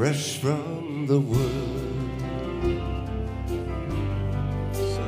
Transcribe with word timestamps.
fresh 0.00 0.38
from 0.38 1.04
the 1.06 1.20
wood. 1.20 2.80
So, 4.72 5.04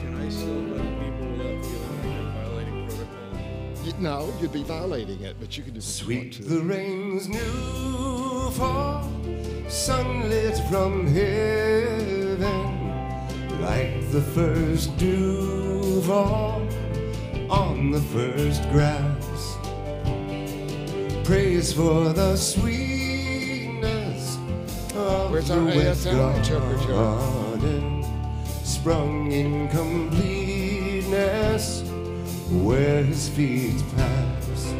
can 0.00 0.12
I 0.20 0.28
still 0.28 0.62
let 0.74 0.82
people 0.98 1.26
without 1.36 1.64
feeling 1.64 2.02
like 2.02 2.18
I'm 2.18 2.32
violating 2.34 2.86
protocol? 2.88 3.84
You- 3.84 3.92
No, 4.00 4.32
you'd 4.40 4.52
be 4.52 4.64
violating 4.64 5.20
it, 5.20 5.36
but 5.38 5.56
you 5.56 5.62
can 5.62 5.74
do 5.74 5.78
what 5.78 6.08
you 6.08 6.18
want 6.18 6.32
Sweet 6.32 6.32
to. 6.32 6.42
the 6.42 6.62
rain's 6.62 7.28
new 7.28 8.50
fall, 8.58 9.08
sunlit 9.68 10.58
from 10.68 11.06
heaven, 11.06 12.72
like 13.60 14.10
the 14.10 14.22
first 14.34 14.96
dew 14.98 16.02
fall 16.02 16.60
on 17.48 17.92
the 17.92 18.00
first 18.00 18.62
grass. 18.72 19.56
Praise 21.22 21.72
for 21.72 22.12
the 22.12 22.34
sweetness 22.36 22.90
of 22.92 23.03
Where's 25.34 25.50
our 25.50 25.66
ASL 25.66 26.30
interpreter? 26.36 26.94
sprung 28.62 29.32
in 29.32 29.66
completeness 29.68 31.82
where 32.62 33.02
his 33.02 33.28
feet 33.30 33.82
pass. 33.96 34.74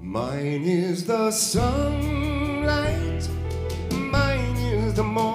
Mine 0.00 0.62
is 0.62 1.04
the 1.04 1.32
sunlight, 1.32 3.28
mine 3.90 4.56
is 4.56 4.94
the 4.94 5.02
morning, 5.02 5.29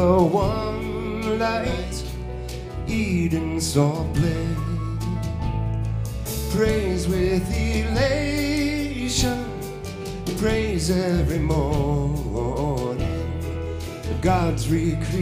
the 0.00 0.22
one 0.22 1.38
light, 1.38 2.02
Eden 2.86 3.60
saw 3.60 4.02
play. 4.14 4.46
Praise 6.54 7.06
with 7.06 7.46
elation, 7.54 9.44
praise 10.38 10.90
every 10.90 11.38
morning, 11.38 12.98
God's 14.22 14.70
recreation 14.70 15.16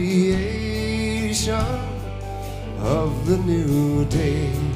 of 2.79 3.25
the 3.25 3.37
new 3.39 4.05
day. 4.05 4.68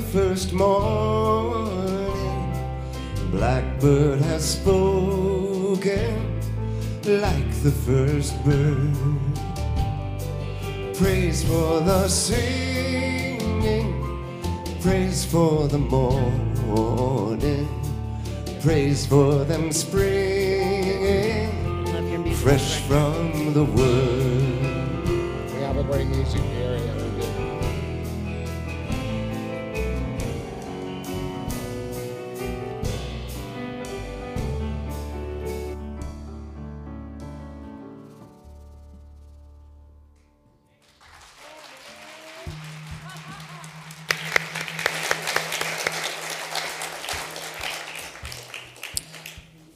The 0.00 0.06
first 0.06 0.52
morning. 0.52 2.10
Blackbird 3.30 4.20
has 4.22 4.52
spoken 4.52 6.40
like 7.04 7.50
the 7.62 7.70
first 7.70 8.42
bird. 8.44 8.96
Praise 10.94 11.42
for 11.44 11.80
the 11.80 12.08
singing, 12.08 13.92
praise 14.80 15.24
for 15.24 15.68
the 15.68 15.78
morning, 15.78 17.68
praise 18.62 19.06
for 19.06 19.44
them 19.44 19.70
springing 19.72 21.10
fresh 22.36 22.80
from 22.88 23.52
the 23.52 23.64
wood. 23.64 24.62
We 25.52 25.60
have 25.60 25.76
a 25.76 25.82
very 25.82 26.04
music 26.04 26.42
area. 26.56 26.99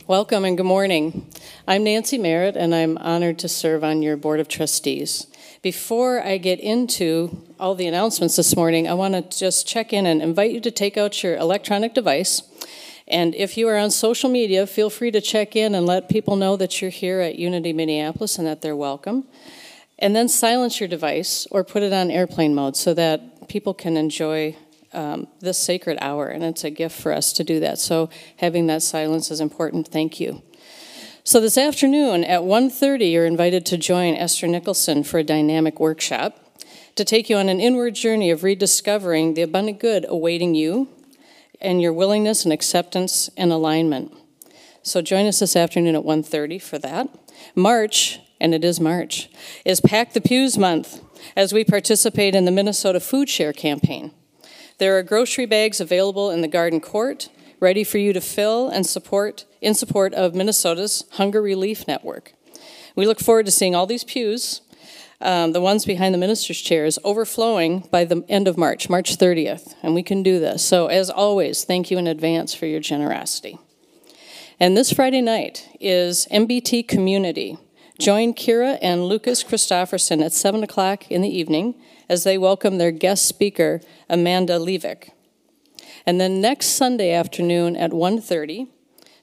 Welcome 0.06 0.44
and 0.44 0.54
good 0.54 0.66
morning. 0.66 1.30
I'm 1.66 1.84
Nancy 1.84 2.18
Merritt, 2.18 2.56
and 2.56 2.74
I'm 2.74 2.98
honored 2.98 3.38
to 3.38 3.48
serve 3.48 3.82
on 3.82 4.02
your 4.02 4.18
Board 4.18 4.38
of 4.38 4.48
Trustees. 4.48 5.28
Before 5.62 6.22
I 6.22 6.36
get 6.36 6.60
into 6.60 7.42
all 7.58 7.74
the 7.74 7.86
announcements 7.86 8.36
this 8.36 8.54
morning, 8.54 8.86
I 8.86 8.92
want 8.92 9.14
to 9.14 9.38
just 9.38 9.66
check 9.66 9.94
in 9.94 10.04
and 10.04 10.20
invite 10.20 10.50
you 10.50 10.60
to 10.60 10.70
take 10.70 10.98
out 10.98 11.22
your 11.22 11.36
electronic 11.36 11.94
device. 11.94 12.42
And 13.08 13.34
if 13.34 13.56
you 13.56 13.66
are 13.68 13.78
on 13.78 13.90
social 13.90 14.28
media, 14.28 14.66
feel 14.66 14.90
free 14.90 15.10
to 15.10 15.22
check 15.22 15.56
in 15.56 15.74
and 15.74 15.86
let 15.86 16.10
people 16.10 16.36
know 16.36 16.54
that 16.58 16.82
you're 16.82 16.90
here 16.90 17.20
at 17.20 17.36
Unity 17.36 17.72
Minneapolis 17.72 18.36
and 18.36 18.46
that 18.46 18.60
they're 18.60 18.76
welcome. 18.76 19.24
And 19.98 20.14
then 20.14 20.28
silence 20.28 20.80
your 20.80 20.88
device 20.88 21.46
or 21.50 21.64
put 21.64 21.82
it 21.82 21.94
on 21.94 22.10
airplane 22.10 22.54
mode 22.54 22.76
so 22.76 22.92
that 22.92 23.48
people 23.48 23.72
can 23.72 23.96
enjoy 23.96 24.54
um, 24.94 25.28
this 25.40 25.58
sacred 25.58 25.98
hour. 26.00 26.28
And 26.28 26.44
it's 26.44 26.64
a 26.64 26.70
gift 26.70 27.00
for 27.00 27.12
us 27.12 27.32
to 27.34 27.44
do 27.44 27.60
that. 27.60 27.78
So 27.78 28.08
having 28.36 28.66
that 28.68 28.82
silence 28.82 29.30
is 29.30 29.40
important. 29.40 29.88
Thank 29.88 30.20
you. 30.20 30.42
So 31.26 31.40
this 31.40 31.56
afternoon 31.56 32.22
at 32.24 32.42
1:30 32.42 33.10
you're 33.10 33.24
invited 33.24 33.64
to 33.66 33.78
join 33.78 34.14
Esther 34.14 34.46
Nicholson 34.46 35.02
for 35.04 35.18
a 35.18 35.24
dynamic 35.24 35.80
workshop 35.80 36.38
to 36.96 37.04
take 37.04 37.30
you 37.30 37.36
on 37.36 37.48
an 37.48 37.60
inward 37.60 37.94
journey 37.94 38.30
of 38.30 38.42
rediscovering 38.42 39.32
the 39.32 39.40
abundant 39.40 39.80
good 39.80 40.04
awaiting 40.06 40.54
you 40.54 40.88
and 41.62 41.80
your 41.80 41.94
willingness 41.94 42.44
and 42.44 42.52
acceptance 42.52 43.30
and 43.38 43.52
alignment. 43.52 44.12
So 44.82 45.00
join 45.00 45.24
us 45.26 45.38
this 45.38 45.56
afternoon 45.56 45.94
at 45.94 46.04
1:30 46.04 46.58
for 46.58 46.78
that. 46.80 47.08
March, 47.54 48.20
and 48.38 48.54
it 48.54 48.62
is 48.62 48.78
March, 48.78 49.30
is 49.64 49.80
Pack 49.80 50.12
the 50.12 50.20
Pews 50.20 50.58
month 50.58 51.00
as 51.34 51.54
we 51.54 51.64
participate 51.64 52.34
in 52.34 52.44
the 52.44 52.50
Minnesota 52.50 53.00
Food 53.00 53.30
Share 53.30 53.54
campaign. 53.54 54.10
There 54.78 54.98
are 54.98 55.02
grocery 55.04 55.46
bags 55.46 55.80
available 55.80 56.30
in 56.30 56.40
the 56.40 56.48
garden 56.48 56.80
court, 56.80 57.28
ready 57.60 57.84
for 57.84 57.98
you 57.98 58.12
to 58.12 58.20
fill 58.20 58.68
and 58.68 58.84
support 58.84 59.44
in 59.60 59.72
support 59.72 60.12
of 60.14 60.34
Minnesota's 60.34 61.04
Hunger 61.12 61.40
Relief 61.40 61.86
Network. 61.86 62.32
We 62.96 63.06
look 63.06 63.20
forward 63.20 63.46
to 63.46 63.52
seeing 63.52 63.76
all 63.76 63.86
these 63.86 64.02
pews, 64.02 64.62
um, 65.20 65.52
the 65.52 65.60
ones 65.60 65.84
behind 65.84 66.12
the 66.12 66.18
minister's 66.18 66.60
chairs, 66.60 66.98
overflowing 67.04 67.86
by 67.90 68.04
the 68.04 68.24
end 68.28 68.48
of 68.48 68.58
March, 68.58 68.90
March 68.90 69.16
30th, 69.16 69.74
and 69.80 69.94
we 69.94 70.02
can 70.02 70.24
do 70.24 70.40
this. 70.40 70.64
So, 70.64 70.88
as 70.88 71.08
always, 71.08 71.64
thank 71.64 71.92
you 71.92 71.98
in 71.98 72.08
advance 72.08 72.52
for 72.52 72.66
your 72.66 72.80
generosity. 72.80 73.58
And 74.58 74.76
this 74.76 74.92
Friday 74.92 75.20
night 75.20 75.68
is 75.80 76.26
MBT 76.32 76.88
Community. 76.88 77.58
Join 77.98 78.34
Kira 78.34 78.78
and 78.82 79.04
Lucas 79.04 79.44
Christofferson 79.44 80.24
at 80.24 80.32
7 80.32 80.64
o'clock 80.64 81.08
in 81.12 81.22
the 81.22 81.28
evening 81.28 81.76
as 82.08 82.24
they 82.24 82.38
welcome 82.38 82.78
their 82.78 82.90
guest 82.90 83.26
speaker, 83.26 83.80
Amanda 84.08 84.58
Levick. 84.58 85.10
And 86.06 86.20
then 86.20 86.40
next 86.40 86.66
Sunday 86.66 87.12
afternoon 87.12 87.76
at 87.76 87.92
1:30, 87.92 88.68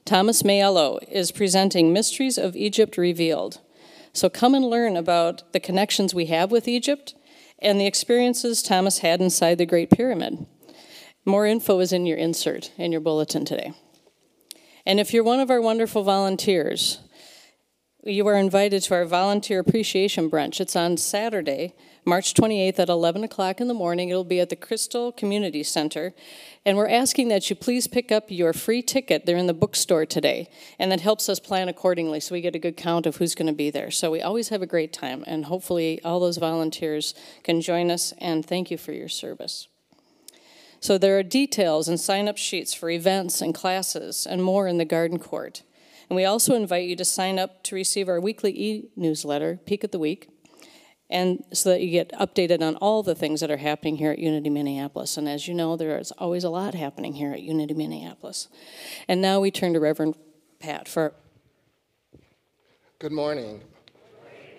Thomas 0.04 0.42
Mayello 0.42 0.98
is 1.08 1.30
presenting 1.30 1.92
Mysteries 1.92 2.38
of 2.38 2.56
Egypt 2.56 2.96
Revealed. 2.96 3.60
So 4.12 4.28
come 4.28 4.54
and 4.54 4.64
learn 4.64 4.96
about 4.96 5.52
the 5.52 5.60
connections 5.60 6.14
we 6.14 6.26
have 6.26 6.50
with 6.50 6.68
Egypt 6.68 7.14
and 7.60 7.80
the 7.80 7.86
experiences 7.86 8.62
Thomas 8.62 8.98
had 8.98 9.20
inside 9.20 9.58
the 9.58 9.66
Great 9.66 9.90
Pyramid. 9.90 10.46
More 11.24 11.46
info 11.46 11.78
is 11.78 11.92
in 11.92 12.04
your 12.04 12.18
insert 12.18 12.72
in 12.76 12.90
your 12.90 13.00
bulletin 13.00 13.44
today. 13.44 13.72
And 14.84 14.98
if 14.98 15.14
you're 15.14 15.22
one 15.22 15.38
of 15.38 15.50
our 15.50 15.60
wonderful 15.60 16.02
volunteers, 16.02 16.98
you 18.02 18.26
are 18.26 18.36
invited 18.36 18.82
to 18.82 18.94
our 18.94 19.04
volunteer 19.04 19.60
appreciation 19.60 20.28
brunch. 20.28 20.60
It's 20.60 20.74
on 20.74 20.96
Saturday, 20.96 21.74
March 22.04 22.34
28th 22.34 22.80
at 22.80 22.88
11 22.88 23.22
o'clock 23.22 23.60
in 23.60 23.68
the 23.68 23.74
morning. 23.74 24.08
It'll 24.08 24.24
be 24.24 24.40
at 24.40 24.48
the 24.48 24.56
Crystal 24.56 25.12
Community 25.12 25.62
Center. 25.62 26.12
And 26.66 26.76
we're 26.76 26.88
asking 26.88 27.28
that 27.28 27.48
you 27.48 27.54
please 27.54 27.86
pick 27.86 28.10
up 28.10 28.24
your 28.28 28.52
free 28.52 28.82
ticket. 28.82 29.24
They're 29.24 29.36
in 29.36 29.46
the 29.46 29.54
bookstore 29.54 30.04
today. 30.04 30.48
And 30.80 30.90
that 30.90 31.00
helps 31.00 31.28
us 31.28 31.38
plan 31.38 31.68
accordingly 31.68 32.18
so 32.18 32.34
we 32.34 32.40
get 32.40 32.56
a 32.56 32.58
good 32.58 32.76
count 32.76 33.06
of 33.06 33.16
who's 33.16 33.36
going 33.36 33.46
to 33.46 33.52
be 33.52 33.70
there. 33.70 33.92
So 33.92 34.10
we 34.10 34.20
always 34.20 34.48
have 34.48 34.62
a 34.62 34.66
great 34.66 34.92
time. 34.92 35.22
And 35.28 35.44
hopefully, 35.44 36.02
all 36.02 36.18
those 36.18 36.38
volunteers 36.38 37.14
can 37.44 37.60
join 37.60 37.88
us. 37.88 38.12
And 38.18 38.44
thank 38.44 38.72
you 38.72 38.78
for 38.78 38.90
your 38.90 39.08
service. 39.08 39.68
So 40.80 40.98
there 40.98 41.16
are 41.16 41.22
details 41.22 41.86
and 41.86 42.00
sign 42.00 42.26
up 42.26 42.36
sheets 42.36 42.74
for 42.74 42.90
events 42.90 43.40
and 43.40 43.54
classes 43.54 44.26
and 44.28 44.42
more 44.42 44.66
in 44.66 44.78
the 44.78 44.84
garden 44.84 45.20
court. 45.20 45.62
And 46.10 46.16
we 46.16 46.24
also 46.24 46.56
invite 46.56 46.88
you 46.88 46.96
to 46.96 47.04
sign 47.04 47.38
up 47.38 47.62
to 47.62 47.76
receive 47.76 48.08
our 48.08 48.20
weekly 48.20 48.50
e 48.50 48.90
newsletter, 48.96 49.60
Peek 49.64 49.84
at 49.84 49.92
the 49.92 50.00
Week, 50.00 50.31
and 51.12 51.44
so 51.52 51.68
that 51.68 51.82
you 51.82 51.90
get 51.90 52.10
updated 52.12 52.62
on 52.62 52.76
all 52.76 53.02
the 53.02 53.14
things 53.14 53.40
that 53.40 53.50
are 53.50 53.58
happening 53.58 53.96
here 53.96 54.10
at 54.10 54.18
Unity 54.18 54.48
Minneapolis. 54.48 55.18
And 55.18 55.28
as 55.28 55.46
you 55.46 55.52
know, 55.52 55.76
there 55.76 55.98
is 55.98 56.10
always 56.12 56.42
a 56.42 56.48
lot 56.48 56.74
happening 56.74 57.12
here 57.12 57.32
at 57.32 57.42
Unity 57.42 57.74
Minneapolis. 57.74 58.48
And 59.06 59.20
now 59.20 59.38
we 59.38 59.50
turn 59.50 59.74
to 59.74 59.80
Reverend 59.80 60.16
Pat 60.58 60.88
for 60.88 61.14
Good 62.98 63.12
morning. 63.12 63.60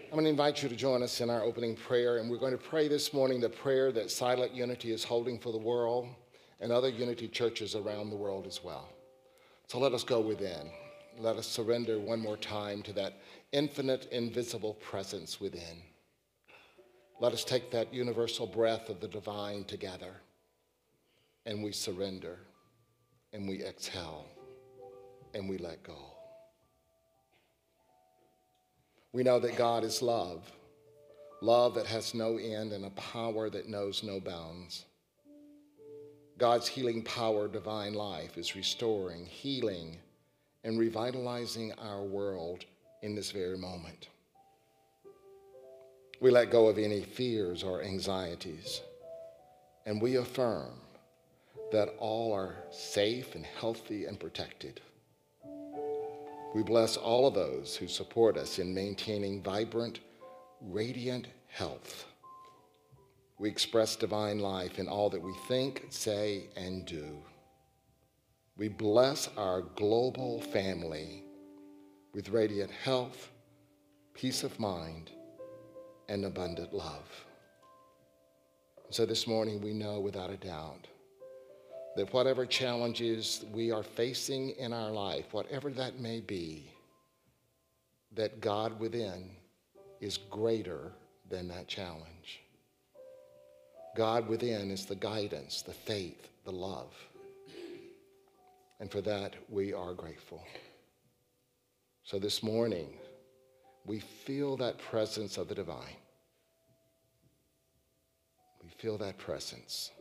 I'm 0.06 0.12
going 0.12 0.26
to 0.26 0.30
invite 0.30 0.62
you 0.62 0.70
to 0.70 0.76
join 0.76 1.02
us 1.02 1.22
in 1.22 1.30
our 1.30 1.42
opening 1.42 1.76
prayer, 1.76 2.18
and 2.18 2.30
we're 2.30 2.38
going 2.38 2.52
to 2.52 2.58
pray 2.58 2.88
this 2.88 3.14
morning 3.14 3.40
the 3.40 3.50
prayer 3.50 3.92
that 3.94 4.12
Silent 4.12 4.54
Unity 4.54 4.92
is 4.92 5.04
holding 5.04 5.40
for 5.40 5.52
the 5.52 5.58
world 5.58 6.08
and 6.60 6.72
other 6.72 6.90
Unity 6.90 7.28
churches 7.28 7.74
around 7.74 8.10
the 8.12 8.16
world 8.16 8.46
as 8.46 8.64
well. 8.64 8.90
So 9.68 9.80
let 9.80 9.94
us 9.94 10.04
go 10.04 10.20
within. 10.20 10.70
Let 11.18 11.38
us 11.38 11.48
surrender 11.48 12.00
one 12.00 12.20
more 12.20 12.38
time 12.38 12.84
to 12.84 12.94
that 12.94 13.22
infinite, 13.54 14.08
invisible 14.12 14.76
presence 14.76 15.40
within. 15.40 15.82
Let 17.24 17.32
us 17.32 17.46
take 17.46 17.72
that 17.72 17.94
universal 17.94 18.46
breath 18.46 18.90
of 18.90 19.00
the 19.00 19.08
divine 19.08 19.64
together, 19.64 20.12
and 21.46 21.64
we 21.64 21.72
surrender, 21.72 22.38
and 23.32 23.48
we 23.48 23.64
exhale, 23.64 24.26
and 25.34 25.48
we 25.48 25.58
let 25.58 25.82
go. 25.84 25.96
We 29.14 29.24
know 29.24 29.40
that 29.40 29.56
God 29.56 29.86
is 29.86 30.02
love, 30.02 30.52
love 31.42 31.76
that 31.76 31.86
has 31.86 32.14
no 32.14 32.36
end 32.36 32.74
and 32.74 32.84
a 32.84 32.90
power 32.90 33.50
that 33.50 33.70
knows 33.70 34.04
no 34.04 34.20
bounds. 34.20 34.84
God's 36.38 36.68
healing 36.68 37.04
power, 37.04 37.48
divine 37.48 37.94
life, 37.94 38.38
is 38.38 38.54
restoring, 38.54 39.26
healing, 39.26 39.96
and 40.66 40.78
revitalizing 40.78 41.72
our 41.80 42.04
world 42.04 42.66
in 43.02 43.16
this 43.16 43.32
very 43.32 43.58
moment. 43.58 44.10
We 46.24 46.32
let 46.32 46.52
go 46.52 46.70
of 46.70 46.78
any 46.78 47.02
fears 47.02 47.64
or 47.64 47.84
anxieties, 47.84 48.80
and 49.86 50.02
we 50.02 50.16
affirm 50.16 50.72
that 51.74 51.96
all 52.00 52.32
are 52.32 52.56
safe 52.72 53.36
and 53.36 53.46
healthy 53.46 54.06
and 54.06 54.18
protected. 54.18 54.80
We 56.56 56.64
bless 56.64 56.96
all 56.96 57.28
of 57.28 57.34
those 57.34 57.76
who 57.76 57.90
support 57.90 58.38
us 58.38 58.58
in 58.58 58.74
maintaining 58.74 59.44
vibrant, 59.44 60.00
radiant 60.62 61.28
health. 61.50 62.06
We 63.38 63.50
express 63.50 63.98
divine 63.98 64.40
life 64.40 64.80
in 64.80 64.88
all 64.88 65.10
that 65.10 65.22
we 65.22 65.34
think, 65.50 65.88
say, 65.90 66.46
and 66.56 66.86
do. 66.86 67.18
We 68.56 68.70
bless 68.70 69.28
our 69.36 69.64
global 69.76 70.40
family 70.40 71.26
with 72.14 72.30
radiant 72.30 72.72
health, 72.72 73.30
peace 74.14 74.44
of 74.44 74.58
mind, 74.58 75.12
and 76.10 76.26
abundant 76.26 76.74
love. 76.74 77.10
So 78.90 79.06
this 79.06 79.26
morning, 79.26 79.62
we 79.62 79.74
know 79.74 80.00
without 80.00 80.30
a 80.30 80.38
doubt 80.38 80.88
that 81.96 82.14
whatever 82.14 82.46
challenges 82.46 83.46
we 83.54 83.72
are 83.72 83.84
facing 83.84 84.52
in 84.52 84.74
our 84.74 84.92
life, 84.92 85.26
whatever 85.32 85.70
that 85.72 86.00
may 86.00 86.20
be, 86.20 86.72
that 88.16 88.42
God 88.42 88.80
within 88.80 89.32
is 90.02 90.18
greater 90.18 90.92
than 91.30 91.48
that 91.48 91.68
challenge. 91.68 92.42
God 93.96 94.28
within 94.28 94.72
is 94.72 94.86
the 94.86 94.96
guidance, 94.96 95.62
the 95.62 95.74
faith, 95.74 96.30
the 96.46 96.52
love. 96.52 96.94
And 98.80 98.92
for 98.92 99.02
that, 99.02 99.36
we 99.50 99.72
are 99.72 99.94
grateful. 99.94 100.44
So 102.04 102.20
this 102.20 102.44
morning, 102.44 102.90
we 103.86 104.00
feel 104.00 104.58
that 104.58 104.78
presence 104.78 105.38
of 105.38 105.48
the 105.48 105.56
divine. 105.56 105.98
We 108.64 108.70
feel 108.70 108.98
that 109.00 109.18
presence. 109.18 109.92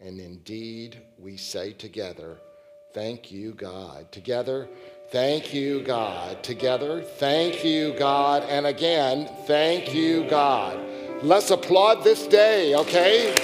And 0.00 0.20
indeed, 0.20 1.00
we 1.18 1.36
say 1.36 1.72
together, 1.72 2.38
Thank 2.96 3.30
you, 3.30 3.52
God. 3.52 4.10
Together, 4.10 4.70
thank 5.10 5.52
you, 5.52 5.82
God. 5.82 6.42
Together, 6.42 7.02
thank 7.02 7.62
you, 7.62 7.92
God. 7.98 8.42
And 8.44 8.66
again, 8.66 9.28
thank 9.46 9.92
you, 9.92 10.26
God. 10.30 10.80
Let's 11.22 11.50
applaud 11.50 12.04
this 12.04 12.26
day, 12.26 12.74
okay? 12.74 13.34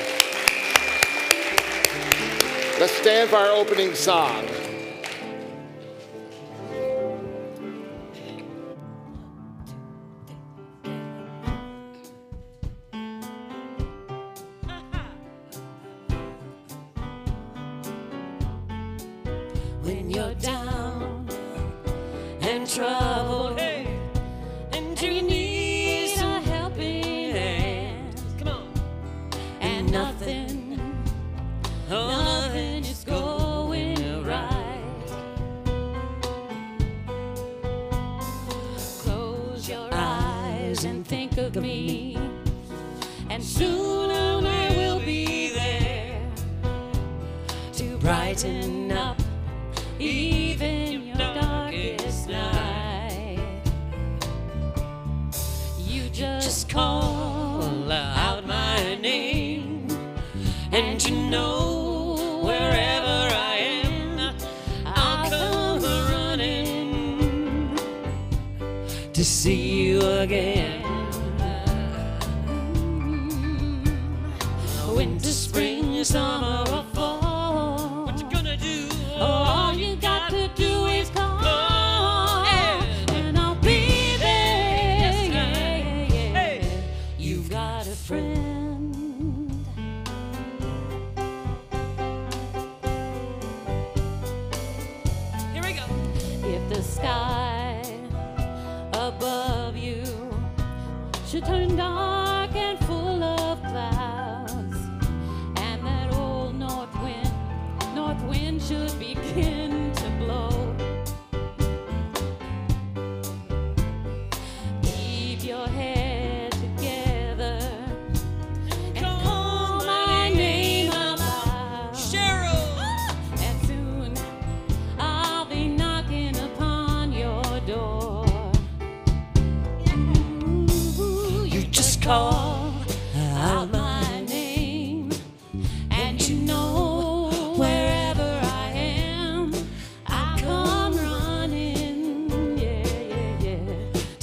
Let's 2.81 2.95
stand 2.95 3.29
for 3.29 3.37
our 3.37 3.51
opening 3.51 3.95
song. 3.95 4.52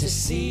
see 0.10 0.49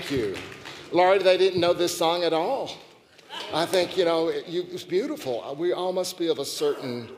thank 0.00 0.12
you. 0.12 0.36
Laurie, 0.92 1.18
they 1.18 1.36
didn't 1.36 1.60
know 1.60 1.72
this 1.72 1.96
song 1.96 2.22
at 2.22 2.32
all. 2.32 2.70
I 3.52 3.66
think, 3.66 3.96
you 3.96 4.04
know, 4.04 4.28
it, 4.28 4.46
you, 4.46 4.64
it's 4.70 4.84
beautiful. 4.84 5.56
We 5.58 5.72
all 5.72 5.92
must 5.92 6.16
be 6.16 6.28
of 6.28 6.38
a 6.38 6.44
certain 6.44 7.08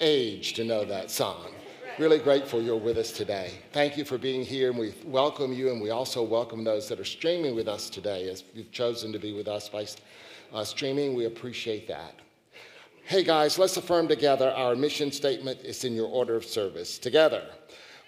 age 0.00 0.54
to 0.54 0.64
know 0.64 0.86
that 0.86 1.10
song. 1.10 1.52
Really 1.98 2.18
grateful 2.18 2.62
you're 2.62 2.76
with 2.76 2.96
us 2.96 3.12
today. 3.12 3.50
Thank 3.72 3.98
you 3.98 4.06
for 4.06 4.16
being 4.16 4.42
here, 4.42 4.70
and 4.70 4.78
we 4.78 4.94
welcome 5.04 5.52
you, 5.52 5.70
and 5.70 5.82
we 5.82 5.90
also 5.90 6.22
welcome 6.22 6.64
those 6.64 6.88
that 6.88 6.98
are 6.98 7.04
streaming 7.04 7.54
with 7.54 7.68
us 7.68 7.90
today. 7.90 8.30
As 8.30 8.42
you've 8.54 8.72
chosen 8.72 9.12
to 9.12 9.18
be 9.18 9.34
with 9.34 9.46
us 9.46 9.68
by 9.68 9.86
uh, 10.54 10.64
streaming, 10.64 11.12
we 11.12 11.26
appreciate 11.26 11.86
that. 11.88 12.14
Hey 13.04 13.22
guys, 13.22 13.58
let's 13.58 13.76
affirm 13.76 14.08
together 14.08 14.50
our 14.52 14.74
mission 14.76 15.12
statement. 15.12 15.58
It's 15.62 15.84
in 15.84 15.94
your 15.94 16.08
order 16.08 16.36
of 16.36 16.46
service. 16.46 16.98
Together, 16.98 17.44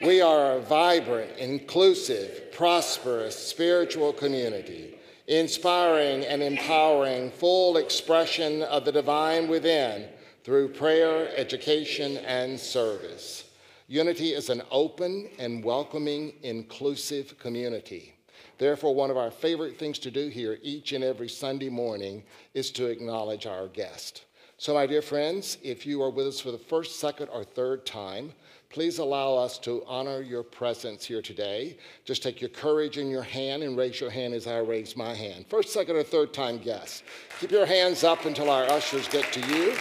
we 0.03 0.21
are 0.21 0.55
a 0.55 0.61
vibrant, 0.61 1.39
inclusive, 1.39 2.53
prosperous 2.53 3.37
spiritual 3.37 4.13
community, 4.13 4.99
inspiring 5.29 6.25
and 6.25 6.43
empowering 6.43 7.31
full 7.31 7.77
expression 7.77 8.63
of 8.63 8.85
the 8.85 8.93
divine 8.93 9.49
within 9.49 10.09
through 10.43 10.69
prayer, 10.69 11.31
education, 11.37 12.19
and 12.19 12.59
service. 12.59 13.51
Unity 13.87 14.33
is 14.33 14.51
an 14.51 14.63
open 14.71 15.29
and 15.39 15.65
welcoming, 15.65 16.33
inclusive 16.43 17.39
community. 17.39 18.15
Therefore, 18.59 18.95
one 18.95 19.11
of 19.11 19.17
our 19.17 19.31
favorite 19.31 19.79
things 19.79 19.99
to 20.01 20.11
do 20.11 20.29
here 20.29 20.59
each 20.63 20.93
and 20.93 21.05
every 21.05 21.29
Sunday 21.29 21.69
morning 21.69 22.23
is 22.53 22.71
to 22.73 22.87
acknowledge 22.87 23.47
our 23.47 23.69
guest. 23.69 24.25
So, 24.65 24.73
my 24.73 24.87
dear 24.87 25.03
friends, 25.03 25.59
if 25.63 25.85
you 25.85 26.03
are 26.03 26.09
with 26.09 26.27
us 26.27 26.41
for 26.41 26.51
the 26.51 26.57
first, 26.57 26.99
second, 26.99 27.29
or 27.29 27.45
third 27.45 27.85
time, 27.85 28.33
please 28.71 28.99
allow 28.99 29.35
us 29.35 29.59
to 29.59 29.85
honor 29.87 30.23
your 30.23 30.43
presence 30.43 31.05
here 31.05 31.21
today. 31.21 31.77
Just 32.07 32.23
take 32.23 32.41
your 32.41 32.49
courage 32.49 32.97
in 32.97 33.11
your 33.11 33.23
hand 33.23 33.63
and 33.63 33.77
raise 33.77 34.01
your 34.01 34.09
hand 34.09 34.33
as 34.33 34.47
I 34.47 34.61
raise 34.61 34.97
my 34.97 35.13
hand. 35.13 35.45
First, 35.51 35.71
second, 35.75 35.97
or 35.97 36.03
third 36.03 36.33
time 36.33 36.57
guests. 36.57 37.03
Keep 37.41 37.51
your 37.51 37.67
hands 37.67 38.05
up 38.05 38.25
until 38.25 38.49
our 38.49 38.65
ushers 38.71 39.07
get 39.07 39.31
to 39.35 39.41
you. 39.55 39.75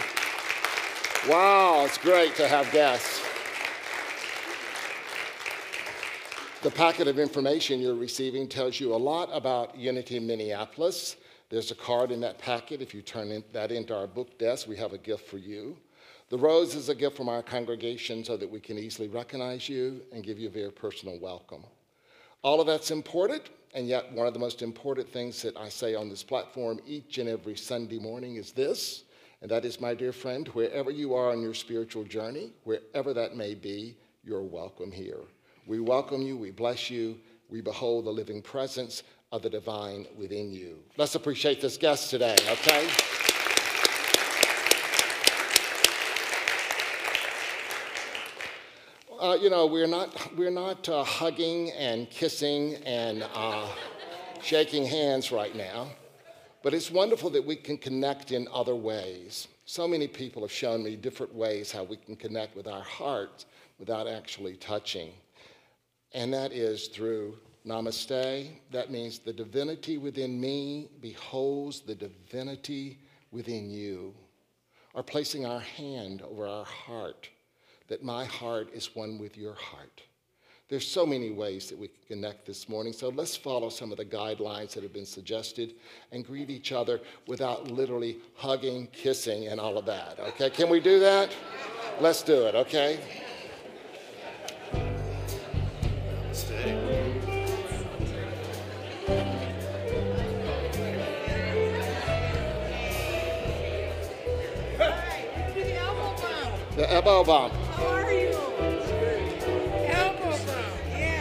Wow, 1.30 1.86
it's 1.86 1.96
great 1.96 2.34
to 2.34 2.46
have 2.46 2.70
guests. 2.70 3.22
The 6.60 6.70
packet 6.70 7.08
of 7.08 7.18
information 7.18 7.80
you're 7.80 7.94
receiving 7.94 8.48
tells 8.48 8.78
you 8.80 8.94
a 8.94 8.96
lot 8.96 9.30
about 9.32 9.78
Unity 9.78 10.20
Minneapolis. 10.20 11.16
There's 11.50 11.70
a 11.70 11.74
card 11.76 12.10
in 12.10 12.20
that 12.22 12.38
packet. 12.38 12.82
If 12.82 12.94
you 12.94 13.02
turn 13.02 13.30
in, 13.30 13.44
that 13.52 13.70
into 13.70 13.96
our 13.96 14.06
book 14.06 14.38
desk, 14.38 14.66
we 14.66 14.76
have 14.76 14.92
a 14.92 14.98
gift 14.98 15.28
for 15.28 15.38
you. 15.38 15.76
The 16.30 16.38
rose 16.38 16.74
is 16.74 16.88
a 16.88 16.94
gift 16.94 17.16
from 17.16 17.28
our 17.28 17.42
congregation 17.42 18.24
so 18.24 18.36
that 18.36 18.50
we 18.50 18.58
can 18.58 18.78
easily 18.78 19.08
recognize 19.08 19.68
you 19.68 20.00
and 20.12 20.24
give 20.24 20.38
you 20.38 20.48
a 20.48 20.50
very 20.50 20.72
personal 20.72 21.18
welcome. 21.20 21.62
All 22.42 22.60
of 22.60 22.66
that's 22.66 22.90
important, 22.90 23.50
and 23.74 23.86
yet 23.86 24.10
one 24.12 24.26
of 24.26 24.32
the 24.32 24.40
most 24.40 24.62
important 24.62 25.08
things 25.08 25.42
that 25.42 25.56
I 25.56 25.68
say 25.68 25.94
on 25.94 26.08
this 26.08 26.22
platform 26.22 26.80
each 26.86 27.18
and 27.18 27.28
every 27.28 27.56
Sunday 27.56 27.98
morning 27.98 28.36
is 28.36 28.52
this, 28.52 29.04
and 29.42 29.50
that 29.50 29.66
is, 29.66 29.80
my 29.80 29.94
dear 29.94 30.12
friend, 30.12 30.48
wherever 30.48 30.90
you 30.90 31.14
are 31.14 31.30
on 31.30 31.42
your 31.42 31.54
spiritual 31.54 32.04
journey, 32.04 32.52
wherever 32.64 33.12
that 33.12 33.36
may 33.36 33.54
be, 33.54 33.94
you're 34.24 34.42
welcome 34.42 34.90
here. 34.90 35.20
We 35.66 35.80
welcome 35.80 36.22
you, 36.22 36.36
we 36.36 36.50
bless 36.50 36.90
you, 36.90 37.18
we 37.50 37.60
behold 37.60 38.06
the 38.06 38.10
living 38.10 38.40
presence 38.40 39.02
of 39.34 39.42
the 39.42 39.50
divine 39.50 40.06
within 40.16 40.52
you. 40.52 40.78
Let's 40.96 41.16
appreciate 41.16 41.60
this 41.60 41.76
guest 41.76 42.08
today, 42.08 42.36
okay? 42.52 42.86
Uh, 49.20 49.34
you 49.34 49.50
know, 49.50 49.66
we're 49.66 49.88
not, 49.88 50.36
we're 50.36 50.52
not 50.52 50.88
uh, 50.88 51.02
hugging 51.02 51.72
and 51.72 52.08
kissing 52.10 52.76
and 52.86 53.26
uh, 53.34 53.66
shaking 54.40 54.86
hands 54.86 55.32
right 55.32 55.56
now, 55.56 55.88
but 56.62 56.72
it's 56.72 56.92
wonderful 56.92 57.28
that 57.30 57.44
we 57.44 57.56
can 57.56 57.76
connect 57.76 58.30
in 58.30 58.46
other 58.52 58.76
ways. 58.76 59.48
So 59.64 59.88
many 59.88 60.06
people 60.06 60.42
have 60.42 60.52
shown 60.52 60.84
me 60.84 60.94
different 60.94 61.34
ways 61.34 61.72
how 61.72 61.82
we 61.82 61.96
can 61.96 62.14
connect 62.14 62.54
with 62.54 62.68
our 62.68 62.84
hearts 62.84 63.46
without 63.80 64.06
actually 64.06 64.54
touching. 64.54 65.10
And 66.12 66.32
that 66.32 66.52
is 66.52 66.86
through 66.86 67.36
namaste. 67.66 68.48
That 68.70 68.90
means 68.90 69.18
the 69.18 69.32
divinity 69.32 69.98
within 69.98 70.40
me 70.40 70.88
beholds 71.00 71.80
the 71.80 71.94
divinity 71.94 72.98
within 73.30 73.70
you. 73.70 74.14
Or 74.94 75.02
placing 75.02 75.44
our 75.44 75.60
hand 75.60 76.22
over 76.22 76.46
our 76.46 76.64
heart, 76.64 77.28
that 77.88 78.04
my 78.04 78.24
heart 78.24 78.68
is 78.72 78.94
one 78.94 79.18
with 79.18 79.36
your 79.36 79.54
heart. 79.54 80.02
There's 80.68 80.86
so 80.86 81.04
many 81.04 81.30
ways 81.30 81.68
that 81.68 81.78
we 81.78 81.88
can 81.88 82.16
connect 82.16 82.46
this 82.46 82.68
morning, 82.68 82.92
so 82.94 83.10
let's 83.10 83.36
follow 83.36 83.68
some 83.68 83.90
of 83.92 83.98
the 83.98 84.04
guidelines 84.04 84.72
that 84.72 84.82
have 84.82 84.94
been 84.94 85.04
suggested 85.04 85.74
and 86.10 86.24
greet 86.24 86.48
each 86.48 86.72
other 86.72 87.00
without 87.26 87.70
literally 87.70 88.18
hugging, 88.34 88.86
kissing, 88.92 89.48
and 89.48 89.60
all 89.60 89.76
of 89.76 89.84
that. 89.84 90.18
Okay, 90.20 90.48
can 90.48 90.70
we 90.70 90.80
do 90.80 90.98
that? 91.00 91.36
Let's 92.00 92.22
do 92.22 92.46
it, 92.46 92.54
okay? 92.54 92.98
The 96.32 96.93
The 106.84 107.22
bump. 107.26 107.52
How 107.54 107.86
are 107.86 108.12
you? 108.12 108.30
Yeah. 109.72 111.14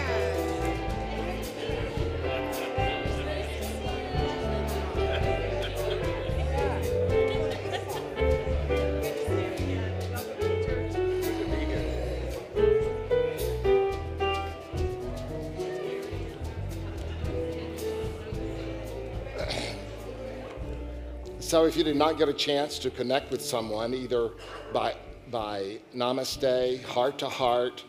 So 21.39 21.65
if 21.65 21.77
you 21.77 21.83
did 21.83 21.95
not 21.95 22.17
get 22.17 22.27
a 22.27 22.33
chance 22.33 22.79
to 22.79 22.89
connect 22.89 23.31
with 23.31 23.41
someone, 23.41 23.93
either 23.93 24.31
by, 24.73 24.95
by 25.33 25.79
namaste, 25.95 26.83
heart 26.83 27.17
to 27.17 27.27
heart, 27.27 27.83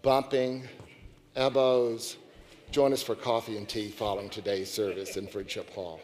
bumping, 0.00 0.66
elbows, 1.36 2.16
join 2.70 2.94
us 2.94 3.02
for 3.02 3.14
coffee 3.14 3.58
and 3.58 3.68
tea 3.68 3.90
following 3.90 4.30
today's 4.30 4.70
service 4.70 5.18
in 5.18 5.26
Friendship 5.26 5.68
Hall. 5.74 6.00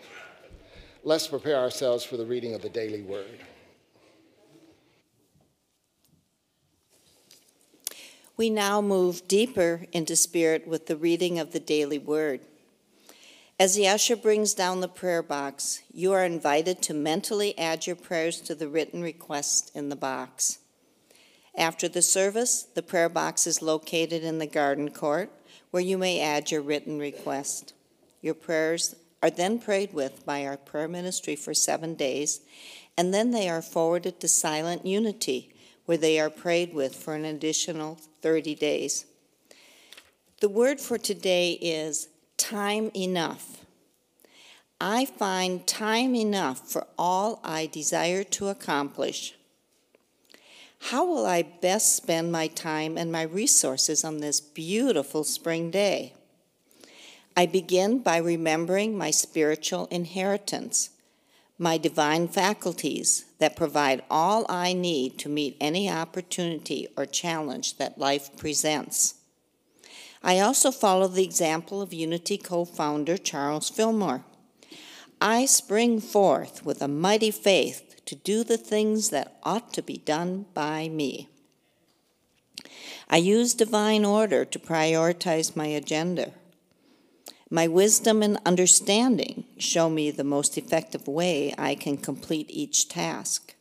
Let's 1.05 1.27
prepare 1.27 1.57
ourselves 1.57 2.05
for 2.05 2.19
the 2.19 2.27
reading 2.27 2.55
of 2.55 2.61
the 2.61 2.69
daily 2.69 3.01
word. 3.01 3.39
We 8.37 8.51
now 8.51 8.83
move 8.83 9.27
deeper 9.27 9.87
into 9.91 10.17
spirit 10.17 10.69
with 10.69 10.87
the 10.87 10.97
reading 10.99 11.39
of 11.39 11.53
the 11.53 11.61
daily 11.61 11.99
word. 11.99 12.41
As 13.59 13.75
the 13.75 13.89
usher 13.89 14.17
brings 14.17 14.53
down 14.53 14.83
the 14.83 14.89
prayer 14.89 15.23
box, 15.23 15.83
you 15.91 16.13
are 16.13 16.27
invited 16.27 16.83
to 16.83 16.93
mentally 16.93 17.59
add 17.59 17.87
your 17.87 17.97
prayers 17.97 18.39
to 18.43 18.55
the 18.55 18.69
written 18.69 19.01
request 19.01 19.71
in 19.75 19.89
the 19.89 19.97
box. 19.97 20.59
After 21.57 21.89
the 21.89 22.03
service, 22.03 22.65
the 22.65 22.83
prayer 22.83 23.09
box 23.09 23.47
is 23.47 23.63
located 23.63 24.23
in 24.23 24.39
the 24.39 24.47
garden 24.47 24.91
court 24.91 25.31
where 25.71 25.83
you 25.83 25.97
may 25.97 26.21
add 26.21 26.51
your 26.51 26.61
written 26.61 26.99
request. 26.99 27.73
Your 28.21 28.35
prayers 28.35 28.95
are 29.23 29.31
then 29.31 29.59
prayed 29.59 29.95
with 29.95 30.27
by 30.27 30.45
our 30.45 30.59
prayer 30.59 30.87
ministry 30.87 31.35
for 31.35 31.55
seven 31.55 31.95
days, 31.95 32.43
and 32.99 33.15
then 33.15 33.31
they 33.31 33.49
are 33.49 33.63
forwarded 33.63 34.21
to 34.21 34.29
Silent 34.29 34.85
Unity, 34.85 35.55
where 35.87 35.97
they 35.97 36.21
are 36.21 36.29
prayed 36.29 36.75
with 36.75 36.95
for 36.95 37.15
an 37.15 37.25
additional 37.25 37.99
30 38.21 38.55
days. 38.55 39.07
The 40.41 40.51
word 40.51 40.79
for 40.79 40.99
today 40.99 41.53
is 41.53 42.09
time 42.37 42.91
enough. 42.95 43.65
I 44.81 45.07
find 45.07 45.67
time 45.67 46.15
enough 46.15 46.71
for 46.71 46.87
all 46.99 47.41
I 47.43 47.67
desire 47.67 48.25
to 48.25 48.49
accomplish. 48.49 49.35
How 50.91 51.05
will 51.05 51.27
I 51.27 51.43
best 51.43 51.97
spend 51.97 52.31
my 52.31 52.47
time 52.47 52.99
and 52.99 53.11
my 53.11 53.23
resources 53.23 54.05
on 54.05 54.19
this 54.19 54.41
beautiful 54.41 55.25
spring 55.25 55.71
day? 55.71 56.13
I 57.37 57.47
begin 57.47 57.99
by 57.99 58.19
remembering 58.19 58.97
my 58.97 59.11
spiritual 59.11 59.87
inheritance, 59.91 60.91
my 61.59 61.77
divine 61.77 62.29
faculties 62.29 63.27
that 63.41 63.57
provide 63.57 64.03
all 64.11 64.47
I 64.49 64.73
need 64.73 65.19
to 65.19 65.29
meet 65.29 65.57
any 65.61 65.91
opportunity 65.91 66.89
or 66.97 67.05
challenge 67.05 67.79
that 67.79 67.99
life 67.99 68.37
presents. 68.37 69.16
I 70.23 70.41
also 70.41 70.71
follow 70.71 71.09
the 71.09 71.25
example 71.25 71.83
of 71.83 71.93
Unity 71.93 72.39
co 72.39 72.65
founder 72.65 73.17
Charles 73.17 73.71
Fillmore. 73.71 74.25
I 75.21 75.47
spring 75.47 76.01
forth 76.01 76.65
with 76.65 76.83
a 76.83 76.89
mighty 76.89 77.31
faith 77.31 78.01
to 78.07 78.15
do 78.15 78.45
the 78.45 78.59
things 78.59 79.11
that 79.11 79.39
ought 79.43 79.73
to 79.75 79.83
be 79.83 79.99
done 79.99 80.47
by 80.55 80.89
me. 80.89 81.29
I 83.09 83.19
use 83.19 83.55
divine 83.55 84.05
order 84.05 84.45
to 84.45 84.59
prioritize 84.59 85.57
my 85.57 85.67
agenda. 85.67 86.33
My 87.49 87.69
wisdom 87.69 88.23
and 88.23 88.39
understanding 88.45 89.45
show 89.57 89.89
me 89.89 90.11
the 90.11 90.25
most 90.25 90.59
effective 90.59 91.07
way 91.07 91.55
I 91.57 91.77
can 91.77 91.97
complete 91.97 92.51
each 92.51 92.89
task. 92.89 93.55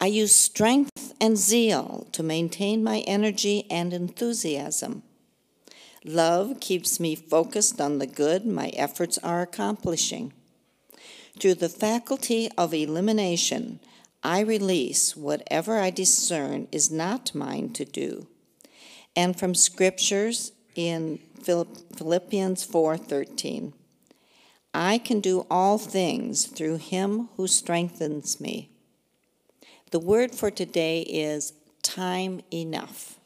I 0.00 0.06
use 0.06 0.34
strength 0.34 1.12
and 1.20 1.36
zeal 1.36 2.08
to 2.12 2.22
maintain 2.22 2.82
my 2.82 3.00
energy 3.00 3.66
and 3.70 3.92
enthusiasm. 3.92 5.02
Love 6.04 6.58
keeps 6.60 6.98
me 6.98 7.14
focused 7.14 7.80
on 7.80 7.98
the 7.98 8.06
good 8.06 8.44
my 8.44 8.68
efforts 8.70 9.18
are 9.18 9.42
accomplishing. 9.42 10.32
Through 11.38 11.54
the 11.54 11.68
faculty 11.68 12.50
of 12.58 12.74
elimination, 12.74 13.80
I 14.22 14.40
release 14.40 15.16
whatever 15.16 15.78
I 15.78 15.90
discern 15.90 16.68
is 16.72 16.90
not 16.90 17.34
mine 17.34 17.72
to 17.74 17.84
do. 17.84 18.26
And 19.16 19.38
from 19.38 19.54
scriptures 19.54 20.52
in 20.74 21.18
Philippians 21.42 22.64
4:13, 22.64 23.72
I 24.74 24.98
can 24.98 25.20
do 25.20 25.46
all 25.50 25.78
things 25.78 26.46
through 26.46 26.78
him 26.78 27.28
who 27.36 27.46
strengthens 27.46 28.40
me. 28.40 28.70
The 29.90 29.98
word 29.98 30.34
for 30.34 30.50
today 30.50 31.02
is 31.02 31.52
time 31.82 32.40
enough. 32.52 33.18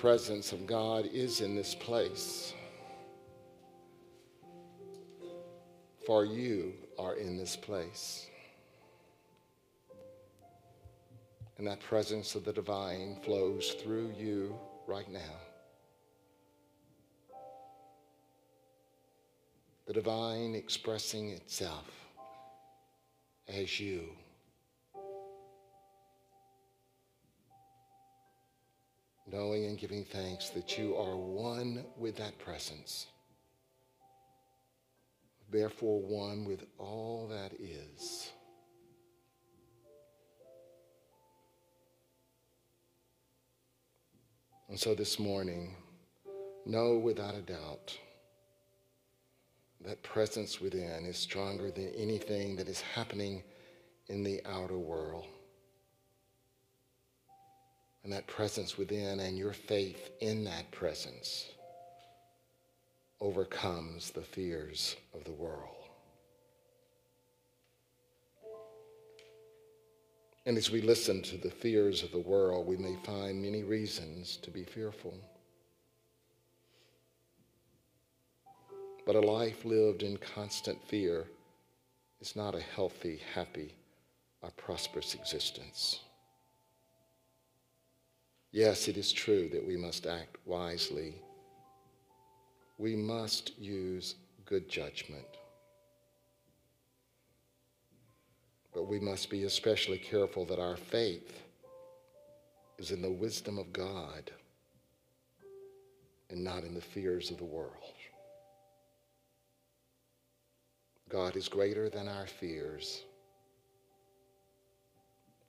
Presence 0.00 0.52
of 0.52 0.64
God 0.64 1.06
is 1.12 1.40
in 1.40 1.56
this 1.56 1.74
place. 1.74 2.54
For 6.06 6.24
you 6.24 6.72
are 6.98 7.16
in 7.16 7.36
this 7.36 7.56
place. 7.56 8.28
And 11.58 11.66
that 11.66 11.80
presence 11.80 12.36
of 12.36 12.44
the 12.44 12.52
divine 12.52 13.18
flows 13.24 13.76
through 13.82 14.12
you 14.16 14.56
right 14.86 15.10
now. 15.10 15.36
The 19.86 19.94
divine 19.94 20.54
expressing 20.54 21.30
itself 21.30 21.90
as 23.48 23.80
you. 23.80 24.10
Knowing 29.30 29.66
and 29.66 29.78
giving 29.78 30.04
thanks 30.04 30.48
that 30.50 30.78
you 30.78 30.96
are 30.96 31.16
one 31.16 31.84
with 31.98 32.16
that 32.16 32.38
presence. 32.38 33.06
Therefore, 35.50 36.00
one 36.00 36.44
with 36.44 36.64
all 36.78 37.28
that 37.28 37.52
is. 37.60 38.30
And 44.68 44.78
so 44.78 44.94
this 44.94 45.18
morning, 45.18 45.74
know 46.66 46.98
without 46.98 47.34
a 47.34 47.40
doubt 47.40 47.98
that 49.84 50.02
presence 50.02 50.60
within 50.60 51.06
is 51.06 51.16
stronger 51.16 51.70
than 51.70 51.88
anything 51.96 52.56
that 52.56 52.68
is 52.68 52.80
happening 52.80 53.42
in 54.08 54.22
the 54.22 54.40
outer 54.46 54.78
world. 54.78 55.26
And 58.08 58.16
that 58.16 58.26
presence 58.26 58.78
within 58.78 59.20
and 59.20 59.36
your 59.36 59.52
faith 59.52 60.12
in 60.22 60.42
that 60.44 60.70
presence 60.70 61.44
overcomes 63.20 64.10
the 64.12 64.22
fears 64.22 64.96
of 65.12 65.24
the 65.24 65.32
world. 65.32 65.76
And 70.46 70.56
as 70.56 70.70
we 70.70 70.80
listen 70.80 71.20
to 71.20 71.36
the 71.36 71.50
fears 71.50 72.02
of 72.02 72.10
the 72.10 72.18
world, 72.18 72.66
we 72.66 72.78
may 72.78 72.96
find 73.04 73.42
many 73.42 73.62
reasons 73.62 74.38
to 74.38 74.50
be 74.50 74.64
fearful. 74.64 75.12
But 79.04 79.16
a 79.16 79.20
life 79.20 79.66
lived 79.66 80.02
in 80.02 80.16
constant 80.16 80.82
fear 80.88 81.26
is 82.22 82.34
not 82.34 82.54
a 82.54 82.60
healthy, 82.60 83.20
happy, 83.34 83.74
or 84.40 84.50
prosperous 84.52 85.14
existence. 85.14 86.00
Yes, 88.50 88.88
it 88.88 88.96
is 88.96 89.12
true 89.12 89.48
that 89.50 89.66
we 89.66 89.76
must 89.76 90.06
act 90.06 90.36
wisely. 90.46 91.14
We 92.78 92.96
must 92.96 93.58
use 93.58 94.14
good 94.46 94.68
judgment. 94.68 95.26
But 98.72 98.88
we 98.88 98.98
must 98.98 99.28
be 99.28 99.44
especially 99.44 99.98
careful 99.98 100.46
that 100.46 100.58
our 100.58 100.76
faith 100.76 101.42
is 102.78 102.90
in 102.90 103.02
the 103.02 103.10
wisdom 103.10 103.58
of 103.58 103.72
God 103.72 104.30
and 106.30 106.42
not 106.42 106.64
in 106.64 106.74
the 106.74 106.80
fears 106.80 107.30
of 107.30 107.38
the 107.38 107.44
world. 107.44 107.72
God 111.08 111.36
is 111.36 111.48
greater 111.48 111.88
than 111.88 112.06
our 112.06 112.26
fears. 112.26 113.02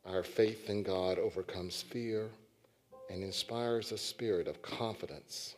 Our 0.05 0.23
faith 0.23 0.69
in 0.69 0.83
God 0.83 1.17
overcomes 1.19 1.81
fear 1.81 2.29
and 3.10 3.24
inspires 3.24 3.91
a 3.91 3.98
spirit 3.98 4.48
of 4.48 4.62
confidence, 4.62 5.56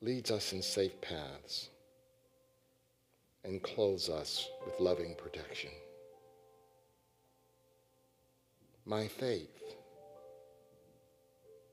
leads 0.00 0.30
us 0.30 0.52
in 0.52 0.62
safe 0.62 1.00
paths, 1.00 1.70
and 3.44 3.62
clothes 3.62 4.08
us 4.08 4.48
with 4.64 4.78
loving 4.78 5.14
protection. 5.16 5.70
My 8.84 9.08
faith, 9.08 9.62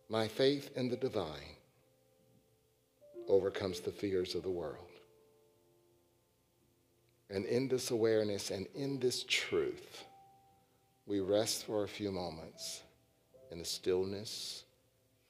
my 0.10 0.28
faith 0.28 0.72
in 0.76 0.90
the 0.90 0.96
divine 0.96 1.58
overcomes 3.28 3.80
the 3.80 3.92
fears 3.92 4.36
of 4.36 4.44
the 4.44 4.50
world. 4.50 4.88
And 7.30 7.46
in 7.46 7.68
this 7.68 7.92
awareness 7.92 8.52
and 8.52 8.68
in 8.76 9.00
this 9.00 9.24
truth, 9.28 10.06
we 11.06 11.20
rest 11.20 11.66
for 11.66 11.84
a 11.84 11.88
few 11.88 12.12
moments 12.12 12.82
in 13.54 13.60
the 13.60 13.66
stillness 13.66 14.64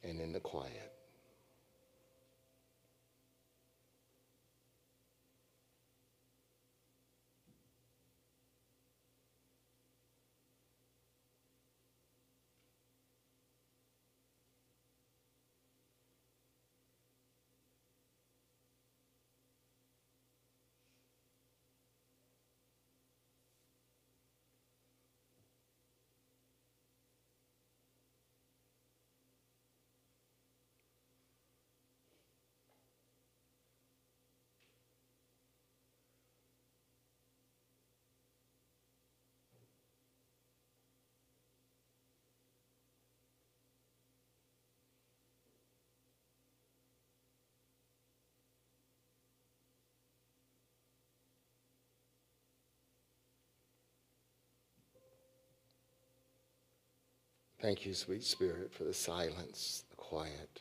and 0.01 0.19
in 0.19 0.31
the 0.31 0.39
quiet. 0.39 0.92
Thank 57.63 57.85
you, 57.85 57.93
sweet 57.93 58.25
spirit, 58.25 58.73
for 58.73 58.83
the 58.83 58.93
silence, 58.93 59.85
the 59.89 59.95
quiet, 59.95 60.59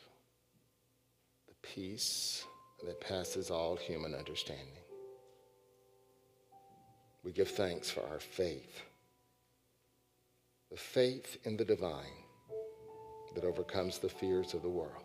the 1.49 1.55
peace 1.61 2.45
that 2.85 3.01
passes 3.01 3.51
all 3.51 3.75
human 3.75 4.15
understanding. 4.15 4.79
We 7.21 7.33
give 7.33 7.49
thanks 7.49 7.89
for 7.89 8.07
our 8.07 8.21
faith, 8.21 8.83
the 10.71 10.77
faith 10.77 11.39
in 11.43 11.57
the 11.57 11.65
divine 11.65 12.23
that 13.35 13.43
overcomes 13.43 13.99
the 13.99 14.07
fears 14.07 14.53
of 14.53 14.61
the 14.61 14.69
world. 14.69 15.03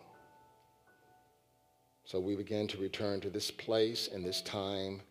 So 2.05 2.17
we 2.17 2.37
begin 2.37 2.69
to 2.69 2.77
return 2.77 3.19
to 3.19 3.29
this 3.29 3.51
place 3.51 4.07
and 4.07 4.23
this 4.23 4.41
time, 4.43 5.01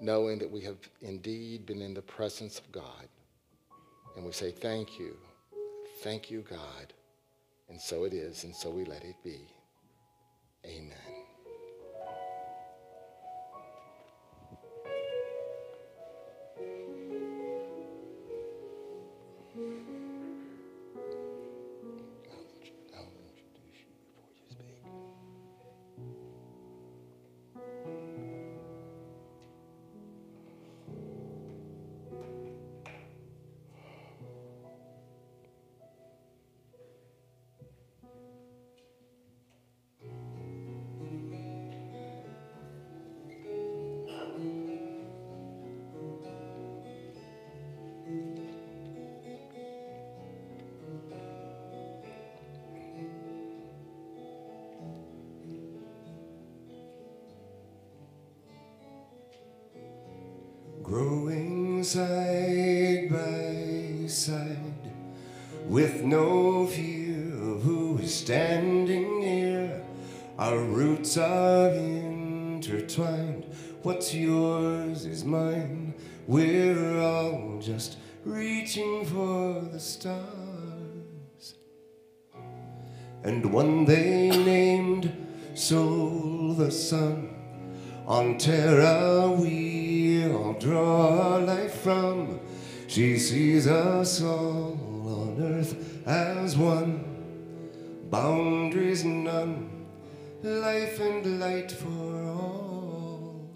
knowing 0.00 0.38
that 0.38 0.52
we 0.52 0.60
have 0.60 0.78
indeed 1.00 1.66
been 1.66 1.82
in 1.82 1.94
the 1.94 2.00
presence 2.00 2.60
of 2.60 2.70
God. 2.70 3.08
And 4.14 4.24
we 4.24 4.30
say, 4.30 4.52
Thank 4.52 5.00
you. 5.00 5.16
Thank 6.02 6.32
you, 6.32 6.42
God. 6.42 6.92
And 7.68 7.80
so 7.80 8.02
it 8.02 8.12
is, 8.12 8.42
and 8.42 8.54
so 8.54 8.70
we 8.70 8.84
let 8.84 9.04
it 9.04 9.14
be. 9.22 9.46
Amen. 10.66 11.21
Side 61.92 63.10
by 63.10 64.06
side 64.06 64.84
with 65.66 66.02
no 66.02 66.66
fear 66.66 67.20
of 67.50 67.62
who 67.64 67.98
is 67.98 68.14
standing 68.14 69.20
near. 69.20 69.84
Our 70.38 70.56
roots 70.56 71.18
are 71.18 71.68
intertwined. 71.68 73.44
What's 73.82 74.14
yours 74.14 75.04
is 75.04 75.22
mine. 75.26 75.92
We're 76.26 76.98
all 76.98 77.58
just 77.60 77.98
reaching 78.24 79.04
for 79.04 79.60
the 79.60 79.78
stars. 79.78 81.56
And 83.22 83.52
one 83.52 83.84
they 83.84 84.30
named 84.30 85.12
Soul 85.52 86.54
the 86.54 86.70
Sun. 86.70 87.28
On 88.06 88.38
Terra 88.38 89.30
we 89.30 89.71
draw 90.62 91.32
our 91.32 91.40
life 91.40 91.80
from. 91.80 92.38
She 92.86 93.18
sees 93.18 93.66
us 93.66 94.22
all 94.22 94.78
on 95.06 95.36
earth 95.40 96.06
as 96.06 96.56
one. 96.56 97.04
Boundaries 98.10 99.04
none, 99.04 99.86
life 100.42 101.00
and 101.00 101.40
light 101.40 101.72
for 101.72 102.24
all. 102.26 103.50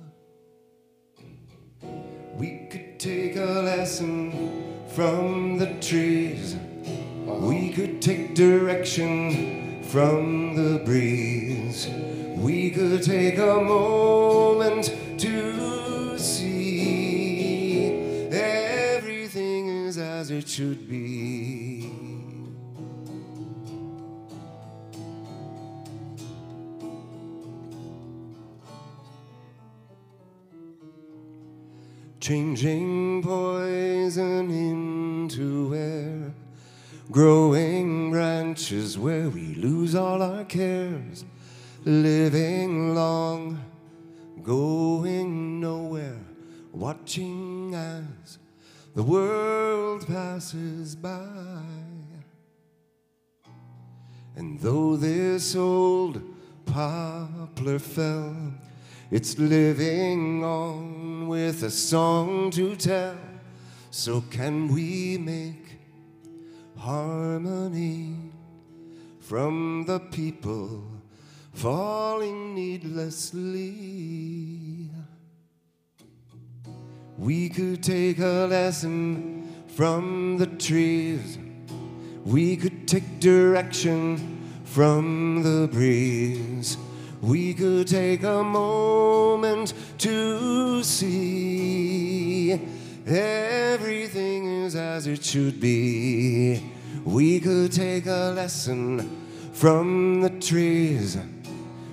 We 2.35 2.67
could 2.71 2.99
take 2.99 3.37
a 3.37 3.63
lesson 3.71 4.85
from 4.89 5.59
the 5.59 5.75
trees. 5.81 6.57
We 7.27 7.73
could 7.73 8.03
take 8.03 8.35
direction 8.35 9.83
from 9.85 10.57
the 10.57 10.79
breeze. 10.85 11.89
We 12.37 12.71
could 12.71 13.03
take 13.03 13.39
a 13.39 13.61
moment 13.61 14.91
it 20.37 20.49
should 20.49 20.89
be. 20.89 21.91
Changing 32.21 33.23
poison 33.23 34.51
into 34.51 35.75
air, 35.75 36.35
growing 37.11 38.11
branches 38.11 38.99
where 38.99 39.31
we 39.31 39.55
lose 39.55 39.95
all 39.95 40.21
our 40.23 40.45
cares, 40.45 41.25
living 41.85 42.95
long, 42.95 43.59
going 44.43 45.61
nowhere, 45.61 46.21
watching 46.73 47.75
as 47.75 48.26
the 48.97 49.03
world 49.03 50.07
passes 50.07 50.97
by. 50.97 51.21
And 54.37 54.59
though 54.59 54.97
this 54.97 55.55
old 55.55 56.23
poplar 56.65 57.79
fell, 57.79 58.35
it's 59.11 59.39
living 59.39 60.43
on 60.43 61.29
with 61.29 61.63
a 61.63 61.71
song 61.71 62.51
to 62.53 62.75
tell. 62.75 63.19
So 63.91 64.23
can 64.31 64.73
we 64.73 65.19
make 65.19 65.79
harmony 66.79 68.17
from 69.21 69.85
the 69.85 70.01
people 70.01 70.83
falling 71.53 72.55
needlessly? 72.55 73.67
We 77.19 77.49
could 77.49 77.83
take 77.83 78.19
a 78.19 78.47
lesson 78.47 79.55
from 79.69 80.37
the 80.37 80.47
trees. 80.47 81.39
We 82.25 82.57
could 82.57 82.87
take 82.87 83.21
direction 83.21 84.51
from 84.65 85.43
the 85.43 85.67
breeze. 85.69 86.77
We 87.23 87.55
could 87.55 87.89
take 87.89 88.23
a 88.23 88.45
moment 88.45 89.73
to 89.99 90.83
see 90.83 92.61
everything 93.07 94.65
is 94.65 94.77
as 94.77 95.07
it 95.07 95.25
should 95.25 95.59
be. 95.59 96.71
We 97.05 97.41
could 97.41 97.73
take 97.73 98.07
a 98.07 98.33
lesson 98.37 99.25
from 99.53 100.21
the 100.21 100.31
trees. 100.31 101.17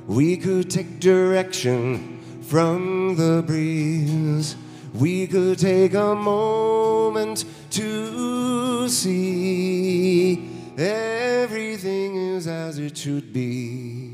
We 0.06 0.36
could 0.36 0.70
take 0.70 1.00
direction 1.00 2.20
from 2.42 3.16
the 3.16 3.42
breeze. 3.48 4.58
We 4.94 5.26
could 5.26 5.58
take 5.58 5.96
a 5.96 6.14
moment 6.14 7.46
to 7.72 8.88
see 8.90 10.48
everything 10.78 12.16
is 12.16 12.46
as 12.48 12.78
it 12.78 12.96
should 12.96 13.34
be. 13.34 14.13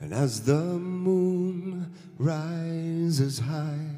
And 0.00 0.12
as 0.12 0.42
the 0.42 0.54
moon 0.54 1.92
rises 2.18 3.38
high 3.38 3.90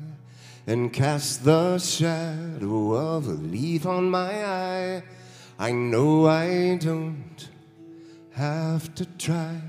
and 0.67 0.93
casts 0.93 1.39
the 1.39 1.79
shadow 1.79 2.93
of 2.93 3.27
a 3.27 3.33
leaf 3.33 3.87
on 3.87 4.11
my 4.11 4.45
eye, 4.45 5.03
I 5.59 5.73
know 5.73 6.27
I 6.27 6.77
don't 6.77 7.49
have 8.33 8.95
to 8.95 9.05
try 9.19 9.61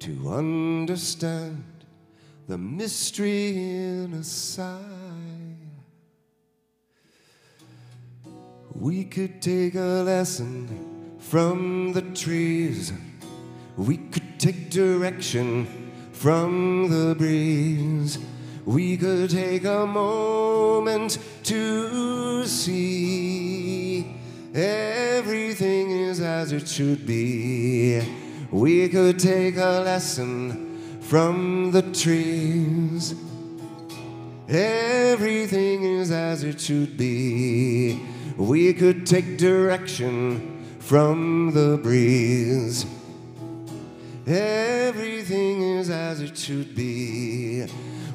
to 0.00 0.32
understand 0.32 1.64
the 2.46 2.56
mystery 2.56 3.48
in 3.56 4.14
a 4.14 4.24
sigh. 4.24 4.76
We 8.74 9.04
could 9.04 9.42
take 9.42 9.74
a 9.74 10.02
lesson 10.04 11.16
from 11.18 11.92
the 11.92 12.02
trees. 12.02 12.92
We 13.80 13.96
could 13.96 14.38
take 14.38 14.68
direction 14.68 15.66
from 16.12 16.90
the 16.90 17.14
breeze. 17.14 18.18
We 18.66 18.98
could 18.98 19.30
take 19.30 19.64
a 19.64 19.86
moment 19.86 21.18
to 21.44 22.46
see 22.46 24.14
everything 24.54 25.92
is 25.92 26.20
as 26.20 26.52
it 26.52 26.68
should 26.68 27.06
be. 27.06 28.02
We 28.50 28.86
could 28.90 29.18
take 29.18 29.56
a 29.56 29.80
lesson 29.80 31.00
from 31.00 31.70
the 31.70 31.80
trees. 31.80 33.14
Everything 34.46 35.84
is 35.84 36.10
as 36.10 36.44
it 36.44 36.60
should 36.60 36.98
be. 36.98 37.98
We 38.36 38.74
could 38.74 39.06
take 39.06 39.38
direction 39.38 40.66
from 40.80 41.52
the 41.54 41.78
breeze. 41.82 42.84
Everything 44.30 45.60
is 45.78 45.90
as 45.90 46.20
it 46.20 46.38
should 46.38 46.76
be. 46.76 47.66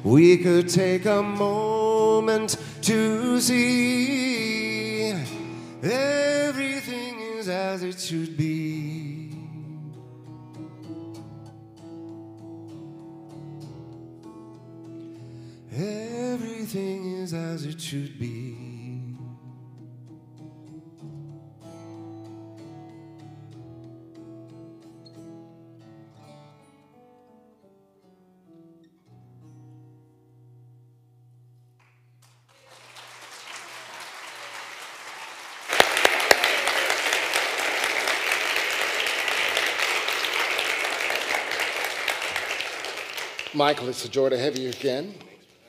We 0.02 0.38
could 0.38 0.66
take 0.66 1.04
a 1.04 1.22
moment 1.22 2.56
to 2.82 3.38
see. 3.38 5.10
Everything 5.82 7.20
is 7.20 7.50
as 7.50 7.82
it 7.82 8.00
should 8.00 8.34
be. 8.34 9.30
Everything 15.70 17.18
is 17.18 17.34
as 17.34 17.66
it 17.66 17.78
should 17.78 18.18
be. 18.18 18.55
Michael, 43.56 43.88
it's 43.88 44.04
a 44.04 44.08
joy 44.10 44.28
to 44.28 44.36
have 44.36 44.58
you 44.58 44.68
again. 44.68 45.14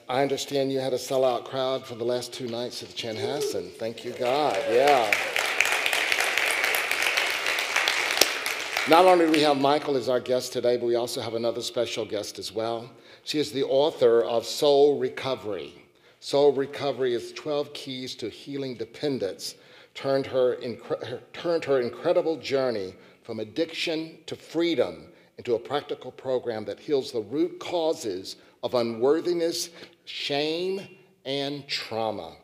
I 0.09 0.21
understand 0.21 0.73
you 0.73 0.79
had 0.81 0.91
a 0.91 0.97
sellout 0.97 1.45
crowd 1.45 1.85
for 1.85 1.95
the 1.95 2.03
last 2.03 2.33
two 2.33 2.45
nights 2.49 2.83
at 2.83 2.89
the 2.89 2.95
Chanhassen. 2.95 3.71
Thank 3.71 4.03
you, 4.03 4.11
God. 4.11 4.57
Yeah. 4.69 5.09
Not 8.89 9.05
only 9.05 9.27
do 9.27 9.31
we 9.31 9.39
have 9.39 9.57
Michael 9.57 9.95
as 9.95 10.09
our 10.09 10.19
guest 10.19 10.51
today, 10.51 10.75
but 10.75 10.85
we 10.85 10.95
also 10.95 11.21
have 11.21 11.33
another 11.33 11.61
special 11.61 12.03
guest 12.03 12.37
as 12.37 12.51
well. 12.51 12.91
She 13.23 13.39
is 13.39 13.53
the 13.53 13.63
author 13.63 14.21
of 14.21 14.45
Soul 14.45 14.99
Recovery. 14.99 15.73
Soul 16.19 16.51
Recovery 16.51 17.13
is 17.13 17.31
12 17.31 17.73
Keys 17.73 18.15
to 18.15 18.27
Healing 18.27 18.75
Dependence, 18.75 19.55
turned 19.93 20.25
her, 20.25 20.57
incre- 20.57 21.21
turned 21.31 21.63
her 21.63 21.79
incredible 21.79 22.35
journey 22.35 22.95
from 23.23 23.39
addiction 23.39 24.17
to 24.25 24.35
freedom 24.35 25.07
into 25.37 25.55
a 25.55 25.59
practical 25.59 26.11
program 26.11 26.65
that 26.65 26.79
heals 26.79 27.11
the 27.11 27.21
root 27.21 27.59
causes 27.59 28.37
of 28.63 28.73
unworthiness, 28.73 29.69
shame, 30.05 30.81
and 31.25 31.67
trauma. 31.67 32.35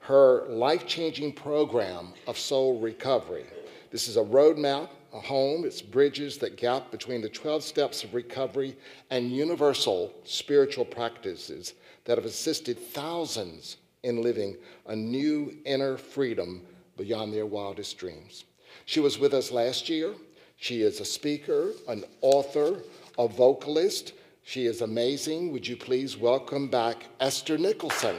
Her 0.00 0.46
life 0.48 0.86
changing 0.86 1.32
program 1.32 2.12
of 2.26 2.38
soul 2.38 2.80
recovery. 2.80 3.46
This 3.90 4.08
is 4.08 4.16
a 4.16 4.24
roadmap, 4.24 4.88
a 5.12 5.20
home, 5.20 5.64
it's 5.64 5.80
bridges 5.80 6.36
that 6.38 6.56
gap 6.56 6.90
between 6.90 7.22
the 7.22 7.28
12 7.28 7.62
steps 7.62 8.02
of 8.02 8.12
recovery 8.12 8.76
and 9.10 9.30
universal 9.30 10.12
spiritual 10.24 10.84
practices 10.84 11.74
that 12.04 12.18
have 12.18 12.24
assisted 12.24 12.78
thousands 12.78 13.76
in 14.02 14.22
living 14.22 14.56
a 14.86 14.96
new 14.96 15.56
inner 15.64 15.96
freedom 15.96 16.62
beyond 16.96 17.32
their 17.32 17.46
wildest 17.46 17.96
dreams. 17.96 18.44
She 18.84 19.00
was 19.00 19.18
with 19.18 19.32
us 19.32 19.50
last 19.50 19.88
year. 19.88 20.14
She 20.64 20.80
is 20.80 20.98
a 20.98 21.04
speaker, 21.04 21.72
an 21.88 22.04
author, 22.22 22.78
a 23.18 23.28
vocalist. 23.28 24.14
She 24.44 24.64
is 24.64 24.80
amazing. 24.80 25.52
Would 25.52 25.68
you 25.68 25.76
please 25.76 26.16
welcome 26.16 26.68
back 26.68 27.04
Esther 27.20 27.58
Nicholson? 27.58 28.16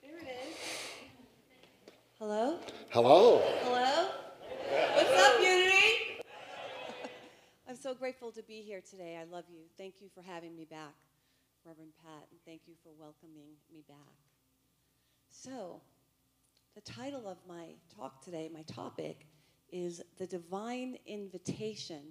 There 0.00 0.18
it 0.20 0.28
is. 0.28 0.56
Hello? 2.20 2.60
Hello. 2.90 3.42
Hello? 3.64 4.08
What's 4.94 5.20
up, 5.20 5.40
Unity? 5.42 6.22
I'm 7.68 7.74
so 7.74 7.92
grateful 7.92 8.30
to 8.30 8.42
be 8.44 8.55
here 8.66 8.80
today. 8.80 9.16
I 9.16 9.22
love 9.32 9.44
you. 9.48 9.60
Thank 9.78 9.94
you 10.00 10.08
for 10.12 10.22
having 10.22 10.56
me 10.56 10.64
back, 10.64 10.94
Reverend 11.64 11.92
Pat, 12.04 12.26
and 12.32 12.40
thank 12.44 12.62
you 12.66 12.74
for 12.82 12.90
welcoming 12.98 13.54
me 13.72 13.84
back. 13.86 13.96
So, 15.28 15.80
the 16.74 16.80
title 16.80 17.28
of 17.28 17.36
my 17.48 17.74
talk 17.96 18.24
today, 18.24 18.50
my 18.52 18.62
topic, 18.62 19.28
is 19.70 20.02
The 20.18 20.26
Divine 20.26 20.98
Invitation 21.06 22.02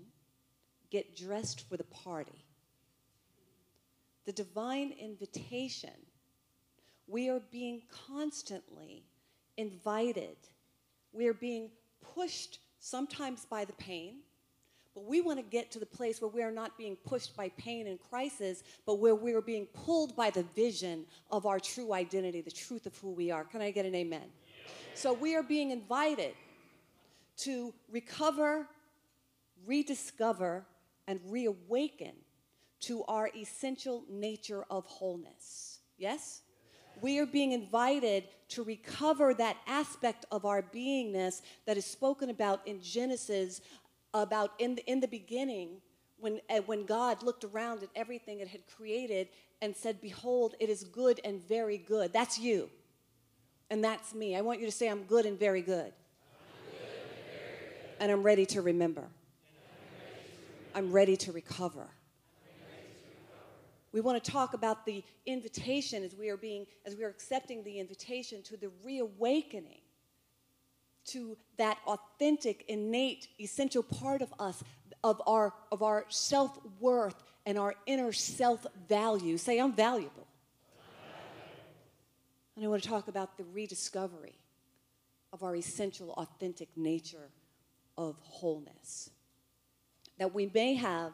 Get 0.92 1.18
Dressed 1.18 1.68
for 1.68 1.76
the 1.76 1.84
Party. 1.84 2.46
The 4.26 4.32
divine 4.32 4.94
invitation 4.98 5.92
we 7.06 7.28
are 7.28 7.42
being 7.52 7.82
constantly 8.08 9.04
invited. 9.58 10.38
We 11.12 11.28
are 11.28 11.34
being 11.34 11.70
pushed 12.16 12.60
sometimes 12.80 13.46
by 13.46 13.66
the 13.66 13.74
pain, 13.74 14.20
But 14.96 15.06
we 15.06 15.20
want 15.20 15.38
to 15.38 15.44
get 15.44 15.72
to 15.72 15.80
the 15.80 15.86
place 15.86 16.22
where 16.22 16.30
we 16.30 16.42
are 16.42 16.52
not 16.52 16.78
being 16.78 16.96
pushed 16.96 17.36
by 17.36 17.50
pain 17.50 17.88
and 17.88 18.00
crisis, 18.10 18.64
but 18.86 19.00
where 19.00 19.14
we 19.14 19.34
are 19.34 19.42
being 19.42 19.66
pulled 19.68 20.16
by 20.16 20.30
the 20.30 20.44
vision 20.56 21.06
of 21.30 21.46
our 21.46 21.60
true 21.60 21.94
identity, 21.94 22.42
the 22.42 22.50
truth 22.50 22.86
of 22.86 22.98
who 22.98 23.12
we 23.12 23.30
are. 23.30 23.44
Can 23.44 23.62
I 23.62 23.72
get 23.72 23.86
an 23.86 23.94
amen? 23.94 24.30
So 24.94 25.12
we 25.12 25.36
are 25.36 25.44
being 25.44 25.72
invited 25.72 26.34
to 27.40 27.74
recover, 27.92 28.68
rediscover, 29.66 30.66
and 31.08 31.20
reawaken 31.28 32.14
to 32.82 33.04
our 33.04 33.30
essential 33.36 34.04
nature 34.10 34.64
of 34.70 34.86
wholeness. 34.86 35.80
Yes? 35.98 36.42
We 37.02 37.20
are 37.20 37.26
being 37.26 37.52
invited 37.52 38.26
to 38.50 38.64
recover 38.64 39.34
that 39.34 39.58
aspect 39.68 40.26
of 40.32 40.46
our 40.46 40.62
beingness 40.62 41.42
that 41.66 41.78
is 41.78 41.86
spoken 41.86 42.30
about 42.30 42.66
in 42.66 42.82
Genesis, 42.82 43.62
about 44.22 44.52
in 44.60 44.76
the, 44.76 44.86
in 44.90 45.00
the 45.00 45.08
beginning, 45.08 45.82
when, 46.18 46.40
uh, 46.50 46.60
when 46.66 46.86
God 46.86 47.24
looked 47.24 47.44
around 47.44 47.84
at 47.84 47.90
everything 47.96 48.40
it 48.40 48.48
had 48.48 48.66
created 48.68 49.30
and 49.62 49.76
said, 49.76 50.02
Behold, 50.02 50.56
it 50.60 50.70
is 50.70 50.84
good 50.84 51.20
and 51.24 51.46
very 51.48 51.78
good. 51.78 52.14
That's 52.14 52.40
you. 52.40 52.70
And 53.70 53.84
that's 53.84 54.14
me. 54.14 54.36
I 54.36 54.42
want 54.42 54.60
you 54.60 54.66
to 54.66 54.72
say, 54.72 54.88
I'm 54.90 55.04
good 55.04 55.26
and 55.26 55.38
very 55.38 55.62
good. 55.62 55.92
And 58.00 58.12
I'm 58.12 58.24
ready 58.24 58.46
to 58.48 58.62
remember. 58.62 59.08
I'm 60.74 60.92
ready 60.92 61.16
to 61.18 61.32
recover. 61.32 61.88
We 63.94 64.02
want 64.02 64.22
to 64.22 64.32
talk 64.32 64.54
about 64.54 64.86
the 64.86 65.02
invitation 65.26 66.04
as 66.04 66.16
we 66.16 66.30
are 66.30 66.36
being, 66.36 66.66
as 66.86 66.98
we 66.98 67.06
are 67.06 67.10
accepting 67.10 67.64
the 67.64 67.80
invitation 67.80 68.44
to 68.44 68.58
the 68.58 68.70
reawakening 68.84 69.80
to 71.06 71.38
that 71.58 71.78
authentic, 71.88 72.66
innate, 72.68 73.28
essential 73.40 73.84
part 73.84 74.22
of 74.22 74.34
us, 74.40 74.64
of 75.04 75.22
our, 75.28 75.54
of 75.72 75.84
our 75.84 76.06
self 76.10 76.60
worth 76.80 77.24
and 77.46 77.58
our 77.58 77.76
inner 77.86 78.12
self 78.12 78.66
value. 78.88 79.38
Say, 79.38 79.60
I'm 79.60 79.74
valuable. 79.74 80.28
And 82.56 82.64
I 82.64 82.68
want 82.68 82.84
to 82.84 82.90
talk 82.90 83.08
about 83.08 83.38
the 83.38 83.44
rediscovery 83.44 84.40
of 85.34 85.44
our 85.44 85.56
essential, 85.56 86.12
authentic 86.12 86.70
nature 86.78 87.30
of 87.98 88.16
wholeness 88.22 89.10
that 90.18 90.34
we 90.34 90.50
may 90.54 90.76
have 90.76 91.12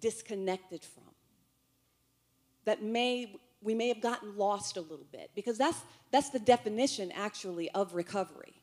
disconnected 0.00 0.84
from 0.84 1.02
that 2.64 2.82
may 2.82 3.34
we 3.60 3.74
may 3.74 3.88
have 3.88 4.00
gotten 4.00 4.36
lost 4.36 4.76
a 4.76 4.80
little 4.80 5.06
bit 5.10 5.30
because 5.34 5.58
that's 5.58 5.80
that's 6.12 6.30
the 6.30 6.38
definition 6.38 7.10
actually 7.12 7.70
of 7.70 7.94
recovery 7.94 8.54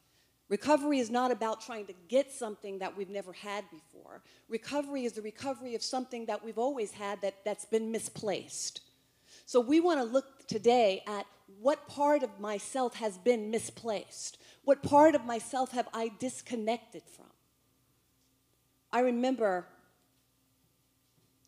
recovery 0.49 0.99
is 0.99 1.09
not 1.09 1.31
about 1.31 1.61
trying 1.61 1.85
to 1.87 1.93
get 2.07 2.31
something 2.31 2.79
that 2.79 2.95
we've 2.95 3.09
never 3.09 3.33
had 3.33 3.65
before. 3.71 4.21
Recovery 4.47 5.05
is 5.05 5.13
the 5.13 5.21
recovery 5.21 5.75
of 5.75 5.83
something 5.83 6.25
that 6.27 6.43
we've 6.43 6.57
always 6.57 6.91
had 6.91 7.21
that, 7.21 7.43
that's 7.43 7.65
been 7.65 7.91
misplaced. 7.91 8.81
So 9.45 9.59
we 9.59 9.79
want 9.79 9.99
to 9.99 10.03
look 10.03 10.47
today 10.47 11.03
at 11.07 11.25
what 11.59 11.87
part 11.87 12.23
of 12.23 12.39
myself 12.39 12.95
has 12.95 13.17
been 13.17 13.51
misplaced? 13.51 14.37
What 14.63 14.81
part 14.81 15.15
of 15.15 15.25
myself 15.25 15.71
have 15.71 15.87
i 15.93 16.11
disconnected 16.19 17.03
from? 17.15 17.25
I 18.91 19.01
remember 19.01 19.67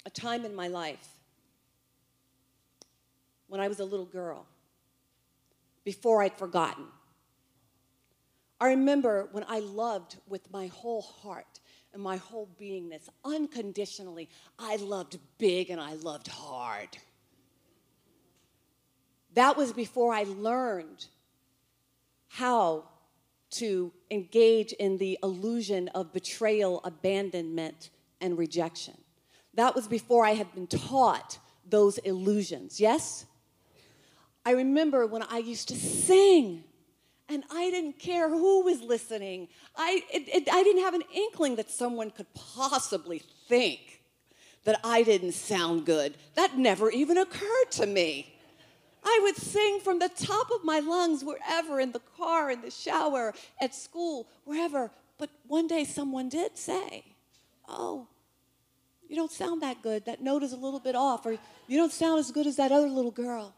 a 0.05 0.09
time 0.09 0.45
in 0.45 0.53
my 0.55 0.67
life 0.67 1.07
when 3.47 3.61
I 3.61 3.67
was 3.67 3.79
a 3.79 3.85
little 3.85 4.05
girl, 4.05 4.45
before 5.83 6.21
I'd 6.21 6.33
forgotten. 6.33 6.85
I 8.59 8.69
remember 8.69 9.29
when 9.31 9.45
I 9.47 9.59
loved 9.59 10.17
with 10.27 10.51
my 10.51 10.67
whole 10.67 11.01
heart 11.01 11.59
and 11.93 12.01
my 12.01 12.17
whole 12.17 12.49
beingness, 12.59 13.07
unconditionally. 13.23 14.29
I 14.57 14.77
loved 14.77 15.19
big 15.37 15.69
and 15.69 15.79
I 15.79 15.93
loved 15.93 16.27
hard. 16.27 16.89
That 19.35 19.57
was 19.57 19.73
before 19.73 20.13
I 20.13 20.23
learned 20.23 21.05
how 22.29 22.85
to 23.49 23.91
engage 24.11 24.73
in 24.73 24.97
the 24.97 25.17
illusion 25.23 25.87
of 25.89 26.11
betrayal, 26.11 26.81
abandonment, 26.83 27.91
and 28.19 28.37
rejection. 28.37 28.95
That 29.53 29.75
was 29.75 29.87
before 29.87 30.25
I 30.25 30.33
had 30.33 30.53
been 30.53 30.67
taught 30.67 31.37
those 31.67 31.97
illusions. 31.99 32.79
Yes? 32.79 33.25
I 34.45 34.51
remember 34.51 35.05
when 35.05 35.23
I 35.23 35.37
used 35.37 35.67
to 35.69 35.75
sing 35.75 36.63
and 37.29 37.43
I 37.51 37.69
didn't 37.69 37.99
care 37.99 38.29
who 38.29 38.63
was 38.63 38.81
listening. 38.81 39.49
I, 39.75 40.03
it, 40.13 40.27
it, 40.27 40.49
I 40.51 40.63
didn't 40.63 40.83
have 40.83 40.93
an 40.93 41.03
inkling 41.13 41.55
that 41.57 41.69
someone 41.69 42.11
could 42.11 42.33
possibly 42.33 43.21
think 43.47 44.01
that 44.63 44.79
I 44.83 45.03
didn't 45.03 45.33
sound 45.33 45.85
good. 45.85 46.15
That 46.35 46.57
never 46.57 46.89
even 46.89 47.17
occurred 47.17 47.71
to 47.71 47.85
me. 47.85 48.33
I 49.03 49.19
would 49.23 49.37
sing 49.37 49.79
from 49.79 49.99
the 49.99 50.09
top 50.09 50.51
of 50.51 50.63
my 50.63 50.79
lungs 50.79 51.23
wherever, 51.23 51.79
in 51.79 51.91
the 51.91 52.01
car, 52.17 52.51
in 52.51 52.61
the 52.61 52.71
shower, 52.71 53.33
at 53.61 53.73
school, 53.73 54.27
wherever. 54.43 54.91
But 55.17 55.29
one 55.47 55.67
day 55.67 55.85
someone 55.85 56.29
did 56.29 56.57
say, 56.57 57.03
Oh, 57.69 58.07
you 59.07 59.15
don't 59.15 59.31
sound 59.31 59.61
that 59.61 59.81
good. 59.81 60.05
That 60.05 60.21
note 60.21 60.43
is 60.43 60.53
a 60.53 60.57
little 60.57 60.79
bit 60.79 60.95
off, 60.95 61.25
or 61.25 61.37
you 61.67 61.77
don't 61.77 61.91
sound 61.91 62.19
as 62.19 62.31
good 62.31 62.47
as 62.47 62.57
that 62.57 62.71
other 62.71 62.89
little 62.89 63.11
girl. 63.11 63.53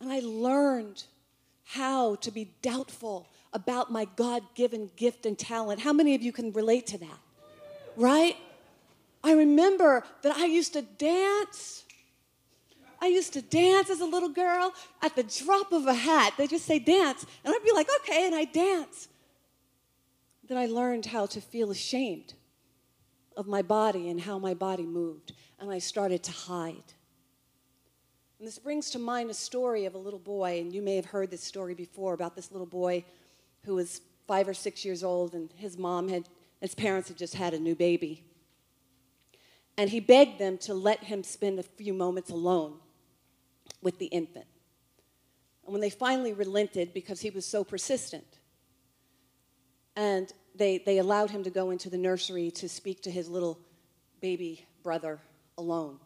And 0.00 0.10
I 0.12 0.20
learned 0.20 1.04
how 1.72 2.16
to 2.16 2.30
be 2.32 2.50
doubtful 2.62 3.28
about 3.52 3.92
my 3.92 4.06
God 4.16 4.42
given 4.54 4.90
gift 4.96 5.24
and 5.24 5.38
talent. 5.38 5.80
How 5.80 5.92
many 5.92 6.14
of 6.16 6.22
you 6.22 6.32
can 6.32 6.52
relate 6.52 6.86
to 6.88 6.98
that? 6.98 7.18
Right? 7.96 8.36
I 9.22 9.32
remember 9.32 10.02
that 10.22 10.36
I 10.36 10.46
used 10.46 10.72
to 10.72 10.82
dance. 10.82 11.84
I 13.00 13.06
used 13.06 13.32
to 13.34 13.42
dance 13.42 13.88
as 13.88 14.00
a 14.00 14.04
little 14.04 14.28
girl 14.28 14.72
at 15.00 15.14
the 15.14 15.22
drop 15.22 15.72
of 15.72 15.86
a 15.86 15.94
hat. 15.94 16.34
They 16.36 16.48
just 16.48 16.66
say 16.66 16.80
dance. 16.80 17.24
And 17.44 17.54
I'd 17.54 17.64
be 17.64 17.72
like, 17.72 17.88
okay, 18.00 18.26
and 18.26 18.34
I 18.34 18.44
dance. 18.44 19.08
Then 20.48 20.58
I 20.58 20.66
learned 20.66 21.06
how 21.06 21.26
to 21.26 21.40
feel 21.40 21.70
ashamed 21.70 22.34
of 23.36 23.46
my 23.46 23.62
body 23.62 24.08
and 24.08 24.20
how 24.20 24.38
my 24.38 24.54
body 24.54 24.86
moved. 24.86 25.34
And 25.60 25.70
I 25.70 25.78
started 25.78 26.24
to 26.24 26.32
hide. 26.32 26.94
And 28.40 28.46
this 28.46 28.58
brings 28.58 28.88
to 28.92 28.98
mind 28.98 29.28
a 29.28 29.34
story 29.34 29.84
of 29.84 29.94
a 29.94 29.98
little 29.98 30.18
boy, 30.18 30.60
and 30.60 30.72
you 30.72 30.80
may 30.80 30.96
have 30.96 31.04
heard 31.04 31.30
this 31.30 31.44
story 31.44 31.74
before 31.74 32.14
about 32.14 32.34
this 32.34 32.50
little 32.50 32.66
boy 32.66 33.04
who 33.64 33.74
was 33.74 34.00
five 34.26 34.48
or 34.48 34.54
six 34.54 34.82
years 34.82 35.04
old, 35.04 35.34
and 35.34 35.52
his 35.56 35.76
mom 35.76 36.08
had, 36.08 36.26
his 36.62 36.74
parents 36.74 37.08
had 37.08 37.18
just 37.18 37.34
had 37.34 37.52
a 37.52 37.58
new 37.58 37.74
baby. 37.74 38.24
And 39.76 39.90
he 39.90 40.00
begged 40.00 40.38
them 40.38 40.56
to 40.58 40.72
let 40.72 41.04
him 41.04 41.22
spend 41.22 41.58
a 41.58 41.62
few 41.62 41.92
moments 41.92 42.30
alone 42.30 42.78
with 43.82 43.98
the 43.98 44.06
infant. 44.06 44.46
And 45.66 45.72
when 45.74 45.82
they 45.82 45.90
finally 45.90 46.32
relented 46.32 46.94
because 46.94 47.20
he 47.20 47.28
was 47.28 47.44
so 47.44 47.62
persistent, 47.62 48.38
and 49.96 50.32
they, 50.54 50.78
they 50.78 50.96
allowed 50.96 51.28
him 51.28 51.44
to 51.44 51.50
go 51.50 51.68
into 51.68 51.90
the 51.90 51.98
nursery 51.98 52.50
to 52.52 52.70
speak 52.70 53.02
to 53.02 53.10
his 53.10 53.28
little 53.28 53.58
baby 54.22 54.64
brother 54.82 55.20
alone 55.58 55.98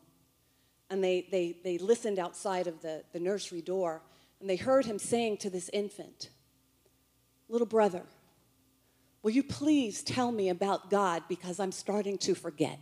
and 0.91 1.03
they, 1.03 1.27
they, 1.31 1.57
they 1.65 1.79
listened 1.79 2.19
outside 2.19 2.67
of 2.67 2.81
the, 2.83 3.03
the 3.13 3.21
nursery 3.21 3.61
door, 3.61 4.03
and 4.41 4.49
they 4.49 4.57
heard 4.57 4.85
him 4.85 4.99
saying 4.99 5.39
to 5.39 5.51
this 5.51 5.69
infant, 5.73 6.31
Little 7.49 7.67
brother, 7.67 8.03
will 9.23 9.31
you 9.31 9.43
please 9.43 10.03
tell 10.03 10.33
me 10.33 10.49
about 10.49 10.91
God 10.91 11.23
because 11.29 11.61
I'm 11.61 11.73
starting 11.73 12.19
to 12.19 12.35
forget? 12.35 12.79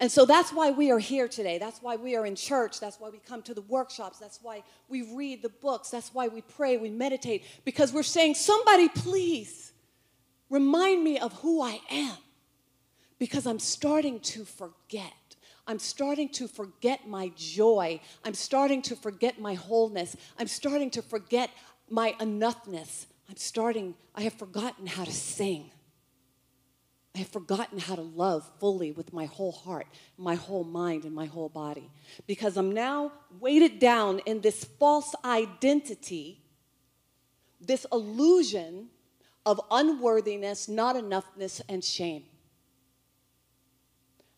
And 0.00 0.10
so 0.10 0.24
that's 0.24 0.50
why 0.50 0.70
we 0.70 0.90
are 0.90 0.98
here 0.98 1.28
today. 1.28 1.58
That's 1.58 1.82
why 1.82 1.96
we 1.96 2.16
are 2.16 2.24
in 2.24 2.34
church. 2.34 2.80
That's 2.80 2.98
why 2.98 3.10
we 3.10 3.18
come 3.18 3.42
to 3.42 3.52
the 3.52 3.60
workshops. 3.62 4.18
That's 4.18 4.40
why 4.42 4.62
we 4.88 5.02
read 5.14 5.42
the 5.42 5.50
books. 5.50 5.90
That's 5.90 6.14
why 6.14 6.28
we 6.28 6.40
pray, 6.40 6.78
we 6.78 6.88
meditate, 6.88 7.44
because 7.66 7.92
we're 7.92 8.02
saying, 8.02 8.34
somebody 8.34 8.88
please 8.88 9.72
remind 10.48 11.04
me 11.04 11.18
of 11.18 11.34
who 11.34 11.62
I 11.62 11.80
am, 11.90 12.16
because 13.18 13.46
I'm 13.46 13.58
starting 13.58 14.20
to 14.20 14.46
forget. 14.46 15.12
I'm 15.70 15.78
starting 15.78 16.28
to 16.30 16.48
forget 16.48 17.06
my 17.06 17.30
joy. 17.36 18.00
I'm 18.24 18.34
starting 18.34 18.82
to 18.82 18.96
forget 18.96 19.40
my 19.40 19.54
wholeness. 19.54 20.16
I'm 20.36 20.48
starting 20.48 20.90
to 20.90 21.00
forget 21.00 21.48
my 21.88 22.16
enoughness. 22.18 23.06
I'm 23.28 23.36
starting, 23.36 23.94
I 24.16 24.22
have 24.22 24.32
forgotten 24.32 24.88
how 24.88 25.04
to 25.04 25.12
sing. 25.12 25.70
I 27.14 27.18
have 27.18 27.28
forgotten 27.28 27.78
how 27.78 27.94
to 27.94 28.02
love 28.02 28.50
fully 28.58 28.90
with 28.90 29.12
my 29.12 29.26
whole 29.26 29.52
heart, 29.52 29.86
my 30.18 30.34
whole 30.34 30.64
mind, 30.64 31.04
and 31.04 31.14
my 31.14 31.26
whole 31.26 31.48
body. 31.48 31.88
Because 32.26 32.56
I'm 32.56 32.72
now 32.72 33.12
weighted 33.38 33.78
down 33.78 34.18
in 34.26 34.40
this 34.40 34.64
false 34.64 35.14
identity, 35.24 36.42
this 37.60 37.86
illusion 37.92 38.88
of 39.46 39.60
unworthiness, 39.70 40.68
not 40.68 40.96
enoughness, 40.96 41.60
and 41.68 41.84
shame. 41.84 42.24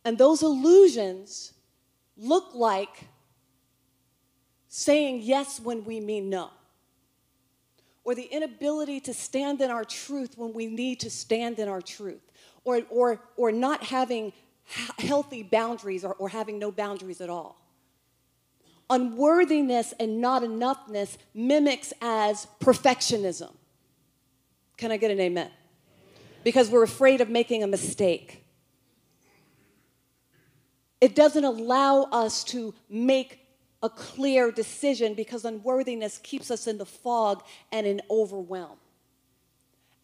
And 0.05 0.19
those 0.19 0.43
illusions 0.43 1.53
look 2.17 2.55
like 2.55 3.09
saying 4.69 5.21
yes 5.23 5.61
when 5.61 5.85
we 5.85 6.01
mean 6.01 6.31
no, 6.31 6.51
or 8.05 8.15
the 8.15 8.25
inability 8.25 9.01
to 9.01 9.15
stand 9.15 9.61
in 9.61 9.71
our 9.71 9.85
truth 9.85 10.37
when 10.37 10.53
we 10.53 10.67
need 10.67 10.99
to 11.01 11.11
stand 11.11 11.59
in 11.59 11.69
our 11.69 11.81
truth, 11.81 12.33
or, 12.65 12.83
or, 12.91 13.21
or 13.37 13.53
not 13.53 13.85
having 13.85 14.33
healthy 14.99 15.43
boundaries 15.43 16.05
or, 16.05 16.15
or 16.15 16.29
having 16.29 16.59
no 16.59 16.73
boundaries 16.73 17.21
at 17.21 17.29
all. 17.29 17.59
Unworthiness 18.91 19.95
and 19.99 20.21
not 20.21 20.43
enoughness 20.43 21.17
mimics 21.35 21.93
as 22.01 22.47
perfectionism. 22.61 23.53
Can 24.77 24.91
I 24.91 24.97
get 24.97 25.11
an 25.11 25.21
amen? 25.21 25.51
Because 26.45 26.71
we're 26.71 26.83
afraid 26.83 27.21
of 27.21 27.29
making 27.29 27.63
a 27.63 27.67
mistake. 27.67 28.42
It 31.03 31.17
doesn't 31.17 31.43
allow 31.43 32.05
us 32.13 32.45
to 32.45 32.73
make 32.89 33.41
a 33.83 33.91
clear 33.91 34.53
decision 34.53 35.15
because 35.15 35.45
unworthiness 35.45 36.19
keeps 36.19 36.49
us 36.49 36.69
in 36.69 36.79
the 36.79 36.87
fog 36.87 37.43
and 37.73 37.89
in 37.89 38.01
overwhelm. 38.09 38.79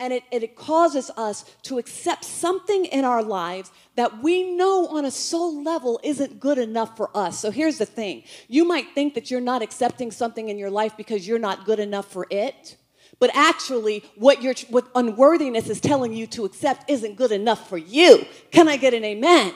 And 0.01 0.13
it, 0.13 0.25
it 0.33 0.57
causes 0.57 1.09
us 1.17 1.45
to 1.63 1.79
accept 1.79 2.25
something 2.25 2.85
in 2.87 3.05
our 3.05 3.23
lives 3.23 3.71
that 3.95 4.25
we 4.25 4.57
know 4.57 4.89
on 4.89 5.05
a 5.05 5.11
soul 5.13 5.63
level 5.63 6.01
isn't 6.03 6.41
good 6.41 6.59
enough 6.59 6.97
for 6.97 7.17
us. 7.17 7.39
So 7.39 7.53
here's 7.53 7.79
the 7.79 7.87
thing 7.87 8.25
you 8.49 8.65
might 8.65 8.93
think 8.93 9.15
that 9.15 9.31
you're 9.31 9.41
not 9.41 9.63
accepting 9.63 10.11
something 10.11 10.49
in 10.49 10.59
your 10.59 10.71
life 10.71 10.97
because 10.97 11.29
you're 11.29 11.39
not 11.39 11.65
good 11.65 11.79
enough 11.79 12.11
for 12.11 12.27
it. 12.29 12.77
But 13.21 13.31
actually, 13.35 14.03
what, 14.17 14.45
what 14.69 14.89
unworthiness 14.97 15.71
is 15.71 15.81
telling 15.81 16.13
you 16.13 16.27
to 16.29 16.45
accept 16.45 16.91
isn't 16.91 17.15
good 17.15 17.31
enough 17.31 17.69
for 17.69 17.79
you. 17.79 18.25
Can 18.51 18.67
I 18.67 18.77
get 18.77 18.95
an 18.95 19.05
amen? 19.05 19.55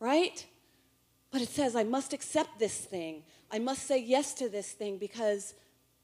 Right? 0.00 0.44
But 1.30 1.42
it 1.42 1.48
says, 1.48 1.76
I 1.76 1.84
must 1.84 2.12
accept 2.12 2.58
this 2.58 2.76
thing. 2.76 3.22
I 3.50 3.58
must 3.58 3.86
say 3.86 3.98
yes 3.98 4.34
to 4.34 4.48
this 4.48 4.72
thing 4.72 4.98
because 4.98 5.54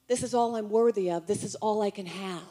this 0.09 0.23
is 0.23 0.35
all 0.35 0.57
I'm 0.57 0.69
worthy 0.69 1.11
of. 1.11 1.27
This 1.27 1.45
is 1.45 1.55
all 1.57 1.83
I 1.83 1.91
can 1.91 2.07
have. 2.07 2.43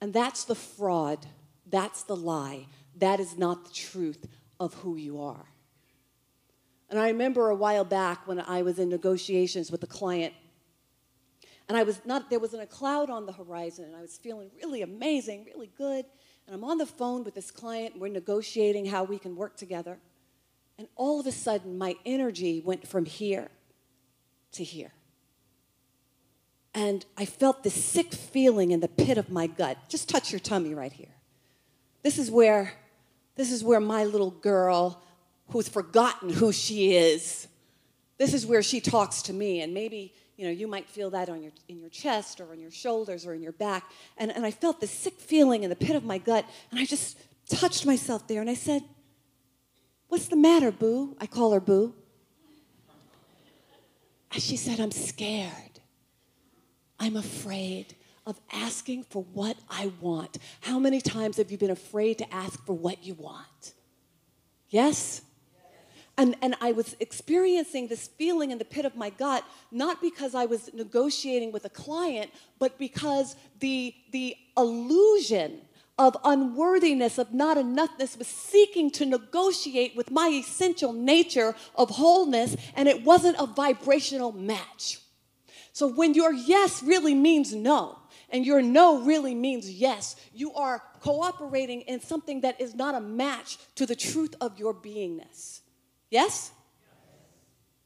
And 0.00 0.12
that's 0.12 0.44
the 0.44 0.54
fraud. 0.54 1.26
That's 1.66 2.02
the 2.02 2.16
lie. 2.16 2.66
That 2.96 3.20
is 3.20 3.38
not 3.38 3.64
the 3.64 3.72
truth 3.72 4.26
of 4.60 4.74
who 4.74 4.96
you 4.96 5.20
are. 5.20 5.46
And 6.90 6.98
I 6.98 7.08
remember 7.08 7.48
a 7.48 7.54
while 7.54 7.84
back 7.84 8.26
when 8.28 8.40
I 8.40 8.62
was 8.62 8.78
in 8.78 8.88
negotiations 8.88 9.70
with 9.72 9.82
a 9.82 9.86
client, 9.86 10.34
and 11.68 11.78
I 11.78 11.82
was 11.82 12.00
not, 12.04 12.28
there 12.28 12.38
wasn't 12.38 12.62
a 12.62 12.66
cloud 12.66 13.08
on 13.08 13.24
the 13.24 13.32
horizon, 13.32 13.86
and 13.86 13.96
I 13.96 14.02
was 14.02 14.18
feeling 14.18 14.50
really 14.62 14.82
amazing, 14.82 15.46
really 15.46 15.70
good. 15.78 16.04
And 16.46 16.54
I'm 16.54 16.64
on 16.64 16.78
the 16.78 16.86
phone 16.86 17.24
with 17.24 17.34
this 17.34 17.50
client, 17.50 17.98
we're 17.98 18.08
negotiating 18.08 18.86
how 18.86 19.04
we 19.04 19.18
can 19.18 19.36
work 19.36 19.56
together. 19.56 19.98
And 20.78 20.88
all 20.96 21.20
of 21.20 21.26
a 21.26 21.32
sudden, 21.32 21.78
my 21.78 21.94
energy 22.04 22.60
went 22.64 22.86
from 22.86 23.04
here 23.04 23.48
to 24.52 24.64
here. 24.64 24.92
And 26.74 27.06
I 27.16 27.24
felt 27.24 27.62
this 27.62 27.74
sick 27.74 28.12
feeling 28.12 28.72
in 28.72 28.80
the 28.80 28.88
pit 28.88 29.16
of 29.16 29.30
my 29.30 29.46
gut. 29.46 29.78
Just 29.88 30.08
touch 30.08 30.32
your 30.32 30.40
tummy 30.40 30.74
right 30.74 30.92
here. 30.92 31.14
This 32.02 32.18
is 32.18 32.30
where, 32.30 32.72
this 33.36 33.52
is 33.52 33.62
where 33.62 33.80
my 33.80 34.04
little 34.04 34.32
girl, 34.32 35.00
who's 35.50 35.68
forgotten 35.68 36.30
who 36.30 36.52
she 36.52 36.96
is, 36.96 37.46
this 38.18 38.34
is 38.34 38.44
where 38.44 38.62
she 38.62 38.80
talks 38.80 39.22
to 39.22 39.32
me. 39.32 39.60
And 39.60 39.72
maybe, 39.72 40.12
you 40.36 40.44
know, 40.44 40.50
you 40.50 40.66
might 40.66 40.88
feel 40.88 41.10
that 41.10 41.28
on 41.28 41.42
your, 41.42 41.52
in 41.68 41.78
your 41.78 41.88
chest 41.88 42.40
or 42.40 42.50
on 42.50 42.60
your 42.60 42.70
shoulders 42.70 43.24
or 43.24 43.34
in 43.34 43.42
your 43.42 43.52
back. 43.52 43.90
And, 44.16 44.30
and 44.32 44.44
I 44.44 44.50
felt 44.50 44.80
this 44.80 44.90
sick 44.90 45.20
feeling 45.20 45.62
in 45.62 45.70
the 45.70 45.76
pit 45.76 45.94
of 45.94 46.04
my 46.04 46.18
gut. 46.18 46.44
And 46.70 46.80
I 46.80 46.84
just 46.84 47.18
touched 47.48 47.86
myself 47.86 48.26
there 48.26 48.40
and 48.40 48.50
I 48.50 48.54
said, 48.54 48.82
What's 50.08 50.28
the 50.28 50.36
matter, 50.36 50.70
Boo? 50.70 51.16
I 51.20 51.26
call 51.26 51.52
her 51.52 51.60
Boo. 51.60 51.94
And 54.32 54.42
she 54.42 54.56
said, 54.56 54.78
I'm 54.80 54.90
scared. 54.90 55.80
I'm 57.00 57.16
afraid 57.16 57.94
of 58.26 58.40
asking 58.52 59.04
for 59.04 59.24
what 59.32 59.56
I 59.68 59.92
want. 60.00 60.38
How 60.60 60.78
many 60.78 61.00
times 61.00 61.36
have 61.38 61.50
you 61.50 61.58
been 61.58 61.70
afraid 61.70 62.18
to 62.18 62.34
ask 62.34 62.64
for 62.64 62.72
what 62.72 63.04
you 63.04 63.14
want? 63.14 63.74
Yes? 64.68 65.22
And, 66.16 66.36
and 66.42 66.54
I 66.60 66.72
was 66.72 66.94
experiencing 67.00 67.88
this 67.88 68.06
feeling 68.06 68.52
in 68.52 68.58
the 68.58 68.64
pit 68.64 68.84
of 68.84 68.94
my 68.94 69.10
gut, 69.10 69.44
not 69.72 70.00
because 70.00 70.34
I 70.34 70.44
was 70.44 70.72
negotiating 70.72 71.50
with 71.50 71.64
a 71.64 71.70
client, 71.70 72.30
but 72.60 72.78
because 72.78 73.34
the, 73.58 73.94
the 74.12 74.36
illusion 74.56 75.60
of 75.98 76.16
unworthiness, 76.24 77.18
of 77.18 77.32
not 77.32 77.56
enoughness, 77.56 78.16
was 78.16 78.28
seeking 78.28 78.90
to 78.92 79.06
negotiate 79.06 79.96
with 79.96 80.10
my 80.10 80.28
essential 80.28 80.92
nature 80.92 81.54
of 81.74 81.90
wholeness, 81.90 82.56
and 82.76 82.88
it 82.88 83.04
wasn't 83.04 83.36
a 83.38 83.46
vibrational 83.46 84.32
match. 84.32 85.00
So 85.72 85.88
when 85.88 86.14
your 86.14 86.32
yes 86.32 86.82
really 86.82 87.14
means 87.14 87.52
no, 87.52 87.98
and 88.30 88.46
your 88.46 88.62
no 88.62 89.02
really 89.02 89.34
means 89.34 89.70
yes, 89.70 90.16
you 90.32 90.52
are 90.54 90.82
cooperating 91.00 91.82
in 91.82 92.00
something 92.00 92.40
that 92.42 92.60
is 92.60 92.74
not 92.74 92.94
a 92.94 93.00
match 93.00 93.58
to 93.74 93.86
the 93.86 93.96
truth 93.96 94.34
of 94.40 94.58
your 94.58 94.74
beingness. 94.74 95.60
Yes? 96.14 96.52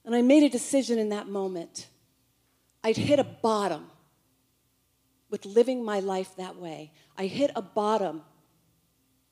And 0.04 0.14
I 0.14 0.20
made 0.20 0.42
a 0.42 0.50
decision 0.50 0.98
in 0.98 1.08
that 1.08 1.28
moment. 1.28 1.86
I'd 2.84 2.98
hit 2.98 3.18
a 3.18 3.24
bottom 3.24 3.86
with 5.30 5.46
living 5.46 5.82
my 5.82 6.00
life 6.00 6.36
that 6.36 6.56
way. 6.56 6.92
I 7.16 7.24
hit 7.24 7.50
a 7.56 7.62
bottom 7.62 8.20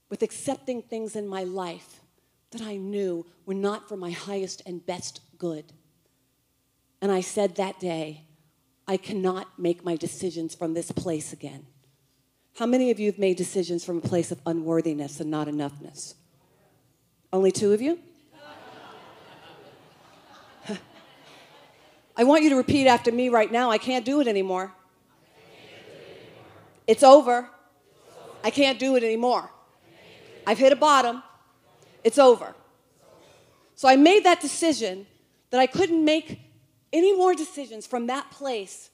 with 0.09 0.23
accepting 0.23 0.81
things 0.81 1.15
in 1.15 1.29
my 1.29 1.45
life 1.45 2.01
that 2.53 2.63
I 2.63 2.77
knew 2.77 3.27
were 3.45 3.53
not 3.53 3.87
for 3.87 3.99
my 3.99 4.13
highest 4.13 4.63
and 4.65 4.87
best 4.87 5.21
good. 5.37 5.75
And 7.03 7.13
I 7.13 7.21
said 7.21 7.57
that 7.57 7.79
day, 7.79 8.23
I 8.89 8.97
cannot 8.97 9.59
make 9.59 9.85
my 9.85 9.97
decisions 9.97 10.55
from 10.55 10.73
this 10.73 10.91
place 10.91 11.35
again. 11.35 11.67
How 12.59 12.65
many 12.65 12.91
of 12.91 12.99
you 12.99 13.11
have 13.11 13.19
made 13.19 13.37
decisions 13.37 13.85
from 13.85 13.99
a 13.99 14.09
place 14.09 14.33
of 14.33 14.41
unworthiness 14.47 15.21
and 15.21 15.31
not 15.31 15.49
enoughness? 15.49 16.15
Only 17.31 17.53
two 17.53 17.75
of 17.75 17.83
you? 17.83 17.99
I 22.17 22.25
want 22.25 22.43
you 22.43 22.51
to 22.51 22.57
repeat 22.57 22.87
after 22.87 23.13
me 23.13 23.29
right 23.29 23.51
now. 23.51 23.71
I 23.71 23.79
can't 23.79 24.05
do 24.05 24.21
it 24.21 24.29
anymore. 24.29 24.73
It's 26.87 27.03
over. 27.03 27.51
I 28.43 28.51
can't 28.51 28.79
do 28.79 28.97
it 28.97 29.03
anymore. 29.03 29.51
I've 30.47 30.59
hit 30.59 30.73
a 30.73 30.77
bottom. 30.77 31.23
It's 32.05 32.19
over. 32.19 32.55
So 33.75 33.89
I 33.89 33.97
made 33.97 34.25
that 34.25 34.41
decision 34.41 35.07
that 35.51 35.61
I 35.61 35.67
couldn't 35.67 36.05
make 36.05 36.41
any 36.93 37.15
more 37.15 37.35
decisions 37.35 37.87
from 37.87 38.07
that 38.07 38.31
place 38.31 38.91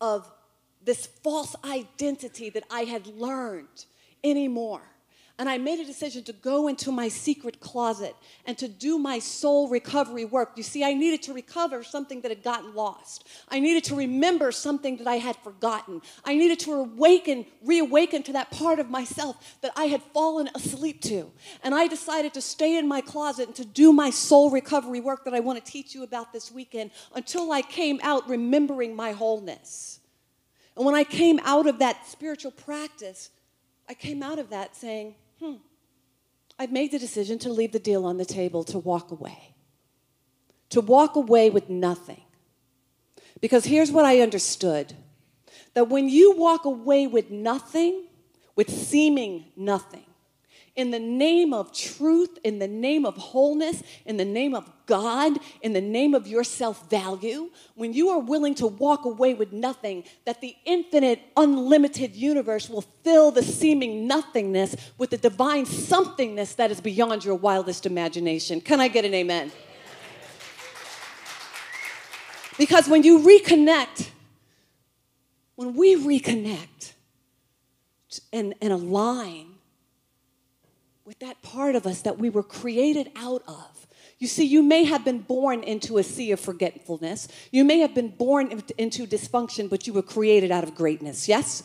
of 0.00 0.30
this 0.84 1.06
false 1.06 1.56
identity 1.64 2.50
that 2.50 2.64
I 2.70 2.82
had 2.82 3.06
learned 3.06 3.86
anymore. 4.22 4.82
And 5.40 5.48
I 5.48 5.56
made 5.56 5.78
a 5.78 5.84
decision 5.84 6.24
to 6.24 6.32
go 6.32 6.66
into 6.66 6.90
my 6.90 7.06
secret 7.06 7.60
closet 7.60 8.16
and 8.44 8.58
to 8.58 8.66
do 8.66 8.98
my 8.98 9.20
soul 9.20 9.68
recovery 9.68 10.24
work. 10.24 10.52
You 10.56 10.64
see, 10.64 10.82
I 10.82 10.94
needed 10.94 11.22
to 11.24 11.32
recover 11.32 11.84
something 11.84 12.22
that 12.22 12.32
had 12.32 12.42
gotten 12.42 12.74
lost. 12.74 13.28
I 13.48 13.60
needed 13.60 13.84
to 13.84 13.94
remember 13.94 14.50
something 14.50 14.96
that 14.96 15.06
I 15.06 15.18
had 15.18 15.36
forgotten. 15.36 16.02
I 16.24 16.34
needed 16.34 16.58
to 16.60 16.72
awaken, 16.72 17.46
reawaken 17.62 18.24
to 18.24 18.32
that 18.32 18.50
part 18.50 18.80
of 18.80 18.90
myself 18.90 19.58
that 19.60 19.70
I 19.76 19.84
had 19.84 20.02
fallen 20.02 20.50
asleep 20.56 21.02
to. 21.02 21.30
And 21.62 21.72
I 21.72 21.86
decided 21.86 22.34
to 22.34 22.40
stay 22.40 22.76
in 22.76 22.88
my 22.88 23.00
closet 23.00 23.46
and 23.46 23.56
to 23.56 23.64
do 23.64 23.92
my 23.92 24.10
soul 24.10 24.50
recovery 24.50 25.00
work 25.00 25.24
that 25.24 25.34
I 25.34 25.40
want 25.40 25.64
to 25.64 25.72
teach 25.72 25.94
you 25.94 26.02
about 26.02 26.32
this 26.32 26.50
weekend 26.50 26.90
until 27.14 27.52
I 27.52 27.62
came 27.62 28.00
out 28.02 28.28
remembering 28.28 28.96
my 28.96 29.12
wholeness. 29.12 30.00
And 30.74 30.84
when 30.84 30.96
I 30.96 31.04
came 31.04 31.38
out 31.44 31.68
of 31.68 31.78
that 31.78 32.08
spiritual 32.08 32.50
practice, 32.50 33.30
I 33.88 33.94
came 33.94 34.20
out 34.20 34.40
of 34.40 34.50
that 34.50 34.74
saying, 34.74 35.14
hmm, 35.40 35.54
I've 36.58 36.72
made 36.72 36.92
the 36.92 36.98
decision 36.98 37.38
to 37.40 37.52
leave 37.52 37.72
the 37.72 37.78
deal 37.78 38.04
on 38.04 38.16
the 38.16 38.24
table, 38.24 38.64
to 38.64 38.78
walk 38.78 39.10
away. 39.10 39.54
To 40.70 40.80
walk 40.80 41.16
away 41.16 41.50
with 41.50 41.70
nothing. 41.70 42.22
Because 43.40 43.64
here's 43.64 43.92
what 43.92 44.04
I 44.04 44.20
understood 44.20 44.94
that 45.74 45.88
when 45.88 46.08
you 46.08 46.36
walk 46.36 46.64
away 46.64 47.06
with 47.06 47.30
nothing, 47.30 48.06
with 48.56 48.68
seeming 48.68 49.52
nothing, 49.56 50.07
in 50.78 50.92
the 50.92 51.00
name 51.00 51.52
of 51.52 51.72
truth, 51.72 52.38
in 52.44 52.60
the 52.60 52.68
name 52.68 53.04
of 53.04 53.16
wholeness, 53.16 53.82
in 54.06 54.16
the 54.16 54.24
name 54.24 54.54
of 54.54 54.70
God, 54.86 55.36
in 55.60 55.72
the 55.72 55.80
name 55.80 56.14
of 56.14 56.28
your 56.28 56.44
self 56.44 56.88
value, 56.88 57.50
when 57.74 57.92
you 57.92 58.10
are 58.10 58.20
willing 58.20 58.54
to 58.54 58.68
walk 58.68 59.04
away 59.04 59.34
with 59.34 59.52
nothing, 59.52 60.04
that 60.24 60.40
the 60.40 60.54
infinite, 60.64 61.20
unlimited 61.36 62.14
universe 62.14 62.70
will 62.70 62.84
fill 63.02 63.32
the 63.32 63.42
seeming 63.42 64.06
nothingness 64.06 64.76
with 64.98 65.10
the 65.10 65.18
divine 65.18 65.66
somethingness 65.66 66.54
that 66.54 66.70
is 66.70 66.80
beyond 66.80 67.24
your 67.24 67.34
wildest 67.34 67.84
imagination. 67.84 68.60
Can 68.60 68.80
I 68.80 68.86
get 68.86 69.04
an 69.04 69.14
amen? 69.14 69.50
Because 72.56 72.88
when 72.88 73.02
you 73.02 73.18
reconnect, 73.18 74.10
when 75.56 75.74
we 75.74 75.96
reconnect 75.96 76.92
and, 78.32 78.54
and 78.62 78.72
align 78.72 79.57
with 81.08 81.18
that 81.20 81.40
part 81.40 81.74
of 81.74 81.86
us 81.86 82.02
that 82.02 82.18
we 82.18 82.28
were 82.28 82.42
created 82.42 83.10
out 83.16 83.42
of, 83.48 83.86
You 84.18 84.28
see, 84.28 84.44
you 84.44 84.62
may 84.62 84.84
have 84.84 85.06
been 85.06 85.20
born 85.20 85.62
into 85.62 85.96
a 85.96 86.02
sea 86.02 86.32
of 86.32 86.40
forgetfulness. 86.40 87.28
You 87.50 87.64
may 87.64 87.78
have 87.78 87.94
been 87.94 88.10
born 88.10 88.62
into 88.76 89.06
dysfunction, 89.06 89.70
but 89.70 89.86
you 89.86 89.94
were 89.94 90.02
created 90.02 90.50
out 90.50 90.64
of 90.64 90.74
greatness. 90.74 91.26
Yes? 91.26 91.62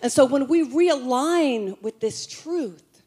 And 0.00 0.10
so 0.10 0.24
when 0.24 0.48
we 0.48 0.66
realign 0.66 1.80
with 1.82 2.00
this 2.00 2.26
truth, 2.26 3.02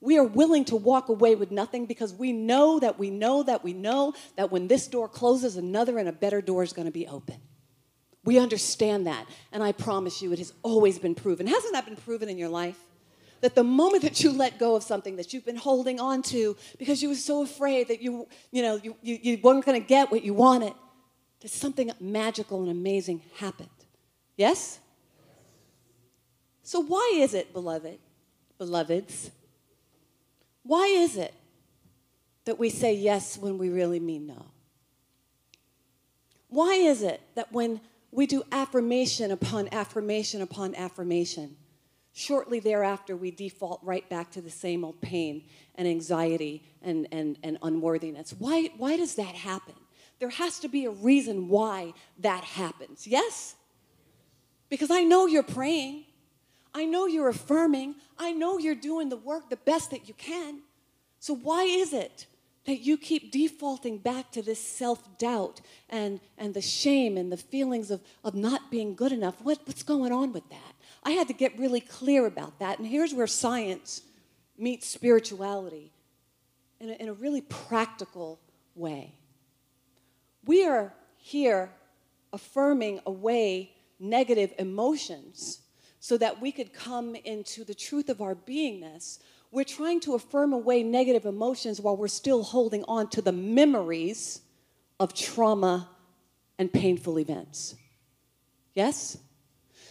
we 0.00 0.16
are 0.16 0.24
willing 0.24 0.64
to 0.66 0.76
walk 0.76 1.10
away 1.10 1.34
with 1.34 1.50
nothing 1.50 1.84
because 1.84 2.14
we 2.14 2.32
know 2.32 2.80
that 2.80 2.98
we 2.98 3.10
know 3.10 3.42
that 3.42 3.62
we 3.62 3.74
know 3.74 4.14
that 4.36 4.50
when 4.50 4.68
this 4.68 4.86
door 4.86 5.06
closes, 5.06 5.56
another 5.56 5.98
and 5.98 6.08
a 6.08 6.12
better 6.12 6.40
door 6.40 6.62
is 6.62 6.72
going 6.72 6.86
to 6.86 6.92
be 6.92 7.06
open. 7.06 7.36
We 8.24 8.38
understand 8.38 9.06
that. 9.06 9.26
And 9.52 9.62
I 9.62 9.72
promise 9.72 10.22
you, 10.22 10.32
it 10.32 10.38
has 10.38 10.54
always 10.62 10.98
been 10.98 11.14
proven. 11.14 11.46
Hasn't 11.46 11.74
that 11.74 11.84
been 11.84 11.96
proven 11.96 12.30
in 12.30 12.38
your 12.38 12.48
life? 12.48 12.78
That 13.44 13.54
the 13.54 13.62
moment 13.62 14.04
that 14.04 14.22
you 14.22 14.32
let 14.32 14.58
go 14.58 14.74
of 14.74 14.82
something 14.82 15.16
that 15.16 15.34
you've 15.34 15.44
been 15.44 15.54
holding 15.54 16.00
on 16.00 16.22
to 16.22 16.56
because 16.78 17.02
you 17.02 17.10
were 17.10 17.14
so 17.14 17.42
afraid 17.42 17.88
that 17.88 18.00
you, 18.00 18.26
you, 18.50 18.62
know, 18.62 18.80
you, 18.82 18.96
you, 19.02 19.18
you 19.20 19.38
weren't 19.42 19.66
going 19.66 19.78
to 19.78 19.86
get 19.86 20.10
what 20.10 20.24
you 20.24 20.32
wanted, 20.32 20.72
that 21.40 21.50
something 21.50 21.90
magical 22.00 22.62
and 22.62 22.70
amazing 22.70 23.20
happened. 23.36 23.68
Yes? 24.38 24.78
So, 26.62 26.80
why 26.80 27.16
is 27.16 27.34
it, 27.34 27.52
beloved, 27.52 27.98
beloveds, 28.56 29.30
why 30.62 30.86
is 30.86 31.18
it 31.18 31.34
that 32.46 32.58
we 32.58 32.70
say 32.70 32.94
yes 32.94 33.36
when 33.36 33.58
we 33.58 33.68
really 33.68 34.00
mean 34.00 34.26
no? 34.26 34.46
Why 36.48 36.76
is 36.76 37.02
it 37.02 37.20
that 37.34 37.52
when 37.52 37.82
we 38.10 38.24
do 38.26 38.42
affirmation 38.50 39.30
upon 39.30 39.68
affirmation 39.70 40.40
upon 40.40 40.74
affirmation, 40.76 41.58
shortly 42.14 42.60
thereafter 42.60 43.16
we 43.16 43.30
default 43.30 43.80
right 43.82 44.08
back 44.08 44.30
to 44.30 44.40
the 44.40 44.50
same 44.50 44.84
old 44.84 45.00
pain 45.00 45.44
and 45.74 45.86
anxiety 45.86 46.62
and, 46.80 47.06
and, 47.12 47.36
and 47.42 47.58
unworthiness? 47.62 48.34
Why, 48.38 48.70
why 48.78 48.96
does 48.96 49.16
that 49.16 49.34
happen? 49.34 49.74
There 50.20 50.30
has 50.30 50.60
to 50.60 50.68
be 50.68 50.86
a 50.86 50.90
reason 50.90 51.48
why 51.48 51.92
that 52.20 52.44
happens. 52.44 53.06
Yes? 53.06 53.56
Because 54.70 54.90
I 54.90 55.02
know 55.02 55.26
you're 55.26 55.42
praying. 55.42 56.04
I 56.72 56.84
know 56.84 57.06
you're 57.06 57.28
affirming. 57.28 57.96
I 58.16 58.32
know 58.32 58.58
you're 58.58 58.74
doing 58.74 59.08
the 59.08 59.16
work 59.16 59.50
the 59.50 59.56
best 59.56 59.90
that 59.90 60.08
you 60.08 60.14
can. 60.14 60.60
So, 61.18 61.34
why 61.34 61.64
is 61.64 61.92
it 61.92 62.26
that 62.64 62.80
you 62.80 62.96
keep 62.96 63.32
defaulting 63.32 63.98
back 63.98 64.30
to 64.32 64.42
this 64.42 64.60
self 64.60 65.18
doubt 65.18 65.60
and, 65.90 66.20
and 66.38 66.54
the 66.54 66.60
shame 66.60 67.16
and 67.16 67.30
the 67.30 67.36
feelings 67.36 67.90
of, 67.90 68.00
of 68.22 68.34
not 68.34 68.70
being 68.70 68.94
good 68.94 69.12
enough? 69.12 69.40
What, 69.42 69.60
what's 69.64 69.82
going 69.82 70.12
on 70.12 70.32
with 70.32 70.48
that? 70.50 70.73
I 71.04 71.12
had 71.12 71.28
to 71.28 71.34
get 71.34 71.58
really 71.58 71.80
clear 71.80 72.26
about 72.26 72.58
that. 72.60 72.78
And 72.78 72.86
here's 72.86 73.12
where 73.12 73.26
science 73.26 74.02
meets 74.56 74.88
spirituality 74.88 75.92
in 76.80 76.90
a, 76.90 76.92
in 76.94 77.08
a 77.08 77.12
really 77.12 77.42
practical 77.42 78.40
way. 78.74 79.14
We 80.44 80.64
are 80.66 80.92
here 81.16 81.70
affirming 82.32 83.00
away 83.06 83.72
negative 83.98 84.52
emotions 84.58 85.60
so 86.00 86.18
that 86.18 86.40
we 86.40 86.52
could 86.52 86.72
come 86.74 87.14
into 87.14 87.64
the 87.64 87.74
truth 87.74 88.10
of 88.10 88.20
our 88.20 88.34
beingness, 88.34 89.20
we're 89.50 89.64
trying 89.64 90.00
to 90.00 90.14
affirm 90.14 90.52
away 90.52 90.82
negative 90.82 91.24
emotions 91.24 91.80
while 91.80 91.96
we're 91.96 92.08
still 92.08 92.42
holding 92.42 92.84
on 92.84 93.08
to 93.08 93.22
the 93.22 93.32
memories 93.32 94.42
of 95.00 95.14
trauma 95.14 95.88
and 96.58 96.70
painful 96.70 97.18
events. 97.18 97.74
Yes? 98.74 99.16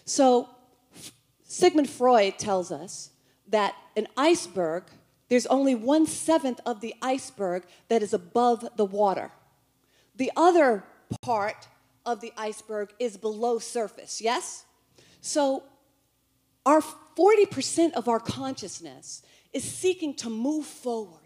So, 0.06 0.50
Sigmund 1.54 1.88
Freud 1.88 2.40
tells 2.40 2.72
us 2.72 3.12
that 3.48 3.76
an 3.96 4.08
iceberg, 4.18 4.86
there's 5.30 5.46
only 5.46 5.76
one 5.76 6.08
seventh 6.08 6.60
of 6.66 6.82
the 6.82 6.96
iceberg 7.00 7.66
that 7.90 8.02
is 8.02 8.12
above 8.12 8.68
the 8.76 8.86
water. 8.86 9.30
The 10.16 10.32
other 10.36 10.84
part 11.22 11.68
of 12.08 12.22
the 12.22 12.34
iceberg 12.36 12.92
is 12.98 13.18
below 13.18 13.60
surface, 13.60 14.20
yes? 14.20 14.66
So, 15.22 15.62
our 16.66 16.82
40% 17.16 17.94
of 17.94 18.08
our 18.08 18.20
consciousness 18.20 19.22
is 19.54 19.64
seeking 19.64 20.16
to 20.16 20.32
move 20.32 20.66
forward. 20.66 21.23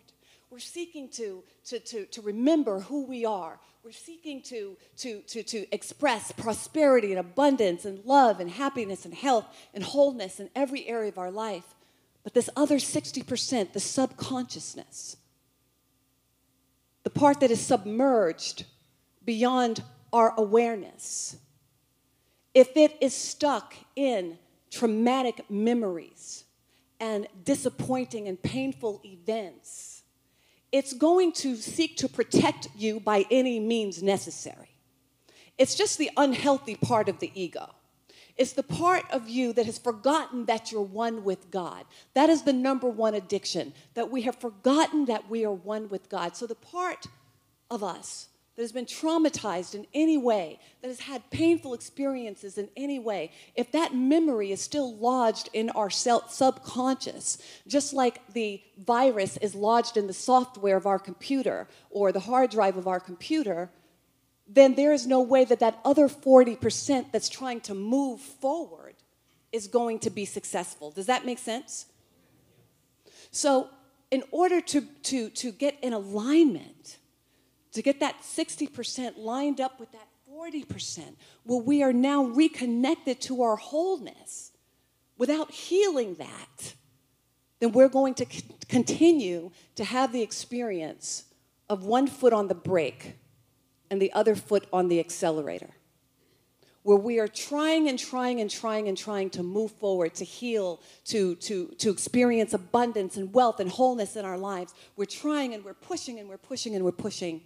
We're 0.49 0.59
seeking 0.59 1.09
to, 1.09 1.43
to, 1.65 1.79
to, 1.79 2.05
to 2.05 2.21
remember 2.21 2.79
who 2.79 3.05
we 3.05 3.25
are. 3.25 3.59
We're 3.83 3.91
seeking 3.91 4.41
to, 4.43 4.77
to, 4.97 5.21
to, 5.21 5.43
to 5.43 5.73
express 5.73 6.31
prosperity 6.31 7.11
and 7.11 7.19
abundance 7.19 7.85
and 7.85 8.03
love 8.05 8.39
and 8.39 8.49
happiness 8.49 9.05
and 9.05 9.13
health 9.13 9.45
and 9.73 9.83
wholeness 9.83 10.39
in 10.39 10.49
every 10.55 10.87
area 10.87 11.09
of 11.09 11.17
our 11.17 11.31
life. 11.31 11.63
But 12.23 12.33
this 12.33 12.49
other 12.55 12.77
60%, 12.77 13.73
the 13.73 13.79
subconsciousness, 13.79 15.17
the 17.03 17.09
part 17.09 17.39
that 17.41 17.51
is 17.51 17.61
submerged 17.61 18.65
beyond 19.23 19.83
our 20.11 20.33
awareness, 20.37 21.37
if 22.53 22.75
it 22.75 22.97
is 23.01 23.13
stuck 23.13 23.75
in 23.95 24.37
traumatic 24.71 25.49
memories 25.49 26.43
and 26.99 27.27
disappointing 27.45 28.27
and 28.27 28.41
painful 28.41 29.01
events, 29.05 29.96
it's 30.71 30.93
going 30.93 31.31
to 31.33 31.55
seek 31.55 31.97
to 31.97 32.09
protect 32.09 32.67
you 32.75 32.99
by 32.99 33.25
any 33.31 33.59
means 33.59 34.03
necessary. 34.03 34.69
It's 35.57 35.75
just 35.75 35.97
the 35.97 36.11
unhealthy 36.17 36.75
part 36.75 37.09
of 37.09 37.19
the 37.19 37.31
ego. 37.33 37.73
It's 38.35 38.53
the 38.53 38.63
part 38.63 39.03
of 39.11 39.27
you 39.27 39.51
that 39.53 39.65
has 39.65 39.79
forgotten 39.79 40.45
that 40.45 40.71
you're 40.71 40.81
one 40.81 41.23
with 41.23 41.49
God. 41.49 41.85
That 42.13 42.29
is 42.29 42.43
the 42.43 42.53
number 42.53 42.87
one 42.87 43.15
addiction, 43.15 43.73
that 43.95 44.11
we 44.11 44.21
have 44.23 44.35
forgotten 44.35 45.05
that 45.05 45.29
we 45.29 45.43
are 45.43 45.51
one 45.51 45.89
with 45.89 46.07
God. 46.09 46.35
So 46.35 46.45
the 46.45 46.53
part 46.53 47.07
of 47.71 47.83
us 47.83 48.27
that 48.57 48.63
has 48.63 48.71
been 48.71 48.87
traumatized 48.87 49.75
in 49.75 49.85
any 49.93 50.17
way, 50.17 50.59
that 50.81 50.87
has 50.87 51.01
had 51.01 51.29
painful 51.29 51.75
experiences 51.75 52.57
in 52.57 52.67
any 52.75 52.97
way, 52.97 53.31
if 53.55 53.71
that 53.71 53.93
memory 53.93 54.51
is 54.51 54.59
still 54.59 54.95
lodged 54.95 55.47
in 55.53 55.69
our 55.69 55.91
subconscious, 55.91 57.37
just 57.67 57.93
like 57.93 58.33
the 58.33 58.59
virus 58.79 59.37
is 59.37 59.53
lodged 59.53 59.95
in 59.95 60.07
the 60.07 60.13
software 60.13 60.75
of 60.75 60.87
our 60.87 60.97
computer 60.97 61.67
or 61.91 62.11
the 62.11 62.19
hard 62.19 62.49
drive 62.49 62.77
of 62.77 62.87
our 62.87 62.99
computer, 62.99 63.69
then 64.47 64.73
there 64.73 64.91
is 64.91 65.05
no 65.05 65.21
way 65.21 65.45
that 65.45 65.59
that 65.59 65.79
other 65.85 66.07
40% 66.07 67.11
that's 67.11 67.29
trying 67.29 67.61
to 67.61 67.75
move 67.75 68.19
forward 68.19 68.95
is 69.51 69.67
going 69.67 69.99
to 69.99 70.09
be 70.09 70.25
successful. 70.25 70.89
Does 70.89 71.05
that 71.05 71.27
make 71.27 71.37
sense? 71.37 71.85
So, 73.29 73.69
in 74.09 74.23
order 74.31 74.61
to, 74.61 74.81
to, 75.03 75.29
to 75.29 75.51
get 75.51 75.77
in 75.83 75.93
alignment, 75.93 76.97
to 77.73 77.81
get 77.81 77.99
that 77.99 78.21
60% 78.21 79.17
lined 79.17 79.61
up 79.61 79.79
with 79.79 79.91
that 79.91 80.07
40%, 80.31 81.15
where 81.43 81.61
we 81.61 81.83
are 81.83 81.93
now 81.93 82.23
reconnected 82.23 83.21
to 83.21 83.41
our 83.41 83.55
wholeness 83.55 84.51
without 85.17 85.51
healing 85.51 86.15
that, 86.15 86.73
then 87.59 87.71
we're 87.71 87.89
going 87.89 88.13
to 88.15 88.25
c- 88.29 88.43
continue 88.67 89.51
to 89.75 89.83
have 89.83 90.11
the 90.13 90.21
experience 90.21 91.25
of 91.69 91.83
one 91.83 92.07
foot 92.07 92.33
on 92.33 92.47
the 92.47 92.55
brake 92.55 93.17
and 93.89 94.01
the 94.01 94.11
other 94.13 94.35
foot 94.35 94.67
on 94.71 94.89
the 94.89 94.99
accelerator. 94.99 95.69
Where 96.83 96.97
we 96.97 97.19
are 97.19 97.27
trying 97.27 97.89
and 97.89 97.99
trying 97.99 98.39
and 98.39 98.49
trying 98.49 98.87
and 98.87 98.97
trying 98.97 99.29
to 99.31 99.43
move 99.43 99.71
forward, 99.71 100.13
to 100.15 100.23
heal, 100.23 100.81
to, 101.05 101.35
to, 101.35 101.67
to 101.79 101.89
experience 101.89 102.53
abundance 102.53 103.17
and 103.17 103.33
wealth 103.33 103.59
and 103.59 103.69
wholeness 103.69 104.15
in 104.15 104.23
our 104.23 104.37
lives. 104.37 104.73
We're 104.95 105.05
trying 105.05 105.53
and 105.53 105.65
we're 105.65 105.73
pushing 105.73 106.19
and 106.19 106.29
we're 106.29 106.37
pushing 106.37 106.75
and 106.75 106.85
we're 106.85 106.93
pushing, 106.93 107.41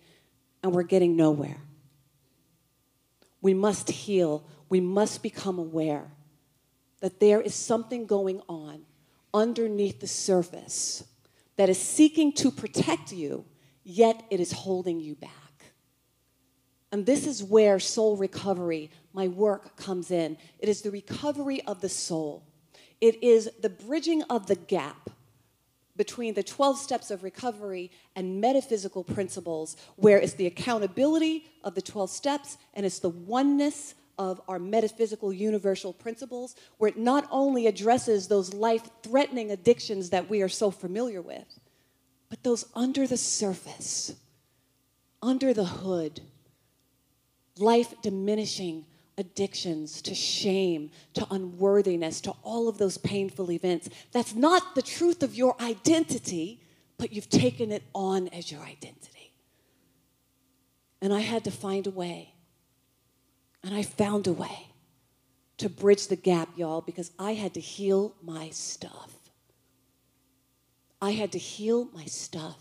and 0.64 0.74
we're 0.74 0.84
getting 0.84 1.16
nowhere. 1.16 1.58
We 3.42 3.54
must 3.54 3.90
heal. 3.90 4.46
We 4.70 4.80
must 4.80 5.24
become 5.24 5.60
aware 5.60 6.12
that 7.00 7.20
there 7.20 7.42
is 7.42 7.56
something 7.56 8.06
going 8.06 8.42
on 8.48 8.84
underneath 9.34 10.00
the 10.00 10.08
surface 10.08 11.04
that 11.58 11.70
is 11.70 11.80
seeking 11.80 12.32
to 12.34 12.52
protect 12.52 13.12
you, 13.12 13.46
yet 13.84 14.24
it 14.30 14.40
is 14.40 14.52
holding 14.52 15.00
you 15.00 15.16
back. 15.16 15.32
And 16.92 17.06
this 17.06 17.26
is 17.26 17.44
where 17.44 17.80
soul 17.80 18.18
recovery, 18.18 18.92
my 19.14 19.28
work, 19.28 19.76
comes 19.78 20.12
in. 20.12 20.38
It 20.60 20.70
is 20.70 20.82
the 20.82 20.92
recovery 20.92 21.62
of 21.64 21.82
the 21.82 21.90
soul, 21.90 22.44
it 23.00 23.24
is 23.24 23.50
the 23.62 23.70
bridging 23.70 24.22
of 24.24 24.46
the 24.46 24.56
gap 24.56 25.10
between 26.02 26.34
the 26.34 26.42
12 26.42 26.80
steps 26.80 27.12
of 27.12 27.22
recovery 27.22 27.92
and 28.16 28.42
metaphysical 28.42 29.04
principles, 29.04 29.78
where 29.98 30.18
it's 30.18 30.34
the 30.34 30.48
accountability 30.48 31.46
of 31.64 31.76
the 31.76 31.82
12 31.82 32.10
steps 32.10 32.58
and 32.74 32.88
it's 32.88 32.98
the 32.98 33.10
oneness 33.10 33.94
of 34.18 34.42
our 34.48 34.58
metaphysical 34.58 35.32
universal 35.32 35.94
principles, 35.94 36.56
where 36.80 36.88
it 36.88 36.98
not 36.98 37.28
only 37.30 37.68
addresses 37.68 38.28
those 38.28 38.52
life 38.52 38.90
threatening 39.04 39.52
addictions 39.52 40.10
that 40.10 40.28
we 40.28 40.42
are 40.42 40.50
so 40.50 40.72
familiar 40.72 41.22
with, 41.22 41.46
but 42.32 42.42
those 42.42 42.66
under 42.74 43.06
the 43.06 43.16
surface, 43.16 44.16
under 45.22 45.54
the 45.54 45.66
hood, 45.66 46.20
life 47.60 47.94
diminishing 48.02 48.88
addictions 49.22 50.02
to 50.02 50.14
shame, 50.14 50.92
to 51.14 51.26
unworthiness, 51.32 52.20
to 52.22 52.34
all 52.44 52.68
of 52.68 52.78
those 52.78 52.98
painful 52.98 53.52
events. 53.52 53.90
That's 54.12 54.36
not 54.36 54.76
the 54.76 54.82
truth 54.82 55.24
of 55.24 55.34
your 55.34 55.56
identity, 55.62 56.62
but 56.98 57.14
you've 57.14 57.30
taken 57.30 57.72
it 57.72 57.84
on 57.96 58.28
as 58.30 58.52
your 58.52 58.62
identity. 58.62 59.32
And 61.02 61.14
I 61.14 61.22
had 61.22 61.46
to 61.46 61.52
find 61.52 61.88
a 61.88 61.92
way. 61.92 62.34
And 63.64 63.74
I 63.74 63.84
found 63.84 64.28
a 64.28 64.34
way 64.34 64.68
to 65.60 65.70
bridge 65.70 66.08
the 66.08 66.16
gap, 66.16 66.50
y'all, 66.58 66.82
because 66.82 67.12
I 67.18 67.34
had 67.36 67.54
to 67.54 67.60
heal 67.62 68.16
my 68.22 68.50
stuff. 68.50 69.14
I 71.02 71.12
had 71.12 71.32
to 71.32 71.40
heal 71.40 71.88
my 71.94 72.06
stuff 72.06 72.58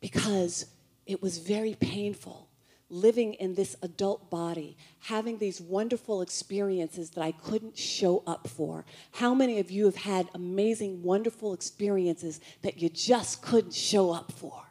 because 0.00 0.66
it 1.06 1.22
was 1.22 1.38
very 1.38 1.74
painful 1.74 2.49
living 2.90 3.34
in 3.34 3.54
this 3.54 3.76
adult 3.82 4.30
body, 4.30 4.76
having 4.98 5.38
these 5.38 5.60
wonderful 5.60 6.20
experiences 6.20 7.10
that 7.10 7.22
I 7.22 7.32
couldn't 7.32 7.78
show 7.78 8.22
up 8.26 8.48
for. 8.48 8.84
How 9.12 9.32
many 9.32 9.60
of 9.60 9.70
you 9.70 9.84
have 9.84 9.96
had 9.96 10.28
amazing, 10.34 11.02
wonderful 11.02 11.54
experiences 11.54 12.40
that 12.62 12.78
you 12.78 12.88
just 12.88 13.42
couldn't 13.42 13.74
show 13.74 14.10
up 14.10 14.32
for? 14.32 14.64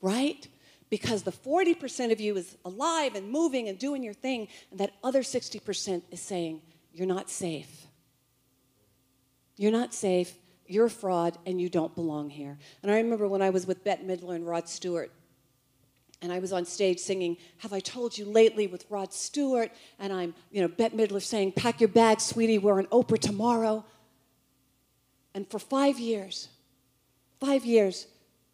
Right? 0.00 0.48
Because 0.88 1.22
the 1.22 1.32
40% 1.32 2.10
of 2.10 2.20
you 2.20 2.36
is 2.36 2.56
alive 2.64 3.14
and 3.14 3.30
moving 3.30 3.68
and 3.68 3.78
doing 3.78 4.02
your 4.02 4.14
thing, 4.14 4.48
and 4.70 4.80
that 4.80 4.92
other 5.04 5.20
60% 5.20 6.02
is 6.10 6.20
saying, 6.20 6.62
You're 6.92 7.06
not 7.06 7.30
safe. 7.30 7.86
You're 9.56 9.72
not 9.72 9.92
safe. 9.92 10.32
You're 10.66 10.86
a 10.86 10.90
fraud, 10.90 11.36
and 11.46 11.60
you 11.60 11.68
don't 11.68 11.94
belong 11.94 12.30
here. 12.30 12.56
And 12.82 12.90
I 12.90 12.96
remember 12.96 13.26
when 13.28 13.42
I 13.42 13.50
was 13.50 13.66
with 13.66 13.84
Bette 13.84 14.04
Midler 14.04 14.36
and 14.36 14.46
Rod 14.46 14.68
Stewart, 14.68 15.12
and 16.22 16.32
I 16.32 16.38
was 16.38 16.52
on 16.52 16.64
stage 16.64 16.98
singing 16.98 17.36
"Have 17.58 17.72
I 17.72 17.80
Told 17.80 18.18
You 18.18 18.24
Lately" 18.24 18.66
with 18.66 18.84
Rod 18.90 19.12
Stewart, 19.12 19.70
and 19.98 20.12
I'm, 20.12 20.34
you 20.50 20.60
know, 20.60 20.68
Bette 20.68 20.96
Midler 20.96 21.22
saying 21.22 21.52
"Pack 21.52 21.80
your 21.80 21.88
bags, 21.88 22.24
sweetie, 22.24 22.58
we're 22.58 22.78
on 22.78 22.86
Oprah 22.86 23.18
tomorrow." 23.18 23.84
And 25.34 25.48
for 25.48 25.58
five 25.58 25.98
years, 25.98 26.48
five 27.38 27.64
years, 27.64 28.06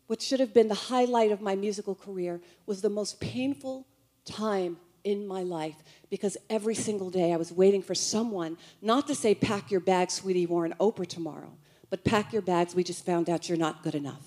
what 0.06 0.22
should 0.22 0.40
have 0.40 0.54
been 0.54 0.68
the 0.68 0.74
highlight 0.74 1.32
of 1.32 1.40
my 1.40 1.56
musical 1.56 1.94
career 1.94 2.40
was 2.66 2.82
the 2.82 2.90
most 2.90 3.18
painful 3.18 3.86
time 4.24 4.76
in 5.02 5.26
my 5.26 5.42
life 5.42 5.76
because 6.10 6.36
every 6.50 6.74
single 6.74 7.10
day 7.10 7.32
I 7.32 7.36
was 7.36 7.52
waiting 7.52 7.80
for 7.82 7.94
someone 7.94 8.58
not 8.82 9.06
to 9.08 9.14
say 9.14 9.34
"Pack 9.34 9.70
your 9.70 9.80
bags, 9.80 10.14
sweetie, 10.14 10.46
we're 10.46 10.64
on 10.64 10.74
Oprah 10.74 11.06
tomorrow," 11.06 11.56
but 11.90 12.04
"Pack 12.04 12.32
your 12.32 12.42
bags, 12.42 12.74
we 12.74 12.84
just 12.84 13.04
found 13.04 13.28
out 13.28 13.48
you're 13.48 13.58
not 13.58 13.82
good 13.82 13.94
enough." 13.96 14.22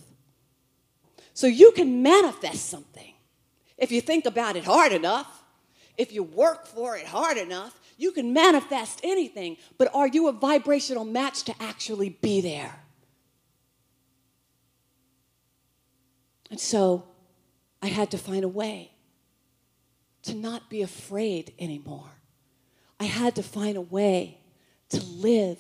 So 1.34 1.48
you 1.48 1.72
can 1.72 2.02
manifest 2.02 2.66
something 2.66 3.14
if 3.80 3.92
you 3.92 4.02
think 4.02 4.26
about 4.26 4.56
it 4.56 4.66
hard 4.66 4.92
enough, 4.92 5.44
if 5.98 6.14
you 6.14 6.24
work 6.24 6.68
for 6.68 6.96
it 6.96 7.06
hard 7.06 7.38
enough, 7.38 7.80
you 7.98 8.12
can 8.12 8.32
manifest 8.34 9.02
anything. 9.04 9.58
But 9.78 9.94
are 9.94 10.08
you 10.08 10.28
a 10.28 10.32
vibrational 10.32 11.06
match 11.06 11.44
to 11.44 11.56
actually 11.60 12.10
be 12.10 12.42
there? 12.42 12.76
And 16.52 16.60
so 16.60 17.06
I 17.82 17.88
had 17.88 18.12
to 18.12 18.18
find 18.18 18.44
a 18.44 18.50
way 18.50 18.92
to 20.24 20.34
not 20.34 20.70
be 20.70 20.82
afraid 20.82 21.54
anymore. 21.60 22.10
I 23.00 23.06
had 23.06 23.36
to 23.36 23.44
find 23.44 23.78
a 23.78 23.82
way 23.82 24.40
to 24.90 25.04
live 25.04 25.60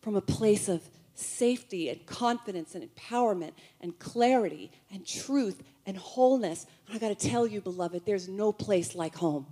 from 0.00 0.16
a 0.16 0.20
place 0.20 0.68
of 0.68 0.82
safety 1.14 1.88
and 1.88 2.04
confidence 2.06 2.74
and 2.74 2.88
empowerment 2.88 3.52
and 3.80 3.98
clarity 3.98 4.70
and 4.92 5.06
truth 5.06 5.62
and 5.86 5.96
wholeness. 5.96 6.66
And 6.86 6.96
I 6.96 6.98
got 6.98 7.18
to 7.18 7.28
tell 7.28 7.46
you, 7.46 7.60
beloved, 7.60 8.04
there's 8.04 8.28
no 8.28 8.52
place 8.52 8.94
like 8.94 9.16
home. 9.16 9.46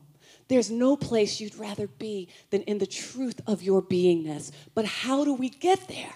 There's 0.48 0.70
no 0.70 0.96
place 0.96 1.40
you'd 1.40 1.56
rather 1.56 1.86
be 1.86 2.28
than 2.50 2.62
in 2.62 2.78
the 2.78 2.86
truth 2.86 3.40
of 3.46 3.62
your 3.62 3.82
beingness. 3.82 4.50
But 4.74 4.84
how 4.84 5.24
do 5.24 5.34
we 5.34 5.48
get 5.48 5.88
there? 5.88 6.14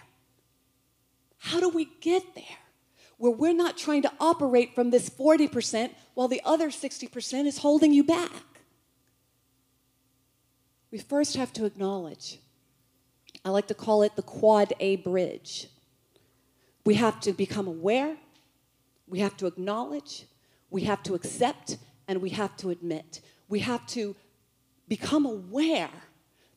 How 1.38 1.60
do 1.60 1.68
we 1.68 1.88
get 2.00 2.34
there? 2.34 2.44
Where 3.18 3.32
we're 3.32 3.54
not 3.54 3.78
trying 3.78 4.02
to 4.02 4.12
operate 4.20 4.74
from 4.74 4.90
this 4.90 5.08
40% 5.08 5.90
while 6.14 6.28
the 6.28 6.42
other 6.44 6.68
60% 6.70 7.46
is 7.46 7.58
holding 7.58 7.92
you 7.92 8.04
back. 8.04 8.30
We 10.90 10.98
first 10.98 11.36
have 11.36 11.52
to 11.54 11.64
acknowledge 11.64 12.38
I 13.46 13.50
like 13.50 13.68
to 13.68 13.74
call 13.74 14.02
it 14.02 14.16
the 14.16 14.22
quad 14.22 14.72
A 14.80 14.96
bridge. 14.96 15.68
We 16.84 16.94
have 16.94 17.20
to 17.20 17.32
become 17.32 17.68
aware, 17.68 18.16
we 19.06 19.20
have 19.20 19.36
to 19.36 19.46
acknowledge, 19.46 20.24
we 20.68 20.82
have 20.82 21.00
to 21.04 21.14
accept, 21.14 21.76
and 22.08 22.20
we 22.20 22.30
have 22.30 22.56
to 22.56 22.70
admit. 22.70 23.20
We 23.48 23.60
have 23.60 23.86
to 23.88 24.16
become 24.88 25.26
aware 25.26 25.90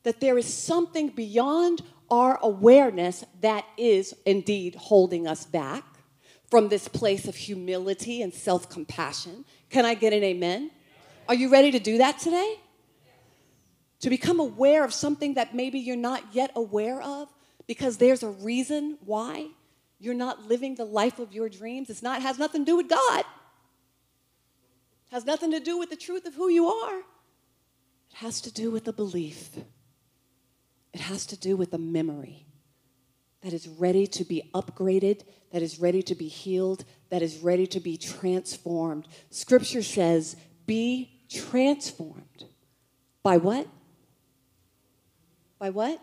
that 0.02 0.20
there 0.20 0.36
is 0.40 0.52
something 0.52 1.10
beyond 1.10 1.84
our 2.10 2.40
awareness 2.42 3.24
that 3.42 3.66
is 3.78 4.16
indeed 4.26 4.74
holding 4.74 5.28
us 5.28 5.46
back 5.46 5.84
from 6.50 6.70
this 6.70 6.88
place 6.88 7.28
of 7.28 7.36
humility 7.36 8.24
and 8.24 8.34
self 8.34 8.68
compassion. 8.68 9.46
Can 9.70 9.86
I 9.86 9.94
get 9.94 10.12
an 10.12 10.24
amen? 10.24 10.72
Are 11.28 11.36
you 11.36 11.52
ready 11.52 11.70
to 11.70 11.80
do 11.80 12.00
that 12.00 12.18
today? 12.18 12.56
To 14.00 14.10
become 14.10 14.40
aware 14.40 14.84
of 14.84 14.94
something 14.94 15.34
that 15.34 15.54
maybe 15.54 15.80
you're 15.80 15.96
not 15.96 16.24
yet 16.34 16.52
aware 16.56 17.02
of 17.02 17.28
because 17.68 17.98
there's 17.98 18.24
a 18.24 18.30
reason 18.30 18.98
why 19.06 19.48
you're 20.00 20.14
not 20.14 20.48
living 20.48 20.76
the 20.76 20.86
life 20.86 21.20
of 21.20 21.34
your 21.34 21.50
dreams. 21.50 21.90
It's 21.90 22.02
not 22.02 22.22
has 22.22 22.40
nothing 22.40 22.66
to 22.66 22.72
do 22.72 22.78
with 22.78 22.90
God. 22.90 23.20
It 23.20 23.26
has 25.12 25.26
nothing 25.26 25.52
to 25.52 25.60
do 25.60 25.78
with 25.78 25.90
the 25.90 25.96
truth 25.96 26.26
of 26.26 26.36
who 26.36 26.50
you 26.50 26.68
are. 26.68 27.00
It 27.00 28.16
has 28.16 28.42
to 28.42 28.52
do 28.52 28.72
with 28.72 28.88
a 28.88 28.94
belief. 28.94 29.50
It 30.94 31.02
has 31.02 31.26
to 31.28 31.38
do 31.38 31.56
with 31.56 31.74
a 31.74 31.78
memory 31.78 32.46
that 33.42 33.54
is 33.54 33.68
ready 33.68 34.08
to 34.08 34.24
be 34.24 34.50
upgraded, 34.54 35.22
that 35.52 35.62
is 35.62 35.80
ready 35.80 36.02
to 36.04 36.16
be 36.16 36.28
healed, 36.28 36.86
that 37.10 37.22
is 37.22 37.38
ready 37.38 37.68
to 37.68 37.80
be 37.80 37.98
transformed. 37.98 39.08
Scripture 39.30 39.84
says, 39.84 40.36
be 40.66 41.22
transformed. 41.30 42.46
By 43.24 43.38
what? 43.38 43.68
By 45.60 45.70
what? 45.70 46.02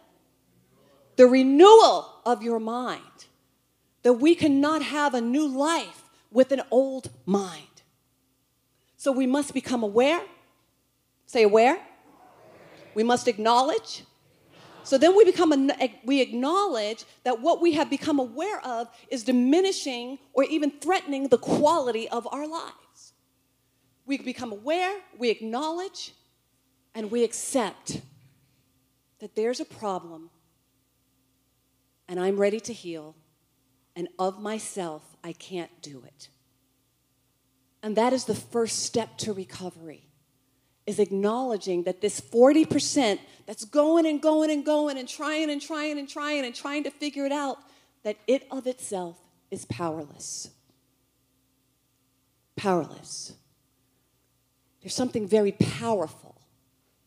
The 1.16 1.26
renewal 1.26 2.06
of 2.24 2.42
your 2.42 2.60
mind. 2.60 3.02
That 4.02 4.14
we 4.14 4.34
cannot 4.34 4.82
have 4.82 5.14
a 5.14 5.20
new 5.20 5.48
life 5.48 6.04
with 6.30 6.52
an 6.52 6.62
old 6.70 7.10
mind. 7.24 7.82
So 8.96 9.10
we 9.10 9.26
must 9.26 9.54
become 9.54 9.82
aware. 9.82 10.20
Say 11.24 11.42
aware. 11.42 11.78
We 12.94 13.02
must 13.02 13.26
acknowledge. 13.26 14.04
So 14.84 14.98
then 14.98 15.16
we 15.16 15.24
become 15.24 15.70
we 16.04 16.20
acknowledge 16.20 17.04
that 17.24 17.40
what 17.40 17.60
we 17.60 17.72
have 17.72 17.90
become 17.90 18.20
aware 18.20 18.64
of 18.64 18.88
is 19.08 19.24
diminishing 19.24 20.18
or 20.32 20.44
even 20.44 20.70
threatening 20.70 21.26
the 21.26 21.38
quality 21.38 22.08
of 22.08 22.28
our 22.30 22.46
lives. 22.46 23.12
We 24.06 24.18
become 24.18 24.52
aware, 24.52 25.00
we 25.18 25.30
acknowledge, 25.30 26.12
and 26.94 27.10
we 27.10 27.24
accept 27.24 28.00
that 29.20 29.34
there's 29.34 29.60
a 29.60 29.64
problem 29.64 30.30
and 32.08 32.20
I'm 32.20 32.36
ready 32.36 32.60
to 32.60 32.72
heal, 32.72 33.16
and 33.94 34.08
of 34.18 34.40
myself, 34.40 35.02
I 35.24 35.32
can't 35.32 35.70
do 35.82 36.02
it. 36.06 36.28
And 37.82 37.96
that 37.96 38.12
is 38.12 38.24
the 38.24 38.34
first 38.34 38.84
step 38.84 39.16
to 39.18 39.32
recovery 39.32 40.02
is 40.86 40.98
acknowledging 40.98 41.82
that 41.82 42.00
this 42.00 42.20
40% 42.20 43.18
that's 43.44 43.64
going 43.64 44.06
and 44.06 44.20
going 44.20 44.50
and 44.50 44.64
going 44.64 44.98
and 44.98 45.08
trying 45.08 45.50
and 45.50 45.60
trying 45.60 45.98
and 45.98 46.08
trying 46.08 46.44
and 46.44 46.54
trying 46.54 46.84
to 46.84 46.90
figure 46.90 47.26
it 47.26 47.32
out, 47.32 47.58
that 48.04 48.16
it 48.26 48.46
of 48.50 48.66
itself 48.66 49.16
is 49.50 49.64
powerless. 49.64 50.50
Powerless. 52.56 53.34
There's 54.80 54.94
something 54.94 55.26
very 55.26 55.52
powerful 55.52 56.25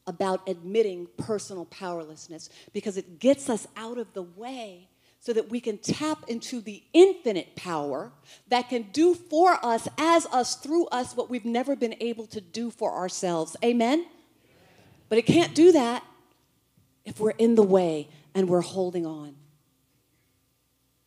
about 0.09 0.41
admitting 0.49 1.07
personal 1.17 1.65
powerlessness 1.65 2.49
because 2.73 2.97
it 2.97 3.19
gets 3.19 3.47
us 3.47 3.67
out 3.77 3.99
of 3.99 4.11
the 4.13 4.23
way 4.23 4.89
so 5.19 5.33
that 5.33 5.49
we 5.49 5.59
can 5.59 5.77
tap 5.77 6.27
into 6.27 6.59
the 6.61 6.81
infinite 6.93 7.55
power 7.55 8.11
that 8.47 8.69
can 8.69 8.81
do 8.91 9.13
for 9.13 9.63
us, 9.63 9.87
as 9.99 10.25
us, 10.27 10.55
through 10.55 10.87
us, 10.87 11.15
what 11.15 11.29
we've 11.29 11.45
never 11.45 11.75
been 11.75 11.95
able 11.99 12.25
to 12.25 12.41
do 12.41 12.71
for 12.71 12.91
ourselves. 12.95 13.55
Amen? 13.63 14.07
But 15.09 15.19
it 15.19 15.27
can't 15.27 15.53
do 15.53 15.73
that 15.73 16.03
if 17.05 17.19
we're 17.19 17.31
in 17.31 17.53
the 17.53 17.63
way 17.63 18.09
and 18.33 18.49
we're 18.49 18.61
holding 18.61 19.05
on. 19.05 19.35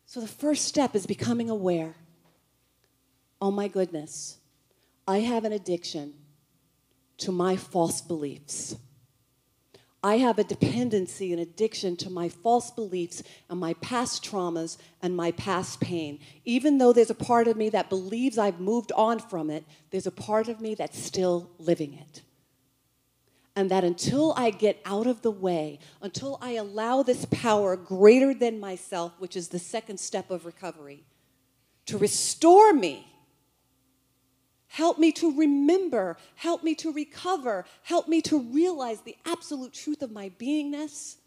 So 0.05 0.21
the 0.21 0.27
first 0.27 0.65
step 0.65 0.95
is 0.95 1.05
becoming 1.05 1.49
aware. 1.49 1.95
Oh 3.41 3.51
my 3.51 3.67
goodness, 3.67 4.37
I 5.05 5.19
have 5.19 5.43
an 5.43 5.51
addiction 5.51 6.13
to 7.17 7.31
my 7.31 7.57
false 7.57 7.99
beliefs. 7.99 8.77
I 10.03 10.17
have 10.17 10.37
a 10.37 10.43
dependency 10.43 11.31
and 11.31 11.41
addiction 11.41 11.95
to 11.97 12.09
my 12.09 12.27
false 12.27 12.69
beliefs 12.71 13.23
and 13.49 13.57
my 13.57 13.73
past 13.75 14.23
traumas 14.23 14.77
and 15.01 15.15
my 15.15 15.31
past 15.31 15.79
pain. 15.79 16.19
Even 16.43 16.77
though 16.77 16.91
there's 16.91 17.09
a 17.09 17.15
part 17.15 17.47
of 17.47 17.55
me 17.55 17.69
that 17.69 17.89
believes 17.89 18.37
I've 18.37 18.59
moved 18.59 18.91
on 18.91 19.19
from 19.19 19.49
it, 19.49 19.63
there's 19.91 20.05
a 20.05 20.11
part 20.11 20.49
of 20.49 20.59
me 20.59 20.75
that's 20.75 20.99
still 20.99 21.49
living 21.57 21.93
it. 21.93 22.21
And 23.55 23.71
that 23.71 23.85
until 23.85 24.33
I 24.35 24.49
get 24.49 24.81
out 24.83 25.07
of 25.07 25.21
the 25.21 25.31
way, 25.31 25.79
until 26.01 26.37
I 26.41 26.53
allow 26.53 27.03
this 27.03 27.25
power 27.25 27.77
greater 27.77 28.33
than 28.33 28.59
myself, 28.59 29.13
which 29.19 29.37
is 29.37 29.49
the 29.49 29.59
second 29.59 29.99
step 29.99 30.31
of 30.31 30.45
recovery, 30.45 31.05
to 31.85 31.97
restore 31.97 32.73
me. 32.73 33.12
Help 34.73 34.97
me 34.97 35.11
to 35.11 35.31
remember. 35.37 36.17
Help 36.33 36.63
me 36.63 36.73
to 36.73 36.91
recover. 36.91 37.63
Help 37.83 38.07
me 38.07 38.23
to 38.23 38.39
realize 38.39 39.01
the 39.01 39.15
absolute 39.23 39.71
truth 39.71 40.01
of 40.01 40.11
my 40.11 40.31
beingness. 40.39 41.17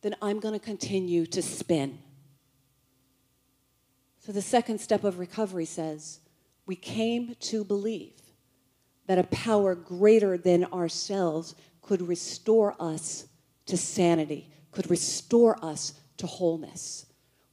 Then 0.00 0.16
I'm 0.22 0.40
going 0.40 0.58
to 0.58 0.64
continue 0.64 1.26
to 1.26 1.42
spin. 1.42 1.98
So, 4.20 4.32
the 4.32 4.40
second 4.40 4.80
step 4.80 5.04
of 5.04 5.18
recovery 5.18 5.66
says 5.66 6.20
we 6.64 6.76
came 6.76 7.34
to 7.40 7.62
believe 7.62 8.22
that 9.06 9.18
a 9.18 9.24
power 9.24 9.74
greater 9.74 10.38
than 10.38 10.64
ourselves 10.72 11.54
could 11.82 12.00
restore 12.00 12.74
us 12.80 13.26
to 13.66 13.76
sanity, 13.76 14.48
could 14.72 14.88
restore 14.88 15.62
us 15.62 15.92
to 16.16 16.26
wholeness. 16.26 17.04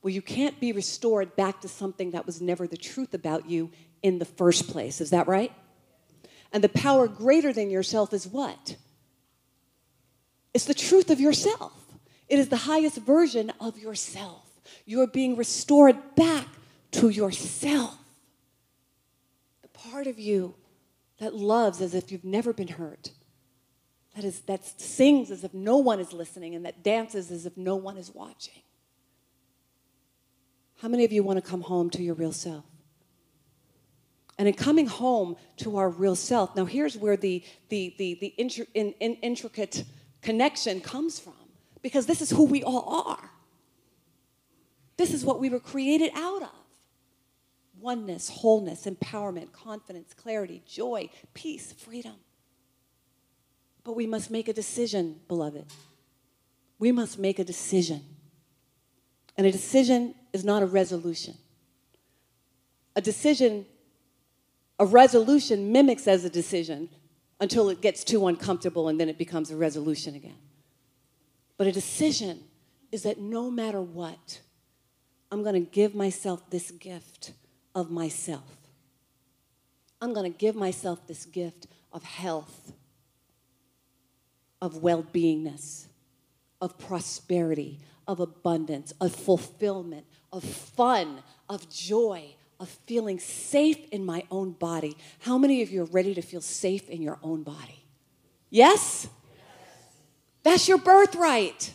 Well, 0.01 0.13
you 0.13 0.21
can't 0.21 0.61
be 0.61 0.71
restored 0.71 1.35
back 1.35 1.59
to 1.59 1.67
something 1.67 2.11
that 2.11 2.25
was 2.25 2.41
never 2.41 2.67
the 2.67 2.77
truth 2.77 3.13
about 3.13 3.49
you 3.49 3.69
in 4.03 4.19
the 4.19 4.25
first 4.25 4.67
place. 4.67 5.01
Is 5.01 5.11
that 5.11 5.27
right? 5.27 5.51
And 6.51 6.63
the 6.63 6.69
power 6.69 7.07
greater 7.07 7.53
than 7.53 7.69
yourself 7.69 8.13
is 8.13 8.27
what? 8.27 8.75
It's 10.53 10.65
the 10.65 10.73
truth 10.73 11.09
of 11.09 11.19
yourself. 11.19 11.73
It 12.27 12.39
is 12.39 12.49
the 12.49 12.57
highest 12.57 12.97
version 12.97 13.51
of 13.59 13.77
yourself. 13.77 14.47
You 14.85 15.01
are 15.01 15.07
being 15.07 15.35
restored 15.35 15.97
back 16.15 16.47
to 16.91 17.09
yourself. 17.09 17.97
The 19.61 19.67
part 19.69 20.07
of 20.07 20.19
you 20.19 20.55
that 21.19 21.35
loves 21.35 21.81
as 21.81 21.93
if 21.93 22.11
you've 22.11 22.25
never 22.25 22.51
been 22.51 22.67
hurt, 22.67 23.11
that, 24.15 24.23
is, 24.25 24.41
that 24.41 24.65
sings 24.65 25.31
as 25.31 25.43
if 25.43 25.53
no 25.53 25.77
one 25.77 25.99
is 25.99 26.11
listening, 26.11 26.55
and 26.55 26.65
that 26.65 26.83
dances 26.83 27.31
as 27.31 27.45
if 27.45 27.55
no 27.55 27.75
one 27.75 27.97
is 27.97 28.13
watching. 28.13 28.61
How 30.81 30.87
many 30.87 31.05
of 31.05 31.11
you 31.11 31.23
want 31.23 31.37
to 31.37 31.47
come 31.47 31.61
home 31.61 31.89
to 31.91 32.01
your 32.01 32.15
real 32.15 32.33
self? 32.33 32.65
And 34.37 34.47
in 34.47 34.53
coming 34.53 34.87
home 34.87 35.35
to 35.57 35.77
our 35.77 35.89
real 35.89 36.15
self, 36.15 36.55
now 36.55 36.65
here's 36.65 36.97
where 36.97 37.17
the, 37.17 37.43
the, 37.69 37.93
the, 37.97 38.17
the 38.21 38.33
intri- 38.39 38.67
in, 38.73 38.93
in, 38.99 39.15
intricate 39.15 39.83
connection 40.21 40.81
comes 40.81 41.19
from, 41.19 41.33
because 41.81 42.05
this 42.05 42.21
is 42.21 42.31
who 42.31 42.45
we 42.45 42.63
all 42.63 43.05
are. 43.07 43.29
This 44.97 45.13
is 45.13 45.25
what 45.25 45.39
we 45.39 45.49
were 45.49 45.59
created 45.59 46.11
out 46.15 46.43
of 46.43 46.49
oneness, 47.79 48.29
wholeness, 48.29 48.85
empowerment, 48.85 49.51
confidence, 49.51 50.13
clarity, 50.13 50.61
joy, 50.67 51.09
peace, 51.33 51.73
freedom. 51.73 52.15
But 53.83 53.95
we 53.95 54.05
must 54.05 54.29
make 54.29 54.47
a 54.47 54.53
decision, 54.53 55.19
beloved. 55.27 55.65
We 56.77 56.91
must 56.91 57.17
make 57.17 57.39
a 57.39 57.43
decision. 57.43 58.01
And 59.37 59.47
a 59.47 59.51
decision 59.51 60.13
is 60.33 60.43
not 60.43 60.61
a 60.61 60.67
resolution. 60.67 61.35
A 62.95 63.01
decision, 63.01 63.65
a 64.81 64.85
resolution 64.85 65.71
mimics 65.71 66.07
as 66.07 66.25
a 66.25 66.29
decision 66.29 66.89
until 67.39 67.69
it 67.69 67.81
gets 67.81 68.03
too 68.03 68.25
uncomfortable 68.25 68.87
and 68.87 68.99
then 68.99 69.09
it 69.09 69.17
becomes 69.19 69.51
a 69.51 69.55
resolution 69.55 70.15
again. 70.15 70.39
But 71.55 71.67
a 71.67 71.71
decision 71.71 72.39
is 72.91 73.03
that 73.03 73.19
no 73.19 73.51
matter 73.51 73.79
what, 73.79 74.41
I'm 75.31 75.43
going 75.43 75.53
to 75.53 75.71
give 75.71 75.93
myself 75.93 76.49
this 76.49 76.71
gift 76.71 77.33
of 77.75 77.91
myself. 77.91 78.57
I'm 80.01 80.15
going 80.15 80.33
to 80.33 80.35
give 80.35 80.55
myself 80.55 81.05
this 81.05 81.25
gift 81.25 81.67
of 81.93 82.01
health, 82.01 82.73
of 84.63 84.77
well 84.77 85.03
beingness, 85.03 85.85
of 86.59 86.79
prosperity, 86.79 87.77
of 88.07 88.19
abundance, 88.19 88.93
of 88.99 89.13
fulfillment, 89.13 90.07
of 90.33 90.43
fun, 90.43 91.21
of 91.47 91.69
joy, 91.69 92.33
of 92.61 92.69
feeling 92.85 93.19
safe 93.19 93.89
in 93.89 94.05
my 94.05 94.23
own 94.29 94.51
body. 94.51 94.95
How 95.19 95.37
many 95.37 95.63
of 95.63 95.71
you 95.71 95.81
are 95.81 95.85
ready 95.85 96.13
to 96.13 96.21
feel 96.21 96.41
safe 96.41 96.87
in 96.89 97.01
your 97.01 97.17
own 97.23 97.41
body? 97.41 97.83
Yes? 98.51 99.07
That's 100.43 100.67
your 100.67 100.77
birthright. 100.77 101.73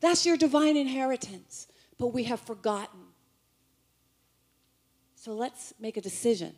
That's 0.00 0.24
your 0.24 0.38
divine 0.38 0.76
inheritance. 0.76 1.68
But 1.98 2.08
we 2.08 2.24
have 2.24 2.40
forgotten. 2.40 3.00
So 5.14 5.34
let's 5.34 5.74
make 5.78 5.96
a 5.96 6.00
decision 6.00 6.54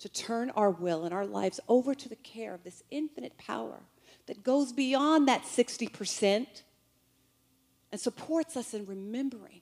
to 0.00 0.08
turn 0.08 0.50
our 0.50 0.70
will 0.70 1.04
and 1.04 1.14
our 1.14 1.26
lives 1.26 1.60
over 1.68 1.94
to 1.94 2.08
the 2.08 2.16
care 2.16 2.54
of 2.54 2.64
this 2.64 2.82
infinite 2.90 3.38
power 3.38 3.82
that 4.26 4.42
goes 4.42 4.72
beyond 4.72 5.28
that 5.28 5.42
60% 5.44 6.46
and 7.92 8.00
supports 8.00 8.56
us 8.56 8.74
in 8.74 8.84
remembering 8.86 9.61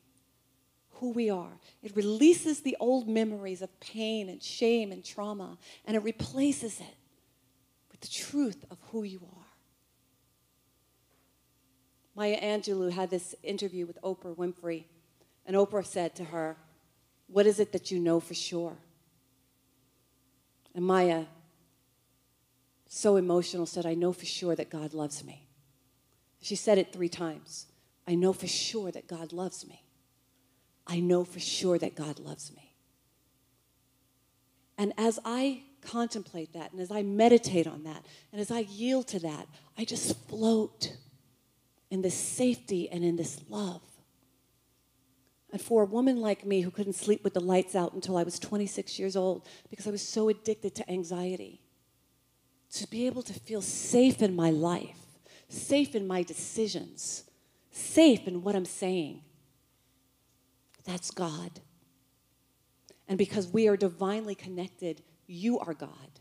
who 1.01 1.11
we 1.11 1.31
are. 1.31 1.59
It 1.83 1.97
releases 1.97 2.61
the 2.61 2.77
old 2.79 3.09
memories 3.09 3.63
of 3.63 3.81
pain 3.81 4.29
and 4.29 4.43
shame 4.43 4.93
and 4.93 5.05
trauma, 5.05 5.59
and 5.87 5.97
it 5.97 6.03
replaces 6.03 6.79
it 6.81 6.97
with 7.91 8.01
the 8.01 8.09
truth 8.09 8.65
of 8.71 8.79
who 8.91 9.03
you 9.03 9.21
are. 9.37 9.45
Maya 12.15 12.39
Angelou 12.41 12.93
had 12.93 13.09
this 13.09 13.35
interview 13.43 13.87
with 13.87 14.01
Oprah 14.03 14.37
Winfrey, 14.37 14.85
and 15.47 15.57
Oprah 15.57 15.87
said 15.87 16.15
to 16.17 16.25
her, 16.25 16.57
What 17.29 17.47
is 17.47 17.59
it 17.59 17.73
that 17.73 17.91
you 17.91 17.99
know 17.99 18.21
for 18.21 18.35
sure? 18.35 18.77
And 20.75 20.85
Maya, 20.85 21.25
so 22.87 23.17
emotional, 23.17 23.65
said, 23.65 23.87
I 23.87 23.95
know 23.95 24.13
for 24.13 24.27
sure 24.27 24.55
that 24.55 24.69
God 24.69 24.93
loves 24.93 25.25
me. 25.25 25.49
She 26.41 26.57
said 26.57 26.79
it 26.79 26.93
three 26.93 27.09
times. 27.09 27.67
I 28.07 28.15
know 28.15 28.33
for 28.33 28.47
sure 28.47 28.91
that 28.91 29.07
God 29.07 29.33
loves 29.33 29.67
me. 29.67 29.85
I 30.91 30.99
know 30.99 31.25
for 31.25 31.39
sure 31.39 31.79
that 31.79 31.95
God 31.95 32.19
loves 32.19 32.53
me. 32.53 32.75
And 34.77 34.93
as 34.99 35.21
I 35.25 35.63
contemplate 35.83 36.53
that, 36.55 36.73
and 36.73 36.81
as 36.81 36.91
I 36.91 37.03
meditate 37.03 37.69
on 37.69 37.85
that, 37.85 38.05
and 38.33 38.41
as 38.41 38.51
I 38.51 38.61
yield 38.61 39.07
to 39.09 39.21
that, 39.21 39.47
I 39.79 39.85
just 39.85 40.19
float 40.29 40.97
in 41.91 42.03
this 42.03 42.15
safety 42.15 42.89
and 42.91 43.05
in 43.05 43.15
this 43.15 43.41
love. 43.49 43.83
And 45.53 45.61
for 45.61 45.83
a 45.83 45.87
woman 45.87 46.21
like 46.21 46.45
me 46.45 46.63
who 46.63 46.73
couldn't 46.73 46.95
sleep 46.95 47.23
with 47.23 47.35
the 47.35 47.41
lights 47.41 47.77
out 47.77 47.93
until 47.93 48.17
I 48.17 48.25
was 48.25 48.41
26 48.41 48.99
years 48.99 49.17
old 49.17 49.47
because 49.71 49.87
I 49.87 49.91
was 49.91 50.07
so 50.07 50.29
addicted 50.29 50.75
to 50.77 50.91
anxiety, 50.91 51.61
to 52.73 52.89
be 52.89 53.07
able 53.07 53.23
to 53.23 53.33
feel 53.33 53.63
safe 53.63 54.23
in 54.23 54.35
my 54.35 54.51
life, 54.51 54.99
safe 55.49 55.95
in 55.95 56.07
my 56.07 56.23
decisions, 56.23 57.25
safe 57.71 58.27
in 58.27 58.43
what 58.43 58.57
I'm 58.57 58.65
saying, 58.65 59.23
that's 60.85 61.11
God. 61.11 61.61
And 63.09 63.19
because 63.19 63.49
we 63.49 63.69
are 63.69 63.77
divinely 63.77 64.35
connected, 64.35 65.03
you 65.27 65.59
are 65.59 65.75
God. 65.75 66.21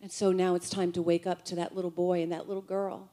And 0.00 0.10
so 0.12 0.32
now 0.32 0.54
it's 0.54 0.68
time 0.68 0.92
to 0.92 1.02
wake 1.02 1.26
up 1.26 1.44
to 1.46 1.54
that 1.56 1.74
little 1.74 1.90
boy 1.90 2.22
and 2.22 2.32
that 2.32 2.46
little 2.46 2.62
girl 2.62 3.10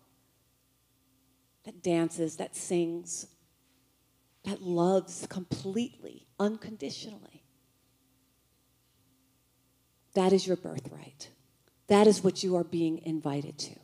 that 1.64 1.84
dances, 1.84 2.38
that 2.38 2.56
sings, 2.56 3.28
that 4.44 4.62
loves 4.62 5.28
completely, 5.28 6.28
unconditionally. 6.40 7.44
That 10.16 10.34
is 10.34 10.48
your 10.48 10.58
birthright. 10.58 11.30
That 11.88 12.08
is 12.08 12.24
what 12.24 12.44
you 12.44 12.56
are 12.56 12.64
being 12.64 13.00
invited 13.06 13.58
to. 13.60 13.76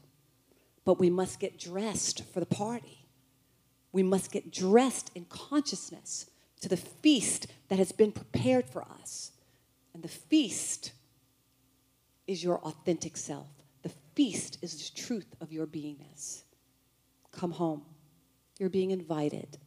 But 0.84 1.00
we 1.00 1.10
must 1.10 1.40
get 1.40 1.60
dressed 1.60 2.24
for 2.34 2.40
the 2.40 2.46
party. 2.46 2.97
We 3.92 4.04
must 4.04 4.32
get 4.32 4.52
dressed 4.52 5.12
in 5.16 5.26
consciousness 5.26 6.30
to 6.62 6.70
the 6.70 6.78
feast 6.78 7.48
that 7.70 7.80
has 7.80 7.92
been 7.92 8.12
prepared 8.12 8.68
for 8.70 8.84
us. 8.84 9.32
And 9.94 10.04
the 10.04 10.08
feast 10.08 10.92
is 12.28 12.44
your 12.44 12.60
authentic 12.60 13.18
self. 13.18 13.48
The 13.84 13.92
feast 14.16 14.58
is 14.62 14.90
the 14.90 15.02
truth 15.02 15.36
of 15.42 15.52
your 15.52 15.66
beingness. 15.66 16.44
Come 17.32 17.52
home. 17.52 17.84
You're 18.60 18.70
being 18.70 18.92
invited 18.92 19.58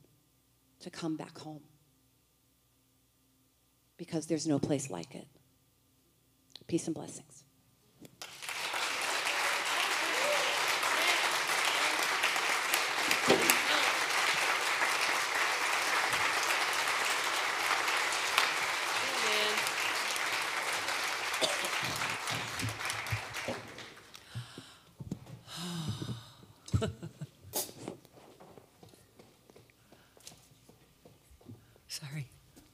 to 0.80 0.90
come 0.90 1.16
back 1.16 1.38
home 1.38 1.62
because 3.96 4.26
there's 4.26 4.46
no 4.46 4.58
place 4.58 4.90
like 4.90 5.14
it. 5.14 5.26
Peace 6.66 6.86
and 6.86 6.94
blessings. 6.94 7.39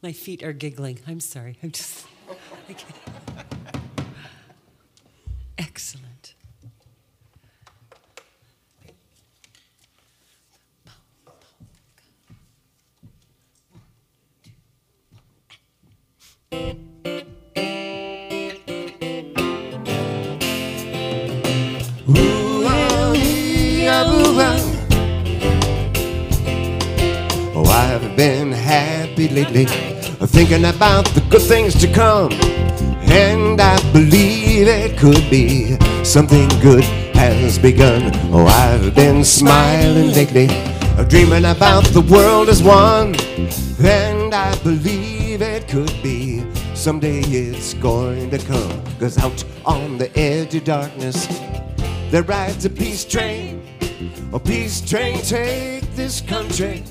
My 0.07 0.13
feet 0.13 0.45
are 0.45 0.53
giggling. 0.53 1.01
I'm 1.09 1.19
sorry. 1.19 1.59
I'm 1.65 1.73
just. 1.73 2.07
Excellent. 5.59 6.37
lately 29.37 29.86
thinking 30.37 30.67
about 30.67 31.07
the 31.15 31.21
good 31.31 31.41
things 31.41 31.75
to 31.75 31.91
come. 31.91 32.31
And 33.09 33.59
I 33.59 33.81
believe 33.91 34.69
it 34.69 34.99
could 34.99 35.31
be 35.31 35.79
something 36.05 36.47
good 36.61 36.85
has 37.15 37.59
begun. 37.59 38.11
Oh, 38.35 38.45
I've 38.47 38.95
been 38.95 39.25
smiling 39.25 40.13
lately, 40.13 40.49
dreaming 41.09 41.47
about 41.47 41.85
the 41.87 42.03
world 42.03 42.51
as 42.51 42.63
one. 42.63 43.15
And 43.83 44.35
I 44.35 44.55
believe 44.63 45.41
it 45.41 45.69
could 45.69 45.97
be 46.03 46.45
someday 46.75 47.21
it's 47.21 47.73
going 47.73 48.29
to 48.29 48.37
come. 48.37 48.85
Cause 49.01 49.17
out 49.17 49.43
on 49.65 49.97
the 49.97 50.15
edge 50.19 50.55
of 50.55 50.65
darkness, 50.65 51.27
there 52.11 52.25
rides 52.25 52.67
a 52.67 52.71
peace 52.71 53.07
train. 53.07 53.63
A 54.35 54.39
peace 54.39 54.83
train, 54.83 55.17
take 55.23 55.91
this 55.95 56.21
country. 56.21 56.85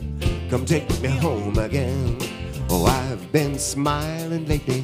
Come 0.49 0.65
take 0.65 0.89
me 0.99 1.09
home 1.09 1.59
again. 1.59 2.34
Oh, 2.77 2.83
I've 2.87 3.31
been 3.31 3.57
smiling 3.57 4.45
lately, 4.47 4.81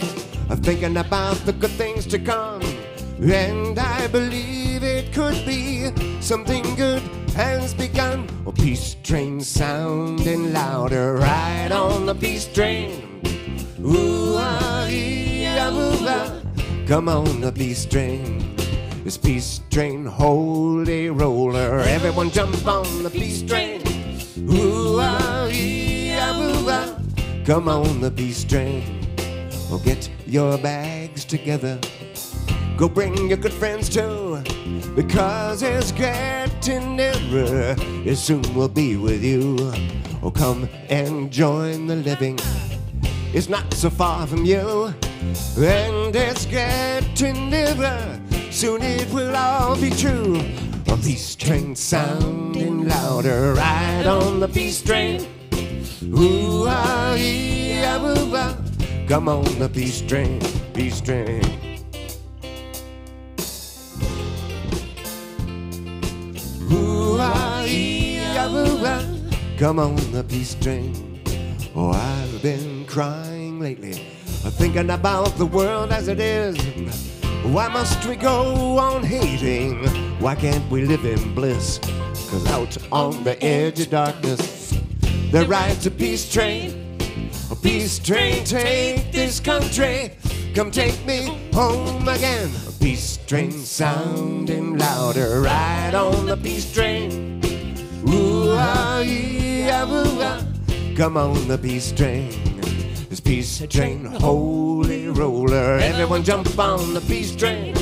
thinking 0.64 0.96
about 0.96 1.36
the 1.46 1.52
good 1.52 1.72
things 1.72 2.06
to 2.06 2.20
come. 2.20 2.62
And 3.20 3.78
I 3.78 4.08
believe 4.08 4.82
it 4.82 5.12
could 5.12 5.46
be 5.46 5.92
something 6.22 6.64
good 6.76 7.04
has 7.36 7.74
begun. 7.74 8.30
Oh, 8.48 8.54
peace 8.54 8.96
train 9.04 9.42
sounding 9.42 10.54
louder, 10.54 11.16
right 11.16 11.70
on 11.70 12.06
the 12.06 12.16
peace 12.16 12.48
train. 12.48 13.20
Ooh, 13.82 14.38
ah, 14.38 14.88
ee, 14.88 15.46
ah, 15.48 15.70
ooh, 15.70 16.08
ah. 16.08 16.42
Come 16.88 17.10
on, 17.10 17.42
the 17.42 17.52
peace 17.52 17.86
train. 17.86 18.56
This 19.04 19.18
peace 19.18 19.60
train, 19.70 20.06
holy 20.06 21.10
roller. 21.10 21.82
Everyone 21.82 22.30
jump 22.30 22.66
on 22.66 23.04
the 23.04 23.10
peace 23.10 23.42
train. 23.42 23.82
Ooh, 24.50 24.96
ah, 25.02 25.50
ee. 25.52 25.81
Come 27.46 27.68
on, 27.68 28.02
the 28.02 28.12
peace 28.12 28.44
train. 28.44 28.84
Oh, 29.72 29.82
get 29.84 30.10
your 30.28 30.60
bags 30.60 31.26
together. 31.26 31.80
Go 32.78 32.88
bring 32.88 33.30
your 33.30 33.38
good 33.38 33.52
friends 33.52 33.90
too, 33.90 34.42
because 34.96 35.64
it's 35.64 35.92
getting 35.92 36.96
nearer. 36.96 37.76
It 38.06 38.18
soon 38.18 38.42
will 38.54 38.70
be 38.70 38.96
with 38.96 39.24
you. 39.24 39.58
Oh, 40.22 40.30
come 40.30 40.70
and 40.90 41.32
join 41.32 41.88
the 41.88 41.96
living. 41.96 42.38
It's 43.34 43.50
not 43.50 43.74
so 43.74 43.90
far 43.90 44.28
from 44.28 44.46
you, 44.46 44.94
and 45.58 46.16
it's 46.16 46.46
getting 46.46 47.50
nearer. 47.50 48.22
Soon 48.52 48.84
it 48.84 49.12
will 49.12 49.36
all 49.36 49.76
be 49.82 49.90
true. 49.90 50.40
A 50.88 50.98
peace 50.98 51.36
train 51.36 51.76
sounding 51.76 52.88
louder, 52.88 53.54
right 53.54 54.06
on 54.06 54.40
the 54.40 54.48
peace 54.48 54.82
train. 54.82 55.28
Ooh, 56.04 56.66
ah, 56.68 57.16
ee, 57.16 57.84
ah, 57.86 58.02
ah. 58.34 58.58
Come 59.08 59.30
on, 59.30 59.44
the 59.60 59.70
peace 59.70 60.02
train, 60.02 60.42
peace 60.74 61.00
train. 61.00 61.46
Ooh, 66.72 67.18
ah, 67.20 67.64
ee, 67.68 68.18
ah, 68.36 68.50
ah. 68.84 69.06
Come 69.60 69.78
on, 69.78 69.96
the 70.12 70.24
peace 70.24 70.56
train. 70.56 71.22
Oh, 71.76 71.92
I've 71.92 72.42
been 72.42 72.86
crying 72.86 73.60
lately, 73.60 73.94
thinking 74.58 74.90
about 74.90 75.38
the 75.38 75.46
world 75.46 75.92
as 75.92 76.08
it 76.08 76.20
is. 76.20 76.58
Why 77.44 77.68
must 77.68 78.04
we 78.08 78.16
go 78.16 78.80
on 78.80 79.04
hating? 79.04 79.86
Why 80.20 80.34
can't 80.34 80.68
we 80.72 80.84
live 80.84 81.06
in 81.06 81.36
bliss? 81.36 81.78
Cause 82.32 82.48
out 82.48 82.76
on 82.92 83.24
the 83.24 83.38
edge 83.44 83.80
of 83.82 83.92
darkness, 83.92 84.74
there 85.32 85.46
rides 85.46 85.86
a 85.86 85.92
peace 85.92 86.32
train. 86.32 86.98
A 87.50 87.56
peace 87.56 88.00
train, 88.00 88.44
take 88.44 89.12
this 89.12 89.40
country. 89.40 90.12
Come 90.54 90.72
take 90.72 91.06
me 91.06 91.50
home 91.54 92.08
again. 92.08 92.52
A 92.68 92.72
peace 92.74 93.18
train 93.26 93.52
sounding 93.52 94.78
louder, 94.78 95.42
Ride 95.42 95.96
on 95.96 96.26
the 96.26 96.36
peace 96.36 96.72
train. 96.74 97.42
Ooh, 98.10 98.56
ah, 98.58 99.02
ee, 99.02 99.70
ah, 99.70 99.90
ooh, 99.90 100.22
ah. 100.22 100.44
Come 100.96 101.16
on, 101.16 101.48
the 101.48 101.58
peace 101.58 101.92
train. 101.94 102.30
This 103.10 103.22
peace 103.22 103.66
train, 103.70 104.06
holy 104.06 105.08
roller. 105.08 105.78
Everyone 105.78 106.24
jump 106.24 106.58
on 106.60 106.94
the 106.94 107.02
peace 107.02 107.34
train. 107.36 107.76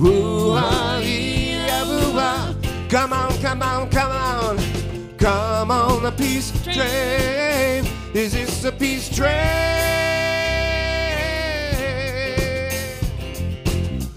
Ooh, 0.00 0.52
ah, 0.54 1.00
ee, 1.00 1.56
ah, 1.68 1.84
ooh, 1.86 2.18
ah. 2.18 2.54
Come 2.88 3.12
on, 3.12 3.32
come 3.38 3.62
on, 3.62 3.90
come 3.90 4.12
on. 4.12 4.73
Come 5.24 5.70
on, 5.70 6.02
the 6.02 6.12
peace 6.12 6.52
train. 6.62 7.86
Is 8.12 8.34
this 8.34 8.60
the 8.60 8.70
peace 8.72 9.08
train? 9.08 9.32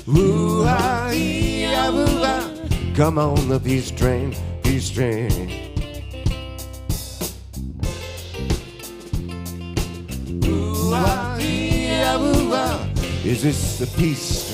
Ooh, 0.09 0.65
ah, 0.67 1.09
ee, 1.13 1.63
ah, 1.63 1.95
ooh, 1.95 2.23
ah. 2.25 2.51
Come 2.93 3.19
on, 3.19 3.47
the 3.47 3.57
peace 3.57 3.89
train, 3.89 4.35
peace 4.63 4.89
train. 4.89 5.31
Ooh, 10.43 10.91
ah, 10.91 11.37
ee, 11.39 11.87
ah, 12.03 12.19
ooh, 12.19 12.51
ah. 12.51 12.85
Is 13.23 13.43
this 13.43 13.79
the 13.79 13.87
peace 13.95 14.46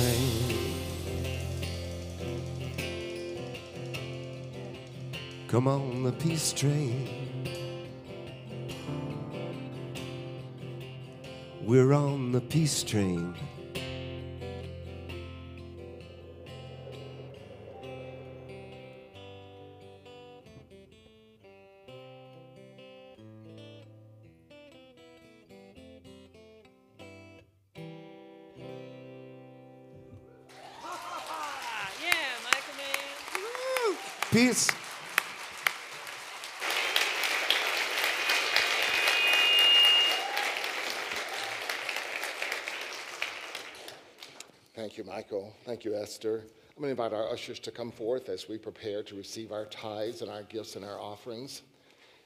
Come 5.53 5.67
on, 5.67 6.01
the 6.01 6.11
peace 6.11 6.51
train. 6.51 7.07
We're 11.61 11.93
on 11.93 12.31
the 12.31 12.41
peace 12.41 12.81
train. 12.81 13.35
Yeah, 32.01 32.11
Michael 32.43 32.75
Man. 32.75 33.97
Peace. 34.31 34.82
Thank 44.93 45.07
you, 45.07 45.11
Michael. 45.11 45.55
Thank 45.65 45.85
you, 45.85 45.95
Esther. 45.95 46.43
I'm 46.77 46.83
going 46.83 46.95
to 46.95 47.03
invite 47.03 47.13
our 47.13 47.27
ushers 47.27 47.57
to 47.61 47.71
come 47.71 47.91
forth 47.91 48.29
as 48.29 48.47
we 48.47 48.59
prepare 48.59 49.01
to 49.01 49.15
receive 49.15 49.51
our 49.51 49.65
tithes 49.65 50.21
and 50.21 50.29
our 50.29 50.43
gifts 50.43 50.75
and 50.75 50.85
our 50.85 50.99
offerings. 50.99 51.63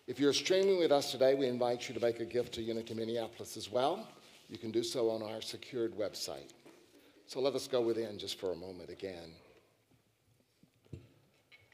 If 0.06 0.20
you're 0.20 0.34
streaming 0.34 0.78
with 0.78 0.92
us 0.92 1.10
today, 1.10 1.34
we 1.34 1.48
invite 1.48 1.88
you 1.88 1.96
to 1.96 2.02
make 2.02 2.20
a 2.20 2.26
gift 2.26 2.56
to 2.56 2.62
Unity 2.62 2.94
Minneapolis 2.94 3.56
as 3.56 3.72
well. 3.72 4.06
You 4.50 4.58
can 4.58 4.72
do 4.72 4.84
so 4.84 5.10
on 5.10 5.24
our 5.24 5.42
secured 5.42 5.98
website. 5.98 6.50
So 7.26 7.40
let 7.40 7.56
us 7.56 7.70
go 7.70 7.80
within 7.80 8.20
just 8.20 8.38
for 8.38 8.52
a 8.52 8.56
moment 8.58 8.90
again. 8.90 9.32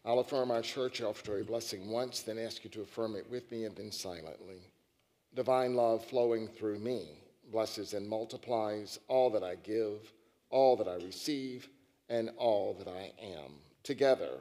I'll 0.06 0.20
affirm 0.20 0.52
our 0.52 0.62
church 0.62 1.02
offertory 1.02 1.42
blessing 1.42 1.90
once, 1.90 2.20
then 2.22 2.38
ask 2.38 2.64
you 2.64 2.70
to 2.70 2.82
affirm 2.82 3.16
it 3.16 3.28
with 3.32 3.52
me 3.52 3.66
and 3.66 3.76
then 3.76 3.92
silently. 3.92 4.62
Divine 5.34 5.74
love 5.76 6.06
flowing 6.06 6.48
through 6.48 6.78
me 6.78 7.08
blesses 7.52 7.96
and 7.96 8.08
multiplies 8.08 9.00
all 9.08 9.32
that 9.32 9.44
I 9.44 9.56
give, 9.56 10.14
all 10.54 10.78
that 10.78 10.88
I 10.88 10.96
receive, 11.04 11.68
and 12.10 12.30
all 12.38 12.76
that 12.80 12.88
I 12.88 13.12
am. 13.22 13.54
Together, 13.84 14.40